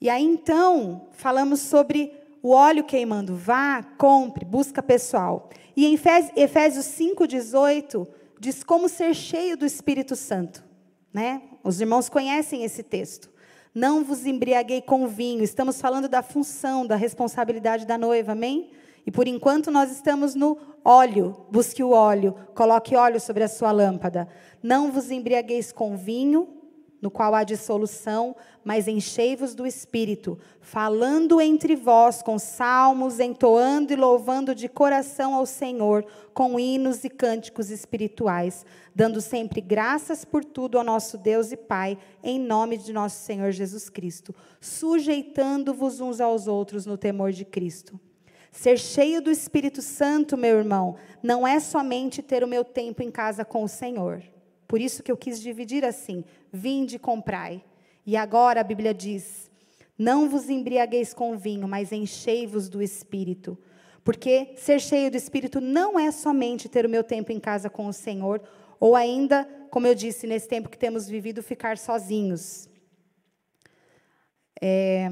E 0.00 0.10
aí, 0.10 0.24
então, 0.24 1.08
falamos 1.12 1.60
sobre 1.60 2.12
o 2.48 2.52
óleo 2.52 2.82
queimando. 2.82 3.36
Vá, 3.36 3.82
compre, 3.98 4.42
busca 4.42 4.82
pessoal. 4.82 5.50
E 5.76 5.84
em 5.84 5.92
Efésios 5.92 6.86
5,18, 6.86 8.08
diz 8.40 8.64
como 8.64 8.88
ser 8.88 9.14
cheio 9.14 9.54
do 9.54 9.66
Espírito 9.66 10.16
Santo. 10.16 10.64
Né? 11.12 11.42
Os 11.62 11.78
irmãos 11.78 12.08
conhecem 12.08 12.64
esse 12.64 12.82
texto. 12.82 13.28
Não 13.74 14.02
vos 14.02 14.24
embriaguei 14.24 14.80
com 14.80 15.06
vinho. 15.06 15.44
Estamos 15.44 15.78
falando 15.78 16.08
da 16.08 16.22
função, 16.22 16.86
da 16.86 16.96
responsabilidade 16.96 17.86
da 17.86 17.98
noiva, 17.98 18.32
amém? 18.32 18.70
E 19.04 19.10
por 19.10 19.28
enquanto 19.28 19.70
nós 19.70 19.92
estamos 19.92 20.34
no 20.34 20.56
óleo. 20.82 21.36
Busque 21.50 21.82
o 21.82 21.90
óleo, 21.90 22.34
coloque 22.54 22.96
óleo 22.96 23.20
sobre 23.20 23.44
a 23.44 23.48
sua 23.48 23.72
lâmpada. 23.72 24.26
Não 24.62 24.90
vos 24.90 25.10
embriagueis 25.10 25.70
com 25.70 25.98
vinho, 25.98 26.48
no 27.00 27.10
qual 27.10 27.34
há 27.34 27.44
dissolução, 27.44 28.34
mas 28.64 28.88
enchei-vos 28.88 29.54
do 29.54 29.66
Espírito, 29.66 30.38
falando 30.60 31.40
entre 31.40 31.76
vós 31.76 32.22
com 32.22 32.38
salmos, 32.38 33.20
entoando 33.20 33.92
e 33.92 33.96
louvando 33.96 34.54
de 34.54 34.68
coração 34.68 35.34
ao 35.34 35.46
Senhor, 35.46 36.04
com 36.34 36.58
hinos 36.58 37.04
e 37.04 37.08
cânticos 37.08 37.70
espirituais, 37.70 38.66
dando 38.94 39.20
sempre 39.20 39.60
graças 39.60 40.24
por 40.24 40.44
tudo 40.44 40.76
ao 40.76 40.84
nosso 40.84 41.16
Deus 41.16 41.52
e 41.52 41.56
Pai, 41.56 41.96
em 42.22 42.38
nome 42.38 42.76
de 42.76 42.92
nosso 42.92 43.24
Senhor 43.24 43.52
Jesus 43.52 43.88
Cristo, 43.88 44.34
sujeitando-vos 44.60 46.00
uns 46.00 46.20
aos 46.20 46.46
outros 46.46 46.84
no 46.84 46.98
temor 46.98 47.32
de 47.32 47.44
Cristo. 47.44 47.98
Ser 48.50 48.78
cheio 48.78 49.22
do 49.22 49.30
Espírito 49.30 49.80
Santo, 49.80 50.36
meu 50.36 50.58
irmão, 50.58 50.96
não 51.22 51.46
é 51.46 51.60
somente 51.60 52.22
ter 52.22 52.42
o 52.42 52.48
meu 52.48 52.64
tempo 52.64 53.02
em 53.02 53.10
casa 53.10 53.44
com 53.44 53.62
o 53.62 53.68
Senhor. 53.68 54.22
Por 54.66 54.80
isso 54.80 55.02
que 55.02 55.10
eu 55.10 55.16
quis 55.16 55.40
dividir 55.40 55.84
assim: 55.84 56.24
vinde 56.52 56.96
e 56.96 56.98
comprai. 56.98 57.64
E 58.06 58.16
agora 58.16 58.60
a 58.60 58.64
Bíblia 58.64 58.94
diz: 58.94 59.48
não 59.98 60.28
vos 60.28 60.48
embriagueis 60.48 61.12
com 61.12 61.36
vinho, 61.36 61.66
mas 61.66 61.90
enchei-vos 61.90 62.68
do 62.68 62.80
espírito. 62.80 63.58
Porque 64.04 64.54
ser 64.56 64.80
cheio 64.80 65.10
do 65.10 65.16
espírito 65.16 65.60
não 65.60 65.98
é 65.98 66.12
somente 66.12 66.68
ter 66.68 66.86
o 66.86 66.88
meu 66.88 67.02
tempo 67.02 67.32
em 67.32 67.40
casa 67.40 67.68
com 67.68 67.86
o 67.86 67.92
Senhor, 67.92 68.40
ou 68.78 68.94
ainda, 68.94 69.44
como 69.70 69.88
eu 69.88 69.94
disse, 69.94 70.26
nesse 70.26 70.46
tempo 70.46 70.68
que 70.68 70.78
temos 70.78 71.08
vivido, 71.08 71.42
ficar 71.42 71.76
sozinhos. 71.76 72.68
É, 74.62 75.08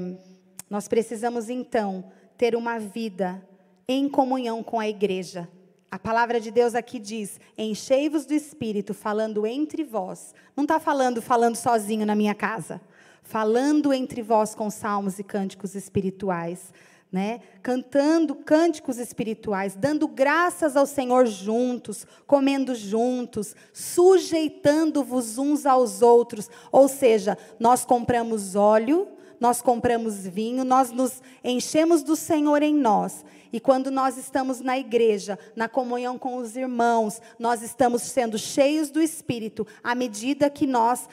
nós 0.69 0.87
precisamos 0.87 1.49
então 1.49 2.09
ter 2.37 2.55
uma 2.55 2.79
vida 2.79 3.45
em 3.87 4.07
comunhão 4.07 4.63
com 4.63 4.79
a 4.79 4.87
igreja. 4.87 5.49
A 5.97 5.99
palavra 5.99 6.39
de 6.39 6.51
Deus 6.51 6.75
aqui 6.75 6.99
diz: 6.99 7.39
enchei-vos 7.57 8.27
do 8.27 8.33
espírito, 8.35 8.93
falando 8.93 9.47
entre 9.47 9.83
vós. 9.83 10.31
Não 10.55 10.63
está 10.63 10.79
falando, 10.79 11.23
falando 11.23 11.55
sozinho 11.55 12.05
na 12.05 12.13
minha 12.13 12.35
casa. 12.35 12.79
Falando 13.23 13.91
entre 13.91 14.21
vós 14.21 14.53
com 14.53 14.69
salmos 14.69 15.17
e 15.17 15.23
cânticos 15.23 15.73
espirituais. 15.73 16.71
Né? 17.11 17.39
Cantando 17.63 18.35
cânticos 18.35 18.99
espirituais, 18.99 19.75
dando 19.75 20.07
graças 20.07 20.77
ao 20.77 20.85
Senhor 20.85 21.25
juntos, 21.25 22.05
comendo 22.27 22.75
juntos, 22.75 23.55
sujeitando-vos 23.73 25.39
uns 25.39 25.65
aos 25.65 26.03
outros. 26.03 26.47
Ou 26.71 26.87
seja, 26.87 27.35
nós 27.59 27.83
compramos 27.83 28.55
óleo, 28.55 29.07
nós 29.39 29.61
compramos 29.61 30.25
vinho, 30.27 30.63
nós 30.63 30.91
nos 30.91 31.21
enchemos 31.43 32.03
do 32.03 32.15
Senhor 32.15 32.61
em 32.63 32.73
nós. 32.73 33.25
E 33.51 33.59
quando 33.59 33.89
nós 33.89 34.17
estamos 34.17 34.59
na 34.59 34.77
igreja, 34.77 35.39
na 35.55 35.69
comunhão 35.69 36.17
com 36.17 36.37
os 36.37 36.55
irmãos, 36.55 37.21
nós 37.39 37.61
estamos 37.61 38.01
sendo 38.01 38.37
cheios 38.37 38.89
do 38.89 39.01
Espírito 39.01 39.65
à 39.83 39.95
medida 39.95 40.49
que 40.49 40.67
nós 40.67 41.07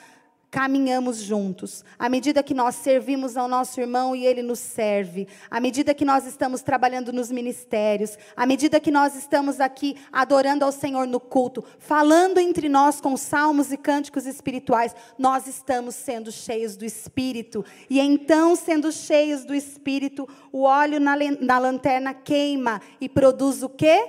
caminhamos 0.55 1.17
juntos, 1.17 1.83
à 1.99 2.07
medida 2.07 2.41
que 2.41 2.53
nós 2.53 2.75
servimos 2.75 3.35
ao 3.35 3.45
nosso 3.45 3.77
irmão 3.81 4.15
e 4.15 4.25
ele 4.25 4.41
nos 4.41 4.59
serve, 4.59 5.27
à 5.51 5.59
medida 5.59 5.93
que 5.93 6.05
nós 6.05 6.25
estamos 6.25 6.61
trabalhando 6.61 7.11
nos 7.11 7.29
ministérios, 7.29 8.17
à 8.37 8.45
medida 8.45 8.79
que 8.79 8.89
nós 8.89 9.17
estamos 9.17 9.59
aqui 9.59 9.97
adorando 10.13 10.63
ao 10.63 10.71
Senhor 10.71 11.07
no 11.07 11.19
culto, 11.19 11.61
falando 11.77 12.37
entre 12.37 12.69
nós 12.69 13.01
com 13.01 13.17
salmos 13.17 13.69
e 13.73 13.75
cânticos 13.75 14.25
espirituais, 14.25 14.95
nós 15.19 15.45
estamos 15.45 15.93
sendo 15.93 16.31
cheios 16.31 16.77
do 16.77 16.85
Espírito. 16.85 17.65
E 17.89 17.99
então, 17.99 18.55
sendo 18.55 18.93
cheios 18.93 19.43
do 19.43 19.53
Espírito, 19.53 20.25
o 20.53 20.61
óleo 20.61 21.01
na, 21.01 21.17
na 21.41 21.59
lanterna 21.59 22.13
queima 22.13 22.81
e 23.01 23.09
produz 23.09 23.61
o 23.61 23.67
quê? 23.67 24.07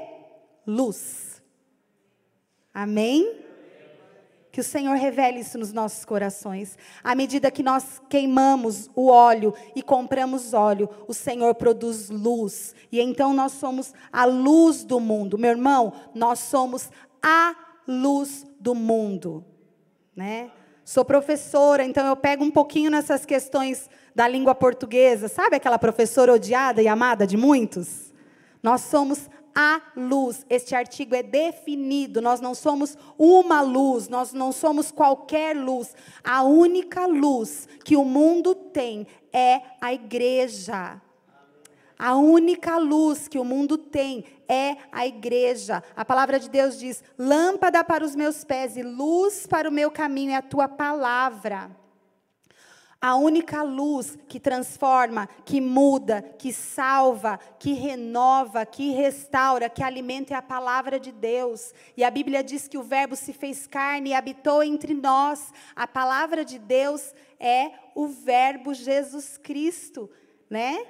Luz. 0.64 1.42
Amém? 2.72 3.45
Que 4.56 4.60
o 4.62 4.64
Senhor 4.64 4.96
revele 4.96 5.40
isso 5.40 5.58
nos 5.58 5.70
nossos 5.70 6.02
corações. 6.06 6.78
À 7.04 7.14
medida 7.14 7.50
que 7.50 7.62
nós 7.62 8.00
queimamos 8.08 8.88
o 8.94 9.08
óleo 9.08 9.52
e 9.74 9.82
compramos 9.82 10.54
óleo, 10.54 10.88
o 11.06 11.12
Senhor 11.12 11.54
produz 11.56 12.08
luz. 12.08 12.74
E 12.90 12.98
então 12.98 13.34
nós 13.34 13.52
somos 13.52 13.92
a 14.10 14.24
luz 14.24 14.82
do 14.82 14.98
mundo. 14.98 15.36
Meu 15.36 15.50
irmão, 15.50 15.92
nós 16.14 16.38
somos 16.38 16.88
a 17.22 17.54
luz 17.86 18.46
do 18.58 18.74
mundo. 18.74 19.44
Né? 20.16 20.50
Sou 20.82 21.04
professora, 21.04 21.84
então 21.84 22.06
eu 22.06 22.16
pego 22.16 22.42
um 22.42 22.50
pouquinho 22.50 22.90
nessas 22.90 23.26
questões 23.26 23.90
da 24.14 24.26
língua 24.26 24.54
portuguesa. 24.54 25.28
Sabe 25.28 25.56
aquela 25.56 25.78
professora 25.78 26.32
odiada 26.32 26.80
e 26.80 26.88
amada 26.88 27.26
de 27.26 27.36
muitos? 27.36 28.10
Nós 28.62 28.80
somos 28.80 29.28
a 29.56 29.80
luz. 29.96 30.44
Este 30.50 30.74
artigo 30.74 31.14
é 31.14 31.22
definido. 31.22 32.20
Nós 32.20 32.42
não 32.42 32.54
somos 32.54 32.98
uma 33.16 33.62
luz, 33.62 34.06
nós 34.06 34.34
não 34.34 34.52
somos 34.52 34.92
qualquer 34.92 35.56
luz. 35.56 35.94
A 36.22 36.42
única 36.42 37.06
luz 37.06 37.66
que 37.82 37.96
o 37.96 38.04
mundo 38.04 38.54
tem 38.54 39.06
é 39.32 39.62
a 39.80 39.94
igreja. 39.94 41.00
A 41.98 42.14
única 42.16 42.76
luz 42.76 43.26
que 43.26 43.38
o 43.38 43.44
mundo 43.44 43.78
tem 43.78 44.26
é 44.46 44.76
a 44.92 45.06
igreja. 45.06 45.82
A 45.96 46.04
palavra 46.04 46.38
de 46.38 46.50
Deus 46.50 46.78
diz: 46.78 47.02
lâmpada 47.18 47.82
para 47.82 48.04
os 48.04 48.14
meus 48.14 48.44
pés 48.44 48.76
e 48.76 48.82
luz 48.82 49.46
para 49.46 49.70
o 49.70 49.72
meu 49.72 49.90
caminho 49.90 50.32
é 50.32 50.36
a 50.36 50.42
tua 50.42 50.68
palavra. 50.68 51.70
A 53.00 53.14
única 53.14 53.62
luz 53.62 54.16
que 54.26 54.40
transforma, 54.40 55.28
que 55.44 55.60
muda, 55.60 56.22
que 56.38 56.52
salva, 56.52 57.38
que 57.58 57.74
renova, 57.74 58.64
que 58.64 58.90
restaura, 58.90 59.68
que 59.68 59.82
alimenta 59.82 60.34
é 60.34 60.36
a 60.36 60.42
palavra 60.42 60.98
de 60.98 61.12
Deus. 61.12 61.74
E 61.96 62.02
a 62.02 62.10
Bíblia 62.10 62.42
diz 62.42 62.66
que 62.66 62.78
o 62.78 62.82
Verbo 62.82 63.14
se 63.14 63.32
fez 63.32 63.66
carne 63.66 64.10
e 64.10 64.14
habitou 64.14 64.62
entre 64.62 64.94
nós. 64.94 65.52
A 65.74 65.86
palavra 65.86 66.44
de 66.44 66.58
Deus 66.58 67.14
é 67.38 67.70
o 67.94 68.08
Verbo 68.08 68.72
Jesus 68.72 69.36
Cristo, 69.36 70.10
né? 70.48 70.86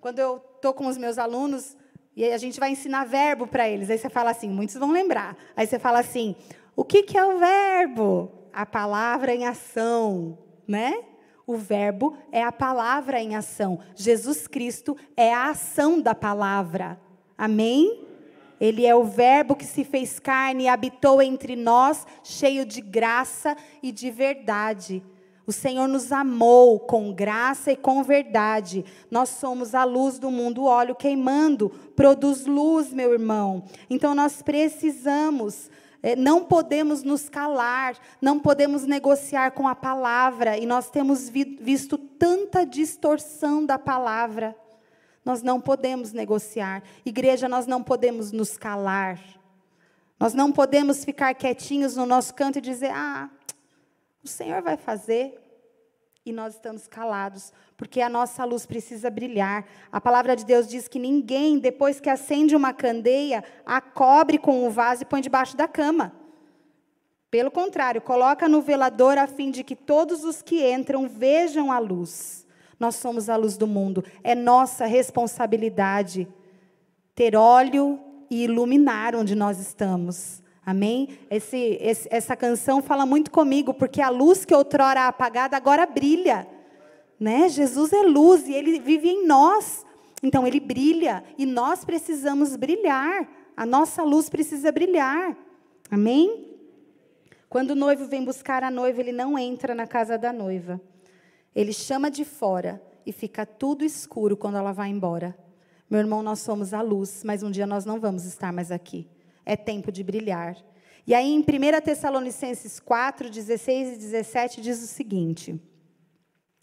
Quando 0.00 0.18
eu 0.18 0.42
estou 0.56 0.74
com 0.74 0.86
os 0.86 0.98
meus 0.98 1.16
alunos 1.16 1.74
e 2.14 2.30
a 2.30 2.38
gente 2.38 2.60
vai 2.60 2.70
ensinar 2.70 3.06
verbo 3.06 3.46
para 3.46 3.68
eles, 3.68 3.90
aí 3.90 3.98
você 3.98 4.10
fala 4.10 4.30
assim, 4.30 4.48
muitos 4.48 4.76
vão 4.76 4.92
lembrar. 4.92 5.36
Aí 5.56 5.66
você 5.66 5.78
fala 5.78 5.98
assim: 6.00 6.36
O 6.76 6.84
que, 6.84 7.02
que 7.02 7.16
é 7.16 7.24
o 7.24 7.38
verbo? 7.38 8.30
A 8.52 8.64
palavra 8.66 9.34
em 9.34 9.46
ação, 9.46 10.38
né? 10.68 11.02
O 11.46 11.56
verbo 11.56 12.16
é 12.32 12.42
a 12.42 12.52
palavra 12.52 13.20
em 13.20 13.36
ação. 13.36 13.78
Jesus 13.94 14.46
Cristo 14.46 14.96
é 15.16 15.32
a 15.32 15.50
ação 15.50 16.00
da 16.00 16.14
palavra. 16.14 16.98
Amém? 17.36 18.04
Ele 18.60 18.86
é 18.86 18.94
o 18.94 19.04
Verbo 19.04 19.56
que 19.56 19.64
se 19.64 19.84
fez 19.84 20.18
carne 20.18 20.64
e 20.64 20.68
habitou 20.68 21.20
entre 21.20 21.56
nós, 21.56 22.06
cheio 22.22 22.64
de 22.64 22.80
graça 22.80 23.56
e 23.82 23.92
de 23.92 24.10
verdade. 24.10 25.02
O 25.46 25.52
Senhor 25.52 25.86
nos 25.86 26.10
amou 26.10 26.80
com 26.80 27.12
graça 27.12 27.72
e 27.72 27.76
com 27.76 28.02
verdade. 28.02 28.82
Nós 29.10 29.28
somos 29.28 29.74
a 29.74 29.84
luz 29.84 30.18
do 30.18 30.30
mundo. 30.30 30.62
O 30.62 30.66
óleo 30.66 30.94
queimando 30.94 31.68
produz 31.94 32.46
luz, 32.46 32.92
meu 32.92 33.12
irmão. 33.12 33.64
Então 33.90 34.14
nós 34.14 34.40
precisamos 34.40 35.70
não 36.16 36.44
podemos 36.44 37.02
nos 37.02 37.28
calar, 37.30 37.96
não 38.20 38.38
podemos 38.38 38.84
negociar 38.84 39.52
com 39.52 39.66
a 39.66 39.74
palavra, 39.74 40.58
e 40.58 40.66
nós 40.66 40.90
temos 40.90 41.28
vi 41.30 41.56
visto 41.60 41.96
tanta 41.96 42.66
distorção 42.66 43.64
da 43.64 43.78
palavra. 43.78 44.54
Nós 45.24 45.42
não 45.42 45.60
podemos 45.60 46.12
negociar. 46.12 46.82
Igreja, 47.06 47.48
nós 47.48 47.66
não 47.66 47.82
podemos 47.82 48.30
nos 48.30 48.58
calar. 48.58 49.18
Nós 50.20 50.34
não 50.34 50.52
podemos 50.52 51.04
ficar 51.04 51.34
quietinhos 51.34 51.96
no 51.96 52.04
nosso 52.04 52.34
canto 52.34 52.58
e 52.58 52.60
dizer: 52.60 52.90
ah, 52.92 53.30
o 54.22 54.28
Senhor 54.28 54.60
vai 54.62 54.76
fazer. 54.76 55.43
E 56.26 56.32
nós 56.32 56.54
estamos 56.54 56.86
calados, 56.86 57.52
porque 57.76 58.00
a 58.00 58.08
nossa 58.08 58.44
luz 58.44 58.64
precisa 58.64 59.10
brilhar. 59.10 59.66
A 59.92 60.00
palavra 60.00 60.34
de 60.34 60.44
Deus 60.44 60.66
diz 60.66 60.88
que 60.88 60.98
ninguém, 60.98 61.58
depois 61.58 62.00
que 62.00 62.08
acende 62.08 62.56
uma 62.56 62.72
candeia, 62.72 63.44
a 63.66 63.80
cobre 63.80 64.38
com 64.38 64.66
o 64.66 64.70
vaso 64.70 65.02
e 65.02 65.06
põe 65.06 65.20
debaixo 65.20 65.54
da 65.54 65.68
cama. 65.68 66.14
Pelo 67.30 67.50
contrário, 67.50 68.00
coloca 68.00 68.48
no 68.48 68.62
velador 68.62 69.18
a 69.18 69.26
fim 69.26 69.50
de 69.50 69.64
que 69.64 69.74
todos 69.74 70.24
os 70.24 70.40
que 70.40 70.64
entram 70.72 71.08
vejam 71.08 71.70
a 71.72 71.78
luz. 71.78 72.46
Nós 72.78 72.94
somos 72.94 73.28
a 73.28 73.36
luz 73.36 73.56
do 73.56 73.66
mundo. 73.66 74.04
É 74.22 74.34
nossa 74.34 74.86
responsabilidade 74.86 76.28
ter 77.14 77.36
óleo 77.36 78.00
e 78.30 78.44
iluminar 78.44 79.14
onde 79.16 79.34
nós 79.34 79.58
estamos. 79.58 80.43
Amém? 80.66 81.18
Esse, 81.30 81.78
esse, 81.80 82.08
essa 82.10 82.34
canção 82.34 82.82
fala 82.82 83.04
muito 83.04 83.30
comigo, 83.30 83.74
porque 83.74 84.00
a 84.00 84.08
luz 84.08 84.44
que 84.44 84.54
outrora 84.54 85.06
apagada 85.06 85.56
agora 85.56 85.84
brilha. 85.84 86.48
Né? 87.20 87.48
Jesus 87.48 87.92
é 87.92 88.02
luz 88.02 88.48
e 88.48 88.54
ele 88.54 88.78
vive 88.80 89.08
em 89.08 89.26
nós. 89.26 89.84
Então 90.22 90.46
ele 90.46 90.58
brilha 90.58 91.22
e 91.36 91.44
nós 91.44 91.84
precisamos 91.84 92.56
brilhar. 92.56 93.28
A 93.56 93.66
nossa 93.66 94.02
luz 94.02 94.30
precisa 94.30 94.72
brilhar. 94.72 95.36
Amém? 95.90 96.50
Quando 97.48 97.72
o 97.72 97.76
noivo 97.76 98.06
vem 98.06 98.24
buscar 98.24 98.64
a 98.64 98.70
noiva, 98.70 99.00
ele 99.00 99.12
não 99.12 99.38
entra 99.38 99.74
na 99.74 99.86
casa 99.86 100.16
da 100.16 100.32
noiva. 100.32 100.80
Ele 101.54 101.72
chama 101.72 102.10
de 102.10 102.24
fora 102.24 102.82
e 103.06 103.12
fica 103.12 103.44
tudo 103.44 103.84
escuro 103.84 104.36
quando 104.36 104.56
ela 104.56 104.72
vai 104.72 104.88
embora. 104.88 105.36
Meu 105.88 106.00
irmão, 106.00 106.22
nós 106.22 106.40
somos 106.40 106.72
a 106.72 106.80
luz, 106.80 107.22
mas 107.22 107.42
um 107.42 107.50
dia 107.50 107.66
nós 107.66 107.84
não 107.84 108.00
vamos 108.00 108.24
estar 108.24 108.52
mais 108.52 108.72
aqui. 108.72 109.06
É 109.44 109.56
tempo 109.56 109.92
de 109.92 110.02
brilhar. 110.02 110.56
E 111.06 111.14
aí, 111.14 111.30
em 111.30 111.40
1 111.40 111.44
Tessalonicenses 111.82 112.80
4, 112.80 113.28
16 113.28 113.96
e 113.96 113.98
17, 113.98 114.60
diz 114.60 114.82
o 114.82 114.86
seguinte: 114.86 115.60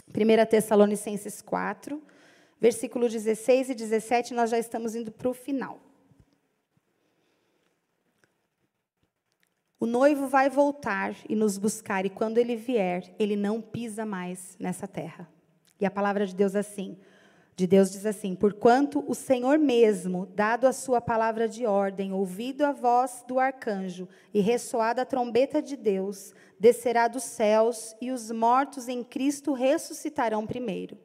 1 0.10 0.46
Tessalonicenses 0.50 1.42
4, 1.42 2.02
versículo 2.60 3.08
16 3.08 3.70
e 3.70 3.76
17, 3.76 4.34
nós 4.34 4.50
já 4.50 4.58
estamos 4.58 4.96
indo 4.96 5.12
para 5.12 5.30
o 5.30 5.34
final. 5.34 5.80
O 9.80 9.88
noivo 9.88 10.28
vai 10.28 10.48
voltar 10.48 11.16
e 11.28 11.36
nos 11.36 11.58
buscar, 11.58 12.06
e 12.06 12.10
quando 12.10 12.38
ele 12.38 12.56
vier, 12.56 13.16
ele 13.18 13.36
não 13.36 13.60
pisa 13.60 14.06
mais 14.06 14.56
nessa 14.60 14.88
terra. 14.88 15.28
E 15.80 15.86
a 15.88 15.90
palavra 15.90 16.28
de 16.28 16.36
Deus 16.36 16.56
assim, 16.56 17.00
de 17.56 17.68
Deus 17.68 17.92
diz 17.92 18.06
assim: 18.06 18.36
Porquanto 18.36 19.04
o 19.08 19.14
Senhor 19.14 19.60
mesmo, 19.60 20.26
dado 20.36 20.66
a 20.66 20.74
sua 20.74 21.02
palavra 21.02 21.48
de 21.48 21.66
ordem, 21.66 22.14
ouvido 22.14 22.64
a 22.64 22.72
voz 22.72 23.24
do 23.28 23.40
arcanjo 23.40 24.08
e 24.34 24.42
ressoada 24.42 25.02
a 25.02 25.06
trombeta 25.06 25.62
de 25.62 25.76
Deus, 25.76 26.34
descerá 26.60 27.08
dos 27.08 27.24
céus 27.24 27.96
e 28.02 28.12
os 28.12 28.32
mortos 28.32 28.88
em 28.88 29.04
Cristo 29.04 29.54
ressuscitarão 29.54 30.48
primeiro. 30.48 30.98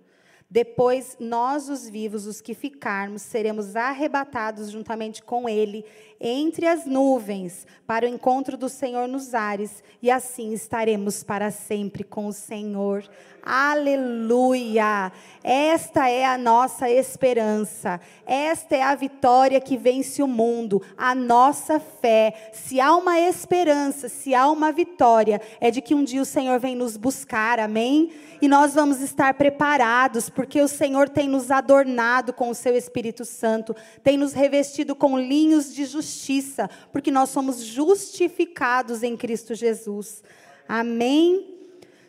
Depois, 0.49 1.17
nós, 1.19 1.69
os 1.69 1.89
vivos, 1.89 2.25
os 2.25 2.41
que 2.41 2.55
ficarmos, 2.55 3.23
seremos 3.23 3.75
arrebatados 3.75 4.71
juntamente 4.71 5.21
com 5.21 5.49
Ele 5.49 5.85
entre 6.21 6.67
as 6.67 6.87
nuvens 6.87 7.67
para 7.85 8.07
o 8.07 8.09
encontro 8.09 8.57
do 8.57 8.69
Senhor 8.69 9.09
nos 9.09 9.35
ares, 9.35 9.83
e 10.01 10.09
assim 10.09 10.53
estaremos 10.53 11.25
para 11.25 11.51
sempre 11.51 12.05
com 12.05 12.27
o 12.27 12.33
Senhor. 12.33 13.05
Aleluia! 13.49 15.13
Esta 15.41 16.09
é 16.09 16.25
a 16.25 16.37
nossa 16.37 16.91
esperança. 16.91 18.01
Esta 18.27 18.75
é 18.75 18.83
a 18.83 18.97
vitória 18.97 19.61
que 19.61 19.77
vence 19.77 20.21
o 20.21 20.27
mundo. 20.27 20.83
A 20.99 21.15
nossa 21.15 21.79
fé. 21.79 22.51
Se 22.53 22.81
há 22.81 22.93
uma 22.97 23.21
esperança, 23.21 24.09
se 24.09 24.35
há 24.35 24.51
uma 24.51 24.73
vitória, 24.73 25.41
é 25.61 25.71
de 25.71 25.81
que 25.81 25.95
um 25.95 26.03
dia 26.03 26.21
o 26.21 26.25
Senhor 26.25 26.59
vem 26.59 26.75
nos 26.75 26.97
buscar. 26.97 27.61
Amém? 27.61 28.11
E 28.43 28.49
nós 28.49 28.75
vamos 28.75 29.01
estar 29.01 29.35
preparados, 29.35 30.29
porque 30.29 30.61
o 30.61 30.67
Senhor 30.67 31.09
tem 31.09 31.29
nos 31.29 31.49
adornado 31.49 32.33
com 32.33 32.51
o 32.51 32.55
seu 32.55 32.77
Espírito 32.77 33.25
Santo, 33.25 33.77
tem 34.03 34.17
nos 34.17 34.33
revestido 34.33 34.97
com 34.97 35.17
linhos 35.17 35.73
de 35.73 35.85
justiça, 35.85 36.69
porque 36.91 37.13
nós 37.13 37.29
somos 37.29 37.63
justificados 37.63 39.05
em 39.05 39.17
Cristo 39.17 39.55
Jesus. 39.55 40.25
Amém? 40.69 41.56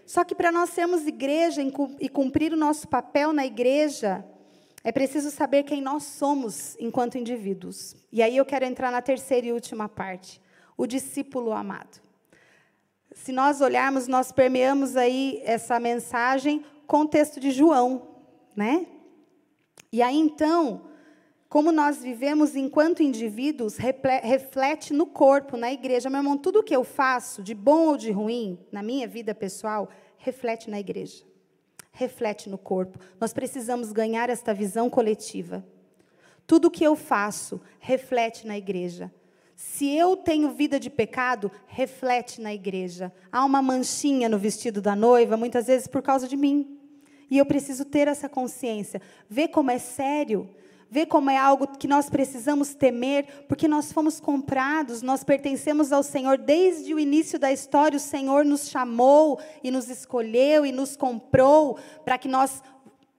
Só 0.08 0.24
que 0.24 0.34
para 0.34 0.54
nós 0.54 0.70
sermos 0.70 1.06
igreja 1.06 1.62
e 2.00 2.08
cumprir 2.08 2.54
o 2.54 2.58
nosso 2.58 2.88
papel 2.88 3.34
na 3.34 3.46
igreja, 3.46 4.26
é 4.82 4.90
preciso 4.90 5.30
saber 5.30 5.64
quem 5.64 5.82
nós 5.82 6.04
somos 6.04 6.78
enquanto 6.80 7.18
indivíduos. 7.18 7.94
E 8.10 8.24
aí 8.24 8.38
eu 8.38 8.46
quero 8.46 8.64
entrar 8.64 8.90
na 8.90 9.02
terceira 9.02 9.48
e 9.48 9.52
última 9.52 9.90
parte: 9.90 10.42
o 10.78 10.88
discípulo 10.88 11.52
amado. 11.52 12.00
Se 13.12 13.34
nós 13.34 13.60
olharmos, 13.60 14.08
nós 14.08 14.32
permeamos 14.32 14.96
aí 14.96 15.42
essa 15.44 15.78
mensagem 15.78 16.64
com 16.88 17.02
o 17.02 17.08
texto 17.08 17.38
de 17.38 17.52
João, 17.52 18.08
né? 18.56 18.88
E 19.92 20.02
aí 20.02 20.16
então, 20.16 20.84
como 21.50 21.72
nós 21.72 22.02
vivemos 22.02 22.56
enquanto 22.56 23.02
indivíduos, 23.02 23.78
reflete 23.78 24.94
no 24.94 25.06
corpo, 25.06 25.56
na 25.56 25.72
igreja. 25.72 26.10
Meu 26.10 26.20
irmão, 26.20 26.38
tudo 26.38 26.64
que 26.64 26.76
eu 26.76 26.84
faço, 26.84 27.42
de 27.42 27.56
bom 27.56 27.88
ou 27.88 27.98
de 27.98 28.12
ruim, 28.12 28.60
na 28.72 28.84
minha 28.84 29.08
vida 29.08 29.34
pessoal, 29.34 29.90
reflete 30.18 30.70
na 30.70 30.80
igreja. 30.80 31.24
Reflete 31.92 32.50
no 32.50 32.58
corpo. 32.58 33.00
Nós 33.20 33.34
precisamos 33.34 33.92
ganhar 33.92 34.30
esta 34.30 34.54
visão 34.54 34.90
coletiva. 34.90 35.66
Tudo 36.46 36.72
que 36.72 36.84
eu 36.84 36.96
faço 36.96 37.62
reflete 37.80 38.46
na 38.46 38.58
igreja. 38.58 39.12
Se 39.56 39.90
eu 39.90 40.16
tenho 40.16 40.52
vida 40.52 40.80
de 40.80 40.90
pecado, 40.90 41.52
reflete 41.66 42.40
na 42.40 42.54
igreja. 42.54 43.12
Há 43.32 43.44
uma 43.44 43.62
manchinha 43.62 44.30
no 44.30 44.38
vestido 44.38 44.82
da 44.82 44.96
noiva, 44.96 45.36
muitas 45.36 45.66
vezes 45.66 45.88
por 45.88 46.02
causa 46.02 46.28
de 46.28 46.38
mim. 46.38 46.78
E 47.30 47.38
eu 47.38 47.46
preciso 47.46 47.84
ter 47.84 48.08
essa 48.08 48.30
consciência. 48.30 49.02
Ver 49.28 49.48
como 49.48 49.72
é 49.72 49.80
sério. 49.80 50.50
Ver 50.90 51.06
como 51.06 51.30
é 51.30 51.38
algo 51.38 51.68
que 51.78 51.88
nós 51.88 52.10
precisamos 52.10 52.74
temer, 52.74 53.46
porque 53.48 53.68
nós 53.68 53.92
fomos 53.92 54.20
comprados, 54.20 55.02
nós 55.02 55.24
pertencemos 55.24 55.92
ao 55.92 56.02
Senhor 56.02 56.38
desde 56.38 56.94
o 56.94 57.00
início 57.00 57.38
da 57.38 57.52
história. 57.52 57.98
O 57.98 58.00
Senhor 58.00 58.46
nos 58.46 58.70
chamou 58.70 59.40
e 59.64 59.70
nos 59.70 59.90
escolheu 59.90 60.66
e 60.66 60.72
nos 60.72 60.96
comprou 60.96 61.78
para 62.06 62.18
que 62.18 62.28
nós 62.28 62.62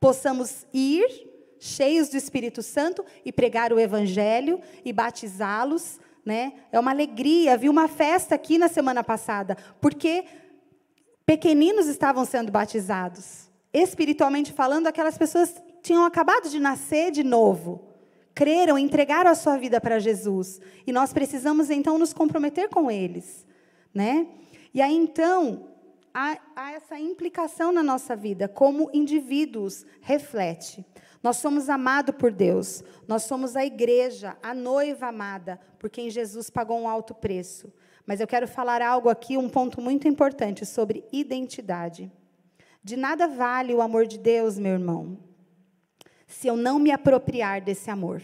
possamos 0.01 0.67
ir 0.73 1.29
cheios 1.61 2.09
do 2.09 2.17
Espírito 2.17 2.63
Santo 2.63 3.05
e 3.25 3.33
pregar 3.33 3.73
o 3.73 3.81
Evangelho 3.81 4.61
e 4.85 4.93
batizá-los 4.93 5.99
né? 6.29 6.53
É 6.71 6.79
uma 6.79 6.91
alegria. 6.91 7.57
Vi 7.57 7.71
uma 7.71 7.89
festa 7.89 8.35
aqui 8.35 8.59
na 8.59 8.69
semana 8.69 9.03
passada, 9.03 9.57
porque 9.81 10.27
pequeninos 11.25 11.87
estavam 11.87 12.27
sendo 12.27 12.53
batizados. 12.53 13.51
Espiritualmente 13.73 14.53
falando, 14.53 14.87
aquelas 14.87 15.17
pessoas 15.17 15.55
tinham 15.89 16.05
acabado 16.05 16.51
de 16.51 16.61
nascer 16.61 17.11
de 17.11 17.25
novo. 17.25 17.81
Creram, 18.35 18.79
entregaram 18.79 19.31
a 19.31 19.35
sua 19.35 19.57
vida 19.57 19.81
para 19.81 19.99
Jesus. 19.99 20.61
E 20.87 20.93
nós 20.93 21.15
precisamos 21.15 21.71
então 21.71 21.97
nos 21.97 22.13
comprometer 22.13 22.69
com 22.69 22.91
eles, 22.91 23.47
né? 23.93 24.29
E 24.75 24.83
aí 24.83 24.95
então, 24.95 25.71
há, 26.13 26.39
há 26.55 26.73
essa 26.73 26.99
implicação 26.99 27.73
na 27.73 27.83
nossa 27.83 28.15
vida, 28.15 28.47
como 28.47 28.91
indivíduos, 28.93 29.87
reflete. 30.03 30.85
Nós 31.23 31.39
somos 31.39 31.71
amados 31.71 32.15
por 32.17 32.31
Deus. 32.31 32.85
Nós 33.09 33.23
somos 33.23 33.57
a 33.57 33.65
igreja, 33.65 34.37
a 34.43 34.55
noiva 34.55 35.07
amada, 35.07 35.59
por 35.79 35.89
quem 35.89 36.11
Jesus 36.11 36.51
pagou 36.51 36.79
um 36.79 36.87
alto 36.87 37.15
preço. 37.15 37.73
Mas 38.05 38.21
eu 38.21 38.27
quero 38.27 38.47
falar 38.47 38.83
algo 38.83 39.09
aqui, 39.09 39.39
um 39.39 39.49
ponto 39.49 39.81
muito 39.81 40.07
importante 40.07 40.67
sobre 40.67 41.03
identidade. 41.11 42.13
De 42.85 42.95
nada 42.95 43.27
vale 43.27 43.73
o 43.75 43.81
amor 43.81 44.07
de 44.07 44.19
Deus, 44.19 44.59
meu 44.59 44.73
irmão, 44.73 45.28
se 46.29 46.47
eu 46.47 46.57
não 46.57 46.79
me 46.79 46.93
apropriar 46.93 47.63
desse 47.63 47.91
amor. 47.91 48.23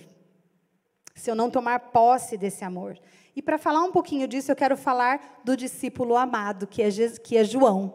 Se 1.17 1.31
eu 1.31 1.35
não 1.35 1.51
tomar 1.51 1.91
posse 1.91 2.37
desse 2.37 2.63
amor. 2.65 3.01
E 3.35 3.41
para 3.41 3.57
falar 3.57 3.83
um 3.83 3.91
pouquinho 3.91 4.29
disso, 4.29 4.53
eu 4.53 4.57
quero 4.57 4.77
falar 4.77 5.41
do 5.43 5.57
discípulo 5.57 6.15
amado, 6.17 6.67
que 6.67 6.83
é, 6.83 6.89
que 7.23 7.37
é 7.37 7.43
João. 7.43 7.95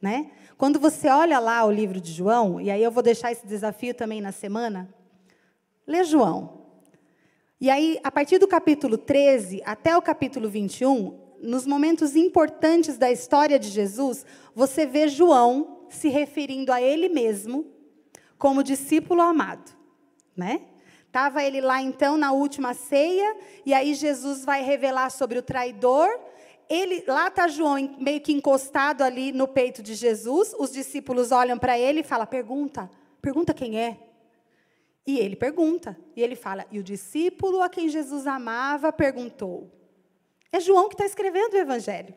Né? 0.00 0.30
Quando 0.56 0.80
você 0.80 1.08
olha 1.08 1.38
lá 1.38 1.64
o 1.64 1.70
livro 1.70 2.00
de 2.00 2.10
João, 2.10 2.60
e 2.60 2.70
aí 2.70 2.82
eu 2.82 2.90
vou 2.90 3.02
deixar 3.02 3.30
esse 3.30 3.46
desafio 3.46 3.94
também 3.94 4.20
na 4.20 4.32
semana, 4.32 4.88
lê 5.86 6.02
João. 6.04 6.64
E 7.60 7.70
aí, 7.70 8.00
a 8.02 8.10
partir 8.10 8.38
do 8.38 8.48
capítulo 8.48 8.96
13 8.96 9.62
até 9.64 9.96
o 9.96 10.02
capítulo 10.02 10.48
21, 10.48 11.18
nos 11.42 11.66
momentos 11.66 12.16
importantes 12.16 12.96
da 12.96 13.10
história 13.12 13.58
de 13.58 13.68
Jesus, 13.68 14.24
você 14.54 14.86
vê 14.86 15.06
João 15.08 15.86
se 15.90 16.08
referindo 16.08 16.72
a 16.72 16.80
ele 16.80 17.08
mesmo 17.08 17.73
como 18.38 18.62
discípulo 18.62 19.20
amado, 19.20 19.72
né? 20.36 20.62
Tava 21.10 21.44
ele 21.44 21.60
lá 21.60 21.80
então 21.80 22.16
na 22.16 22.32
última 22.32 22.74
ceia 22.74 23.36
e 23.64 23.72
aí 23.72 23.94
Jesus 23.94 24.44
vai 24.44 24.62
revelar 24.62 25.10
sobre 25.10 25.38
o 25.38 25.42
traidor. 25.42 26.08
Ele 26.68 27.04
lá 27.06 27.30
tá 27.30 27.46
João 27.46 27.96
meio 28.00 28.20
que 28.20 28.32
encostado 28.32 29.02
ali 29.02 29.30
no 29.30 29.46
peito 29.46 29.82
de 29.82 29.94
Jesus. 29.94 30.54
Os 30.58 30.72
discípulos 30.72 31.30
olham 31.30 31.58
para 31.58 31.78
ele 31.78 32.00
e 32.00 32.04
falam: 32.04 32.26
"Pergunta, 32.26 32.90
pergunta 33.22 33.54
quem 33.54 33.78
é?" 33.78 33.98
E 35.06 35.18
ele 35.18 35.36
pergunta, 35.36 35.96
e 36.16 36.22
ele 36.22 36.34
fala: 36.34 36.66
"E 36.72 36.80
o 36.80 36.82
discípulo 36.82 37.62
a 37.62 37.68
quem 37.68 37.88
Jesus 37.88 38.26
amava 38.26 38.92
perguntou: 38.92 39.70
é 40.54 40.60
João 40.60 40.88
que 40.88 40.94
está 40.94 41.04
escrevendo 41.04 41.54
o 41.54 41.58
Evangelho. 41.58 42.14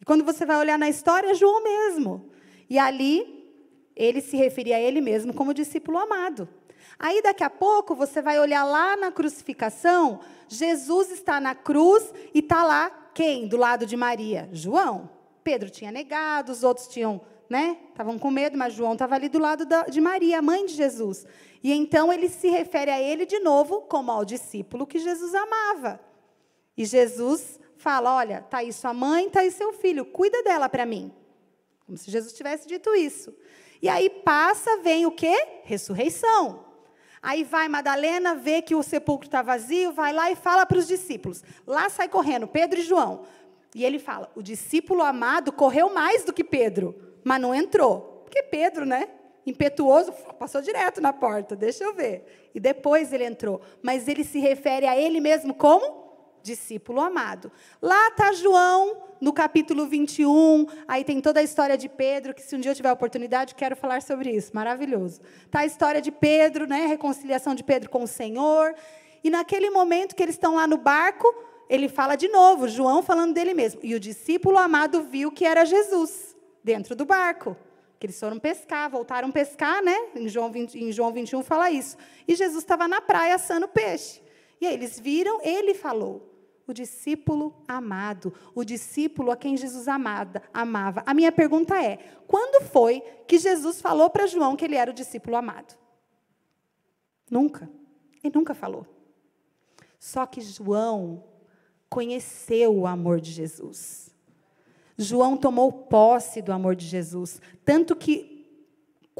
E 0.00 0.04
quando 0.06 0.24
você 0.24 0.46
vai 0.46 0.56
olhar 0.56 0.78
na 0.78 0.88
história, 0.88 1.32
é 1.32 1.34
João 1.34 1.62
mesmo. 1.62 2.30
E 2.70 2.78
ali, 2.78 3.45
ele 3.96 4.20
se 4.20 4.36
referia 4.36 4.76
a 4.76 4.80
ele 4.80 5.00
mesmo 5.00 5.32
como 5.32 5.54
discípulo 5.54 5.98
amado. 5.98 6.48
Aí, 6.98 7.22
daqui 7.22 7.42
a 7.42 7.50
pouco, 7.50 7.94
você 7.94 8.22
vai 8.22 8.38
olhar 8.38 8.64
lá 8.64 8.96
na 8.96 9.10
crucificação, 9.10 10.20
Jesus 10.48 11.10
está 11.10 11.40
na 11.40 11.54
cruz 11.54 12.12
e 12.34 12.38
está 12.38 12.62
lá 12.64 12.90
quem? 13.12 13.48
Do 13.48 13.56
lado 13.56 13.86
de 13.86 13.96
Maria? 13.96 14.48
João. 14.52 15.08
Pedro 15.42 15.70
tinha 15.70 15.90
negado, 15.90 16.52
os 16.52 16.62
outros 16.62 16.88
tinham, 16.88 17.20
né? 17.48 17.78
Estavam 17.88 18.18
com 18.18 18.30
medo, 18.30 18.58
mas 18.58 18.74
João 18.74 18.92
estava 18.92 19.14
ali 19.14 19.28
do 19.28 19.38
lado 19.38 19.64
da, 19.64 19.84
de 19.84 20.00
Maria, 20.00 20.38
a 20.38 20.42
mãe 20.42 20.66
de 20.66 20.74
Jesus. 20.74 21.24
E 21.62 21.72
então 21.72 22.12
ele 22.12 22.28
se 22.28 22.48
refere 22.48 22.90
a 22.90 23.00
ele 23.00 23.24
de 23.24 23.38
novo 23.38 23.82
como 23.82 24.10
ao 24.10 24.24
discípulo 24.24 24.86
que 24.86 24.98
Jesus 24.98 25.34
amava. 25.34 26.00
E 26.76 26.84
Jesus 26.84 27.58
fala: 27.76 28.16
Olha, 28.16 28.38
está 28.44 28.58
aí 28.58 28.72
sua 28.72 28.92
mãe, 28.92 29.26
está 29.26 29.40
aí 29.40 29.50
seu 29.50 29.72
filho, 29.72 30.04
cuida 30.04 30.42
dela 30.42 30.68
para 30.68 30.84
mim. 30.84 31.12
Como 31.86 31.96
se 31.96 32.10
Jesus 32.10 32.32
tivesse 32.32 32.66
dito 32.66 32.94
isso. 32.94 33.32
E 33.80 33.88
aí 33.88 34.10
passa, 34.10 34.78
vem 34.78 35.06
o 35.06 35.12
quê? 35.12 35.34
Ressurreição. 35.62 36.64
Aí 37.22 37.44
vai 37.44 37.68
Madalena, 37.68 38.34
vê 38.34 38.60
que 38.60 38.74
o 38.74 38.82
sepulcro 38.82 39.26
está 39.26 39.42
vazio, 39.42 39.92
vai 39.92 40.12
lá 40.12 40.30
e 40.30 40.36
fala 40.36 40.66
para 40.66 40.78
os 40.78 40.86
discípulos. 40.86 41.42
Lá 41.66 41.88
sai 41.88 42.08
correndo 42.08 42.46
Pedro 42.46 42.78
e 42.78 42.82
João. 42.82 43.24
E 43.74 43.84
ele 43.84 43.98
fala: 43.98 44.30
o 44.34 44.42
discípulo 44.42 45.02
amado 45.02 45.52
correu 45.52 45.92
mais 45.92 46.24
do 46.24 46.32
que 46.32 46.44
Pedro, 46.44 46.94
mas 47.24 47.40
não 47.40 47.54
entrou. 47.54 48.22
Porque 48.24 48.42
Pedro, 48.42 48.84
né? 48.84 49.08
Impetuoso, 49.46 50.12
passou 50.38 50.60
direto 50.60 51.00
na 51.00 51.12
porta, 51.12 51.54
deixa 51.54 51.84
eu 51.84 51.94
ver. 51.94 52.50
E 52.52 52.58
depois 52.58 53.12
ele 53.12 53.24
entrou. 53.24 53.60
Mas 53.80 54.08
ele 54.08 54.24
se 54.24 54.40
refere 54.40 54.86
a 54.86 54.96
ele 54.96 55.20
mesmo 55.20 55.54
como 55.54 56.05
discípulo 56.46 57.00
amado. 57.00 57.50
Lá 57.82 58.08
está 58.08 58.32
João, 58.32 59.02
no 59.20 59.32
capítulo 59.32 59.86
21, 59.86 60.66
aí 60.86 61.04
tem 61.04 61.20
toda 61.20 61.40
a 61.40 61.42
história 61.42 61.76
de 61.76 61.88
Pedro, 61.88 62.32
que 62.34 62.42
se 62.42 62.54
um 62.54 62.60
dia 62.60 62.70
eu 62.70 62.74
tiver 62.74 62.92
oportunidade, 62.92 63.54
quero 63.54 63.74
falar 63.74 64.00
sobre 64.02 64.30
isso, 64.30 64.52
maravilhoso. 64.54 65.20
Está 65.44 65.60
a 65.60 65.66
história 65.66 66.00
de 66.00 66.12
Pedro, 66.12 66.66
né, 66.66 66.84
a 66.84 66.88
reconciliação 66.88 67.54
de 67.54 67.64
Pedro 67.64 67.90
com 67.90 68.02
o 68.02 68.06
Senhor. 68.06 68.74
E 69.24 69.30
naquele 69.30 69.70
momento 69.70 70.14
que 70.14 70.22
eles 70.22 70.36
estão 70.36 70.54
lá 70.54 70.66
no 70.66 70.76
barco, 70.76 71.26
ele 71.68 71.88
fala 71.88 72.14
de 72.14 72.28
novo, 72.28 72.68
João 72.68 73.02
falando 73.02 73.34
dele 73.34 73.54
mesmo. 73.54 73.80
E 73.82 73.94
o 73.94 74.00
discípulo 74.00 74.56
amado 74.56 75.02
viu 75.02 75.32
que 75.32 75.44
era 75.44 75.64
Jesus, 75.64 76.36
dentro 76.62 76.94
do 76.94 77.04
barco. 77.04 77.56
Que 77.98 78.06
eles 78.06 78.20
foram 78.20 78.38
pescar, 78.38 78.90
voltaram 78.90 79.32
pescar, 79.32 79.82
né? 79.82 79.96
Em 80.14 80.28
João, 80.28 80.52
20, 80.52 80.78
em 80.78 80.92
João 80.92 81.12
21 81.12 81.42
fala 81.42 81.70
isso. 81.70 81.96
E 82.28 82.34
Jesus 82.34 82.62
estava 82.62 82.86
na 82.86 83.00
praia 83.00 83.34
assando 83.34 83.66
peixe. 83.66 84.22
E 84.60 84.66
aí 84.66 84.74
eles 84.74 85.00
viram, 85.00 85.40
ele 85.42 85.74
falou 85.74 86.35
o 86.66 86.72
discípulo 86.72 87.54
amado, 87.66 88.34
o 88.54 88.64
discípulo 88.64 89.30
a 89.30 89.36
quem 89.36 89.56
Jesus 89.56 89.86
amada, 89.86 90.42
amava. 90.52 91.02
A 91.06 91.14
minha 91.14 91.30
pergunta 91.30 91.80
é: 91.80 91.98
quando 92.26 92.64
foi 92.64 93.00
que 93.26 93.38
Jesus 93.38 93.80
falou 93.80 94.10
para 94.10 94.26
João 94.26 94.56
que 94.56 94.64
ele 94.64 94.76
era 94.76 94.90
o 94.90 94.94
discípulo 94.94 95.36
amado? 95.36 95.76
Nunca. 97.30 97.70
Ele 98.22 98.34
nunca 98.34 98.54
falou. 98.54 98.86
Só 99.98 100.26
que 100.26 100.40
João 100.40 101.24
conheceu 101.88 102.74
o 102.74 102.86
amor 102.86 103.20
de 103.20 103.30
Jesus. 103.30 104.10
João 104.98 105.36
tomou 105.36 105.70
posse 105.70 106.40
do 106.40 106.52
amor 106.52 106.74
de 106.74 106.86
Jesus, 106.86 107.40
tanto 107.64 107.94
que 107.94 108.36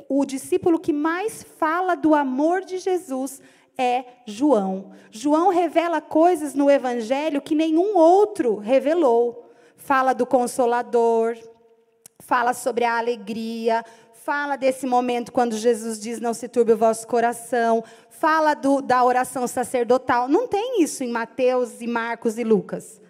o 0.09 0.25
discípulo 0.25 0.79
que 0.79 0.93
mais 0.93 1.43
fala 1.43 1.95
do 1.95 2.15
amor 2.15 2.65
de 2.65 2.79
Jesus 2.79 3.41
é 3.79 4.05
João. 4.27 4.93
João 5.11 5.51
revela 5.51 6.01
coisas 6.01 6.55
no 6.55 6.71
Evangelho 6.71 7.41
que 7.41 7.55
nenhum 7.55 7.97
outro 7.97 8.57
revelou. 8.57 9.51
Fala 9.77 10.13
do 10.13 10.27
Consolador, 10.27 11.37
fala 12.21 12.53
sobre 12.55 12.85
a 12.85 12.99
alegria, 12.99 13.85
fala 14.13 14.57
desse 14.57 14.87
momento 14.87 15.33
quando 15.33 15.57
Jesus 15.57 16.01
diz: 16.01 16.21
Não 16.21 16.35
se 16.35 16.49
turbe 16.49 16.73
o 16.73 16.77
vosso 16.77 17.07
coração, 17.07 17.85
fala 18.09 18.55
do, 18.55 18.81
da 18.81 19.05
oração 19.05 19.47
sacerdotal. 19.47 20.29
Não 20.29 20.49
tem 20.49 20.83
isso 20.83 21.05
em 21.05 21.09
Mateus 21.09 21.81
e 21.81 21.87
Marcos 21.87 22.39
e 22.39 22.45
Lucas. 22.45 23.01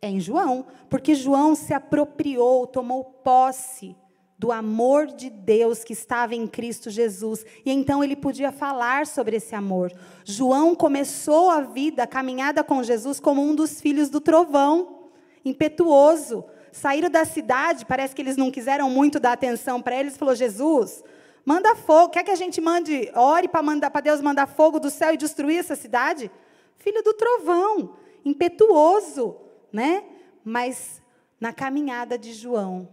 É 0.00 0.08
em 0.08 0.20
João, 0.20 0.66
porque 0.88 1.14
João 1.14 1.54
se 1.54 1.74
apropriou, 1.74 2.66
tomou 2.66 3.04
posse 3.04 3.96
do 4.38 4.52
amor 4.52 5.06
de 5.06 5.30
Deus 5.30 5.82
que 5.82 5.94
estava 5.94 6.34
em 6.34 6.46
Cristo 6.46 6.90
Jesus. 6.90 7.44
E 7.64 7.70
então 7.70 8.04
ele 8.04 8.14
podia 8.14 8.52
falar 8.52 9.06
sobre 9.06 9.36
esse 9.36 9.54
amor. 9.54 9.92
João 10.24 10.74
começou 10.74 11.50
a 11.50 11.60
vida, 11.62 12.02
a 12.02 12.06
caminhada 12.06 12.62
com 12.62 12.82
Jesus, 12.82 13.18
como 13.18 13.42
um 13.42 13.54
dos 13.54 13.80
filhos 13.80 14.10
do 14.10 14.20
trovão, 14.20 15.08
impetuoso. 15.44 16.44
Saíram 16.70 17.08
da 17.08 17.24
cidade, 17.24 17.86
parece 17.86 18.14
que 18.14 18.20
eles 18.20 18.36
não 18.36 18.50
quiseram 18.50 18.90
muito 18.90 19.18
dar 19.18 19.32
atenção 19.32 19.80
para 19.80 19.96
eles, 19.96 20.18
falou: 20.18 20.34
Jesus, 20.34 21.02
manda 21.44 21.74
fogo. 21.74 22.10
Quer 22.10 22.22
que 22.22 22.30
a 22.30 22.36
gente 22.36 22.60
mande, 22.60 23.10
ore 23.14 23.48
para 23.48 24.00
Deus 24.02 24.20
mandar 24.20 24.46
fogo 24.46 24.78
do 24.78 24.90
céu 24.90 25.14
e 25.14 25.16
destruir 25.16 25.58
essa 25.58 25.74
cidade? 25.74 26.30
Filho 26.76 27.02
do 27.02 27.14
trovão, 27.14 27.96
impetuoso, 28.22 29.36
né? 29.72 30.04
Mas 30.44 31.00
na 31.40 31.54
caminhada 31.54 32.18
de 32.18 32.34
João, 32.34 32.88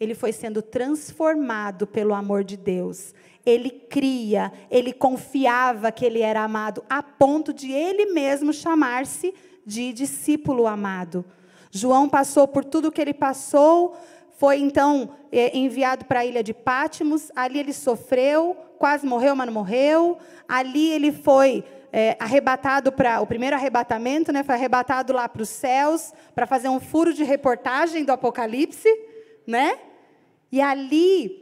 ele 0.00 0.14
foi 0.14 0.32
sendo 0.32 0.62
transformado 0.62 1.86
pelo 1.86 2.14
amor 2.14 2.42
de 2.42 2.56
Deus. 2.56 3.14
Ele 3.44 3.68
cria, 3.68 4.50
ele 4.70 4.94
confiava 4.94 5.92
que 5.92 6.06
ele 6.06 6.22
era 6.22 6.40
amado, 6.40 6.82
a 6.88 7.02
ponto 7.02 7.52
de 7.52 7.70
ele 7.70 8.06
mesmo 8.06 8.50
chamar-se 8.50 9.34
de 9.64 9.92
discípulo 9.92 10.66
amado. 10.66 11.22
João 11.70 12.08
passou 12.08 12.48
por 12.48 12.64
tudo 12.64 12.90
que 12.90 13.00
ele 13.00 13.12
passou, 13.12 13.94
foi 14.38 14.58
então 14.58 15.10
é, 15.30 15.56
enviado 15.56 16.06
para 16.06 16.20
a 16.20 16.24
ilha 16.24 16.42
de 16.42 16.54
Pátimos, 16.54 17.30
ali 17.36 17.58
ele 17.58 17.74
sofreu, 17.74 18.56
quase 18.78 19.06
morreu, 19.06 19.36
mas 19.36 19.46
não 19.46 19.52
morreu. 19.52 20.16
Ali 20.48 20.90
ele 20.90 21.12
foi 21.12 21.62
é, 21.92 22.16
arrebatado 22.18 22.90
para 22.90 23.20
o 23.20 23.26
primeiro 23.26 23.54
arrebatamento, 23.54 24.32
né? 24.32 24.42
Foi 24.42 24.54
arrebatado 24.54 25.12
lá 25.12 25.28
para 25.28 25.42
os 25.42 25.50
céus 25.50 26.14
para 26.34 26.46
fazer 26.46 26.70
um 26.70 26.80
furo 26.80 27.12
de 27.12 27.22
reportagem 27.22 28.02
do 28.02 28.12
Apocalipse, 28.12 28.88
né? 29.46 29.78
E 30.52 30.60
ali, 30.60 31.40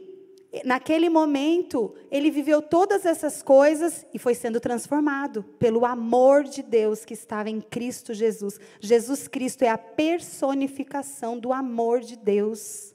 naquele 0.63 1.09
momento, 1.09 1.93
ele 2.11 2.29
viveu 2.29 2.61
todas 2.61 3.05
essas 3.05 3.41
coisas 3.41 4.05
e 4.13 4.19
foi 4.19 4.35
sendo 4.35 4.59
transformado 4.59 5.43
pelo 5.57 5.85
amor 5.85 6.43
de 6.43 6.61
Deus 6.61 7.05
que 7.05 7.13
estava 7.13 7.49
em 7.49 7.61
Cristo 7.61 8.13
Jesus. 8.13 8.59
Jesus 8.79 9.27
Cristo 9.27 9.63
é 9.63 9.69
a 9.69 9.77
personificação 9.77 11.37
do 11.37 11.51
amor 11.51 12.01
de 12.01 12.15
Deus. 12.15 12.93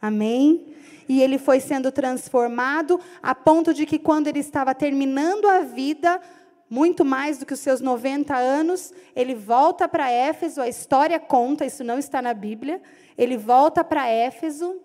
Amém? 0.00 0.74
E 1.08 1.22
ele 1.22 1.38
foi 1.38 1.60
sendo 1.60 1.90
transformado 1.90 3.00
a 3.22 3.34
ponto 3.34 3.72
de 3.72 3.86
que, 3.86 3.98
quando 3.98 4.26
ele 4.28 4.40
estava 4.40 4.74
terminando 4.74 5.46
a 5.46 5.60
vida, 5.60 6.20
muito 6.68 7.04
mais 7.04 7.38
do 7.38 7.46
que 7.46 7.54
os 7.54 7.60
seus 7.60 7.80
90 7.80 8.36
anos, 8.36 8.92
ele 9.14 9.34
volta 9.34 9.88
para 9.88 10.10
Éfeso, 10.10 10.60
a 10.60 10.68
história 10.68 11.18
conta, 11.18 11.64
isso 11.64 11.84
não 11.84 11.98
está 11.98 12.20
na 12.20 12.34
Bíblia. 12.34 12.80
Ele 13.16 13.36
volta 13.36 13.84
para 13.84 14.08
Éfeso 14.08 14.80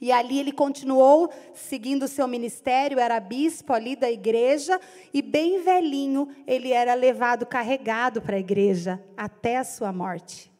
e 0.00 0.10
ali 0.10 0.38
ele 0.38 0.52
continuou 0.52 1.30
seguindo 1.54 2.04
o 2.04 2.08
seu 2.08 2.26
ministério, 2.26 2.98
era 2.98 3.20
bispo 3.20 3.72
ali 3.72 3.94
da 3.94 4.10
igreja, 4.10 4.80
e 5.12 5.22
bem 5.22 5.62
velhinho 5.62 6.28
ele 6.46 6.72
era 6.72 6.94
levado 6.94 7.46
carregado 7.46 8.20
para 8.20 8.36
a 8.36 8.40
igreja 8.40 9.02
até 9.16 9.56
a 9.56 9.64
sua 9.64 9.92
morte. 9.92 10.52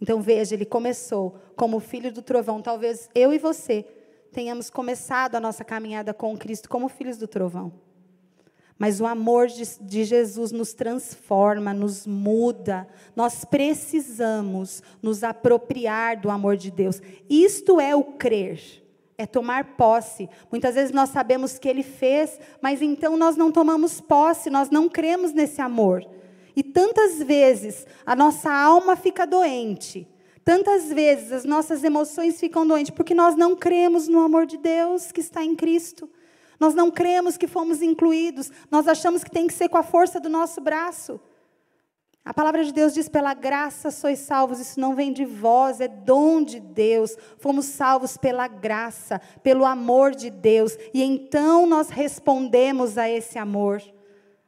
Então 0.00 0.20
veja, 0.20 0.54
ele 0.54 0.66
começou 0.66 1.36
como 1.56 1.80
filho 1.80 2.12
do 2.12 2.20
trovão. 2.20 2.60
Talvez 2.60 3.08
eu 3.14 3.32
e 3.32 3.38
você 3.38 3.84
tenhamos 4.30 4.68
começado 4.68 5.34
a 5.34 5.40
nossa 5.40 5.64
caminhada 5.64 6.12
com 6.12 6.36
Cristo 6.36 6.68
como 6.68 6.88
filhos 6.88 7.16
do 7.16 7.26
trovão. 7.26 7.85
Mas 8.78 9.00
o 9.00 9.06
amor 9.06 9.46
de, 9.46 9.64
de, 9.80 10.04
Jesus 10.04 10.52
nos 10.52 10.74
transforma, 10.74 11.72
nos 11.72 12.06
muda. 12.06 12.86
Nós 13.14 13.44
precisamos 13.44 14.82
nos 15.00 15.24
apropriar 15.24 16.20
do 16.20 16.30
amor 16.30 16.56
de 16.56 16.70
Deus. 16.70 17.00
Isto 17.28 17.80
é 17.80 17.96
o 17.96 18.04
crer, 18.04 18.60
é 19.16 19.24
tomar 19.24 19.76
posse. 19.76 20.28
Muitas 20.50 20.74
vezes 20.74 20.92
nós 20.92 21.08
sabemos 21.08 21.58
que 21.58 21.68
Ele 21.68 21.82
fez, 21.82 22.38
mas 22.60 22.82
então 22.82 23.16
nós 23.16 23.34
não 23.34 23.50
tomamos 23.50 24.00
posse, 24.00 24.50
nós 24.50 24.68
não 24.68 24.90
cremos 24.90 25.32
nesse 25.32 25.62
amor. 25.62 26.06
E 26.54 26.62
tantas 26.62 27.22
vezes 27.22 27.86
a 28.04 28.14
nossa 28.14 28.52
alma 28.52 28.94
fica 28.94 29.26
doente, 29.26 30.06
tantas 30.44 30.92
vezes 30.92 31.32
as 31.32 31.44
nossas 31.46 31.82
emoções 31.82 32.38
ficam 32.38 32.66
doentes, 32.66 32.90
porque 32.90 33.14
nós 33.14 33.36
não 33.36 33.56
cremos 33.56 34.06
no 34.06 34.20
amor 34.20 34.44
de 34.44 34.58
Deus 34.58 35.10
que 35.12 35.20
está 35.20 35.42
em 35.42 35.54
Cristo. 35.54 36.08
Nós 36.58 36.74
não 36.74 36.90
cremos 36.90 37.36
que 37.36 37.46
fomos 37.46 37.82
incluídos, 37.82 38.50
nós 38.70 38.88
achamos 38.88 39.22
que 39.22 39.30
tem 39.30 39.46
que 39.46 39.54
ser 39.54 39.68
com 39.68 39.78
a 39.78 39.82
força 39.82 40.18
do 40.18 40.28
nosso 40.28 40.60
braço. 40.60 41.20
A 42.24 42.34
palavra 42.34 42.64
de 42.64 42.72
Deus 42.72 42.92
diz: 42.92 43.08
pela 43.08 43.34
graça 43.34 43.90
sois 43.92 44.18
salvos, 44.18 44.58
isso 44.58 44.80
não 44.80 44.96
vem 44.96 45.12
de 45.12 45.24
vós, 45.24 45.80
é 45.80 45.86
dom 45.86 46.42
de 46.42 46.58
Deus. 46.58 47.16
Fomos 47.38 47.66
salvos 47.66 48.16
pela 48.16 48.48
graça, 48.48 49.20
pelo 49.44 49.64
amor 49.64 50.12
de 50.12 50.28
Deus, 50.28 50.76
e 50.92 51.02
então 51.02 51.66
nós 51.66 51.88
respondemos 51.88 52.98
a 52.98 53.08
esse 53.08 53.38
amor. 53.38 53.80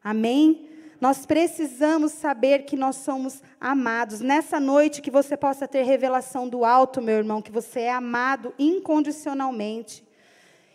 Amém? 0.02 0.66
Nós 1.00 1.24
precisamos 1.24 2.10
saber 2.10 2.64
que 2.64 2.76
nós 2.76 2.96
somos 2.96 3.40
amados. 3.60 4.20
Nessa 4.20 4.58
noite, 4.58 5.00
que 5.00 5.12
você 5.12 5.36
possa 5.36 5.68
ter 5.68 5.84
revelação 5.84 6.48
do 6.48 6.64
alto, 6.64 7.00
meu 7.00 7.18
irmão, 7.18 7.40
que 7.40 7.52
você 7.52 7.82
é 7.82 7.92
amado 7.92 8.52
incondicionalmente 8.58 10.07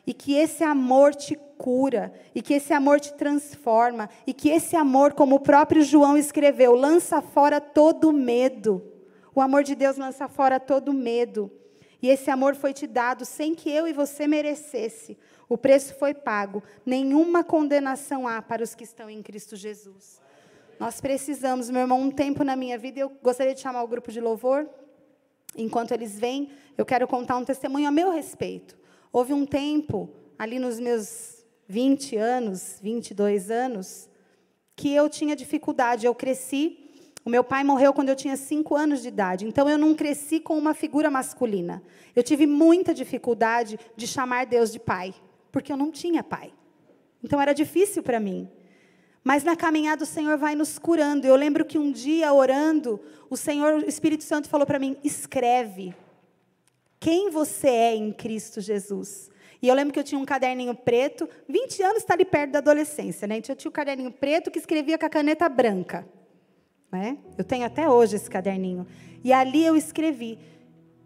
e 0.05 0.13
que 0.13 0.35
esse 0.35 0.63
amor 0.63 1.15
te 1.15 1.35
cura, 1.57 2.13
e 2.35 2.41
que 2.41 2.53
esse 2.53 2.73
amor 2.73 2.99
te 2.99 3.13
transforma, 3.13 4.09
e 4.27 4.33
que 4.33 4.49
esse 4.49 4.75
amor, 4.75 5.13
como 5.13 5.35
o 5.35 5.39
próprio 5.39 5.83
João 5.83 6.17
escreveu, 6.17 6.75
lança 6.75 7.21
fora 7.21 7.61
todo 7.61 8.11
medo. 8.11 8.83
O 9.33 9.41
amor 9.41 9.63
de 9.63 9.75
Deus 9.75 9.97
lança 9.97 10.27
fora 10.27 10.59
todo 10.59 10.93
medo. 10.93 11.51
E 12.01 12.09
esse 12.09 12.29
amor 12.29 12.53
foi 12.55 12.73
te 12.73 12.85
dado 12.85 13.23
sem 13.23 13.55
que 13.55 13.71
eu 13.71 13.87
e 13.87 13.93
você 13.93 14.27
merecesse. 14.27 15.17
O 15.47 15.57
preço 15.57 15.95
foi 15.95 16.13
pago. 16.13 16.61
Nenhuma 16.85 17.43
condenação 17.43 18.27
há 18.27 18.41
para 18.41 18.61
os 18.61 18.75
que 18.75 18.83
estão 18.83 19.09
em 19.09 19.23
Cristo 19.23 19.55
Jesus. 19.55 20.21
Nós 20.77 20.99
precisamos, 20.99 21.69
meu 21.69 21.81
irmão, 21.81 22.01
um 22.01 22.11
tempo 22.11 22.43
na 22.43 22.57
minha 22.57 22.77
vida, 22.77 22.99
eu 22.99 23.09
gostaria 23.21 23.53
de 23.53 23.61
chamar 23.61 23.83
o 23.83 23.87
grupo 23.87 24.11
de 24.11 24.19
louvor. 24.19 24.69
Enquanto 25.55 25.93
eles 25.93 26.19
vêm, 26.19 26.51
eu 26.77 26.85
quero 26.85 27.07
contar 27.07 27.37
um 27.37 27.45
testemunho 27.45 27.87
a 27.87 27.91
meu 27.91 28.11
respeito. 28.11 28.82
Houve 29.13 29.31
um 29.31 29.45
tempo, 29.45 30.09
ali 30.39 30.57
nos 30.57 30.79
meus 30.79 31.45
20 31.67 32.17
anos, 32.17 32.79
22 32.81 33.51
anos, 33.51 34.09
que 34.75 34.91
eu 34.91 35.07
tinha 35.07 35.35
dificuldade. 35.35 36.07
Eu 36.07 36.15
cresci, 36.15 36.89
o 37.23 37.29
meu 37.29 37.43
pai 37.43 37.63
morreu 37.63 37.93
quando 37.93 38.09
eu 38.09 38.15
tinha 38.15 38.35
5 38.35 38.75
anos 38.75 39.03
de 39.03 39.09
idade, 39.09 39.45
então 39.45 39.69
eu 39.69 39.77
não 39.77 39.93
cresci 39.93 40.39
com 40.39 40.57
uma 40.57 40.73
figura 40.73 41.11
masculina. 41.11 41.83
Eu 42.15 42.23
tive 42.23 42.47
muita 42.47 42.91
dificuldade 42.91 43.79
de 43.95 44.07
chamar 44.07 44.47
Deus 44.47 44.71
de 44.71 44.79
pai, 44.79 45.13
porque 45.51 45.71
eu 45.71 45.77
não 45.77 45.91
tinha 45.91 46.23
pai. 46.23 46.51
Então 47.23 47.39
era 47.39 47.53
difícil 47.53 48.01
para 48.01 48.19
mim. 48.19 48.49
Mas 49.23 49.43
na 49.43 49.55
caminhada 49.55 50.03
o 50.03 50.07
Senhor 50.07 50.39
vai 50.39 50.55
nos 50.55 50.79
curando. 50.79 51.27
Eu 51.27 51.35
lembro 51.35 51.63
que 51.63 51.77
um 51.77 51.91
dia, 51.91 52.33
orando, 52.33 52.99
o 53.29 53.37
Senhor, 53.37 53.75
o 53.75 53.87
Espírito 53.87 54.23
Santo 54.23 54.49
falou 54.49 54.65
para 54.65 54.79
mim: 54.79 54.97
escreve 55.03 55.95
quem 57.03 57.29
você 57.29 57.67
é 57.67 57.95
em 57.97 58.13
Cristo 58.13 58.61
Jesus. 58.61 59.29
E 59.61 59.67
eu 59.67 59.75
lembro 59.75 59.93
que 59.93 59.99
eu 59.99 60.05
tinha 60.05 60.17
um 60.17 60.23
caderninho 60.23 60.73
preto, 60.73 61.27
20 61.49 61.83
anos 61.83 61.97
está 61.97 62.13
ali 62.13 62.23
perto 62.23 62.51
da 62.51 62.59
adolescência, 62.59 63.27
né? 63.27 63.35
Então 63.37 63.51
eu 63.51 63.57
tinha 63.57 63.69
um 63.69 63.73
caderninho 63.73 64.09
preto 64.09 64.49
que 64.49 64.57
escrevia 64.57 64.97
com 64.97 65.05
a 65.05 65.09
caneta 65.09 65.49
branca. 65.49 66.07
Né? 66.89 67.17
Eu 67.37 67.43
tenho 67.43 67.65
até 67.65 67.89
hoje 67.89 68.15
esse 68.15 68.29
caderninho. 68.29 68.87
E 69.21 69.33
ali 69.33 69.65
eu 69.65 69.75
escrevi 69.75 70.39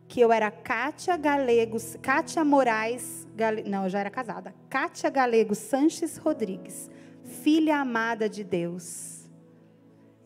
que 0.08 0.22
eu 0.22 0.32
era 0.32 0.52
Kátia 0.52 1.18
Galegos, 1.18 1.98
Kátia 2.00 2.45
Moraes, 2.45 3.28
Gale, 3.36 3.64
não, 3.64 3.86
eu 3.86 3.89
já 3.89 4.00
era 4.00 4.12
casada. 4.12 4.54
Kátia 4.70 5.10
Galego 5.10 5.56
Sanches 5.56 6.18
Rodrigues, 6.18 6.91
filha 7.24 7.78
amada 7.78 8.30
de 8.30 8.43
Deus 8.43 9.16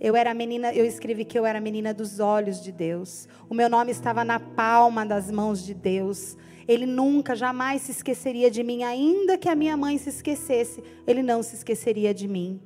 eu 0.04 0.16
era 0.16 0.34
menina, 0.34 0.74
eu 0.74 0.84
escrevi 0.84 1.24
que 1.24 1.38
eu 1.38 1.45
era 1.45 1.62
menina 1.62 1.93
dos 1.93 2.20
olhos 2.20 2.60
de 2.60 2.72
Deus. 2.72 3.30
O 3.47 3.54
meu 3.54 3.70
nome 3.70 3.91
estava 3.91 4.26
na 4.26 4.39
palma 4.39 5.06
das 5.06 5.30
mãos 5.30 5.64
de 5.64 5.76
Deus. 5.76 6.36
Ele 6.68 6.88
nunca, 6.88 7.36
jamais 7.36 7.84
se 7.84 7.91
esqueceria 7.91 8.49
de 8.49 8.64
mim, 8.64 8.82
ainda 8.84 9.38
que 9.38 9.47
a 9.47 9.54
minha 9.54 9.78
mãe 9.78 9.99
se 9.99 10.10
esquecesse, 10.10 10.84
ele 11.06 11.22
não 11.22 11.43
se 11.43 11.54
esqueceria 11.54 12.16
de 12.16 12.28
mim. 12.28 12.60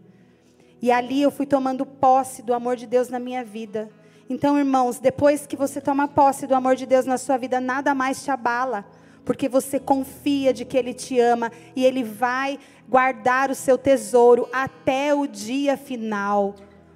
E 0.82 0.90
ali 0.94 1.22
eu 1.22 1.30
fui 1.30 1.46
tomando 1.46 1.86
posse 1.86 2.42
do 2.42 2.54
amor 2.54 2.78
de 2.78 2.88
Deus 2.88 3.10
na 3.10 3.20
minha 3.20 3.44
vida. 3.44 3.90
Então, 4.30 4.58
irmãos, 4.58 4.98
depois 4.98 5.46
que 5.46 5.58
você 5.58 5.82
toma 5.82 6.08
posse 6.08 6.48
do 6.48 6.56
amor 6.56 6.78
de 6.78 6.86
Deus 6.86 7.06
na 7.06 7.18
sua 7.18 7.36
vida, 7.36 7.60
nada 7.60 7.94
mais 7.94 8.24
te 8.24 8.32
abala, 8.32 8.86
porque 9.26 9.50
você 9.50 9.78
confia 9.78 10.54
de 10.54 10.64
que 10.64 10.78
Ele 10.78 10.94
te 10.94 11.20
ama 11.20 11.52
e 11.76 11.84
Ele 11.84 12.02
vai 12.02 12.58
guardar 12.88 13.52
o 13.52 13.56
seu 13.56 13.78
tesouro 13.78 14.48
até 14.54 15.14
o 15.14 15.28
dia 15.28 15.76
final. 15.76 16.56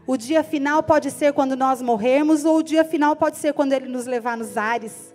O 0.10 0.18
dia 0.18 0.44
final 0.44 0.82
pode 0.82 1.12
ser 1.12 1.34
quando 1.34 1.56
nós 1.56 1.84
morrermos, 1.84 2.44
ou 2.44 2.58
o 2.58 2.64
dia 2.64 2.84
final 2.84 3.16
pode 3.16 3.38
ser 3.38 3.54
quando 3.54 3.74
Ele 3.74 3.88
nos 3.88 4.08
levar 4.08 4.36
nos 4.36 4.58
ares. 4.58 5.14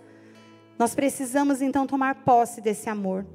Nós 0.79 0.95
precisamos 0.95 1.61
então 1.61 1.85
tomar 1.85 2.23
posse 2.23 2.61
desse 2.61 2.89
amor. 2.89 3.25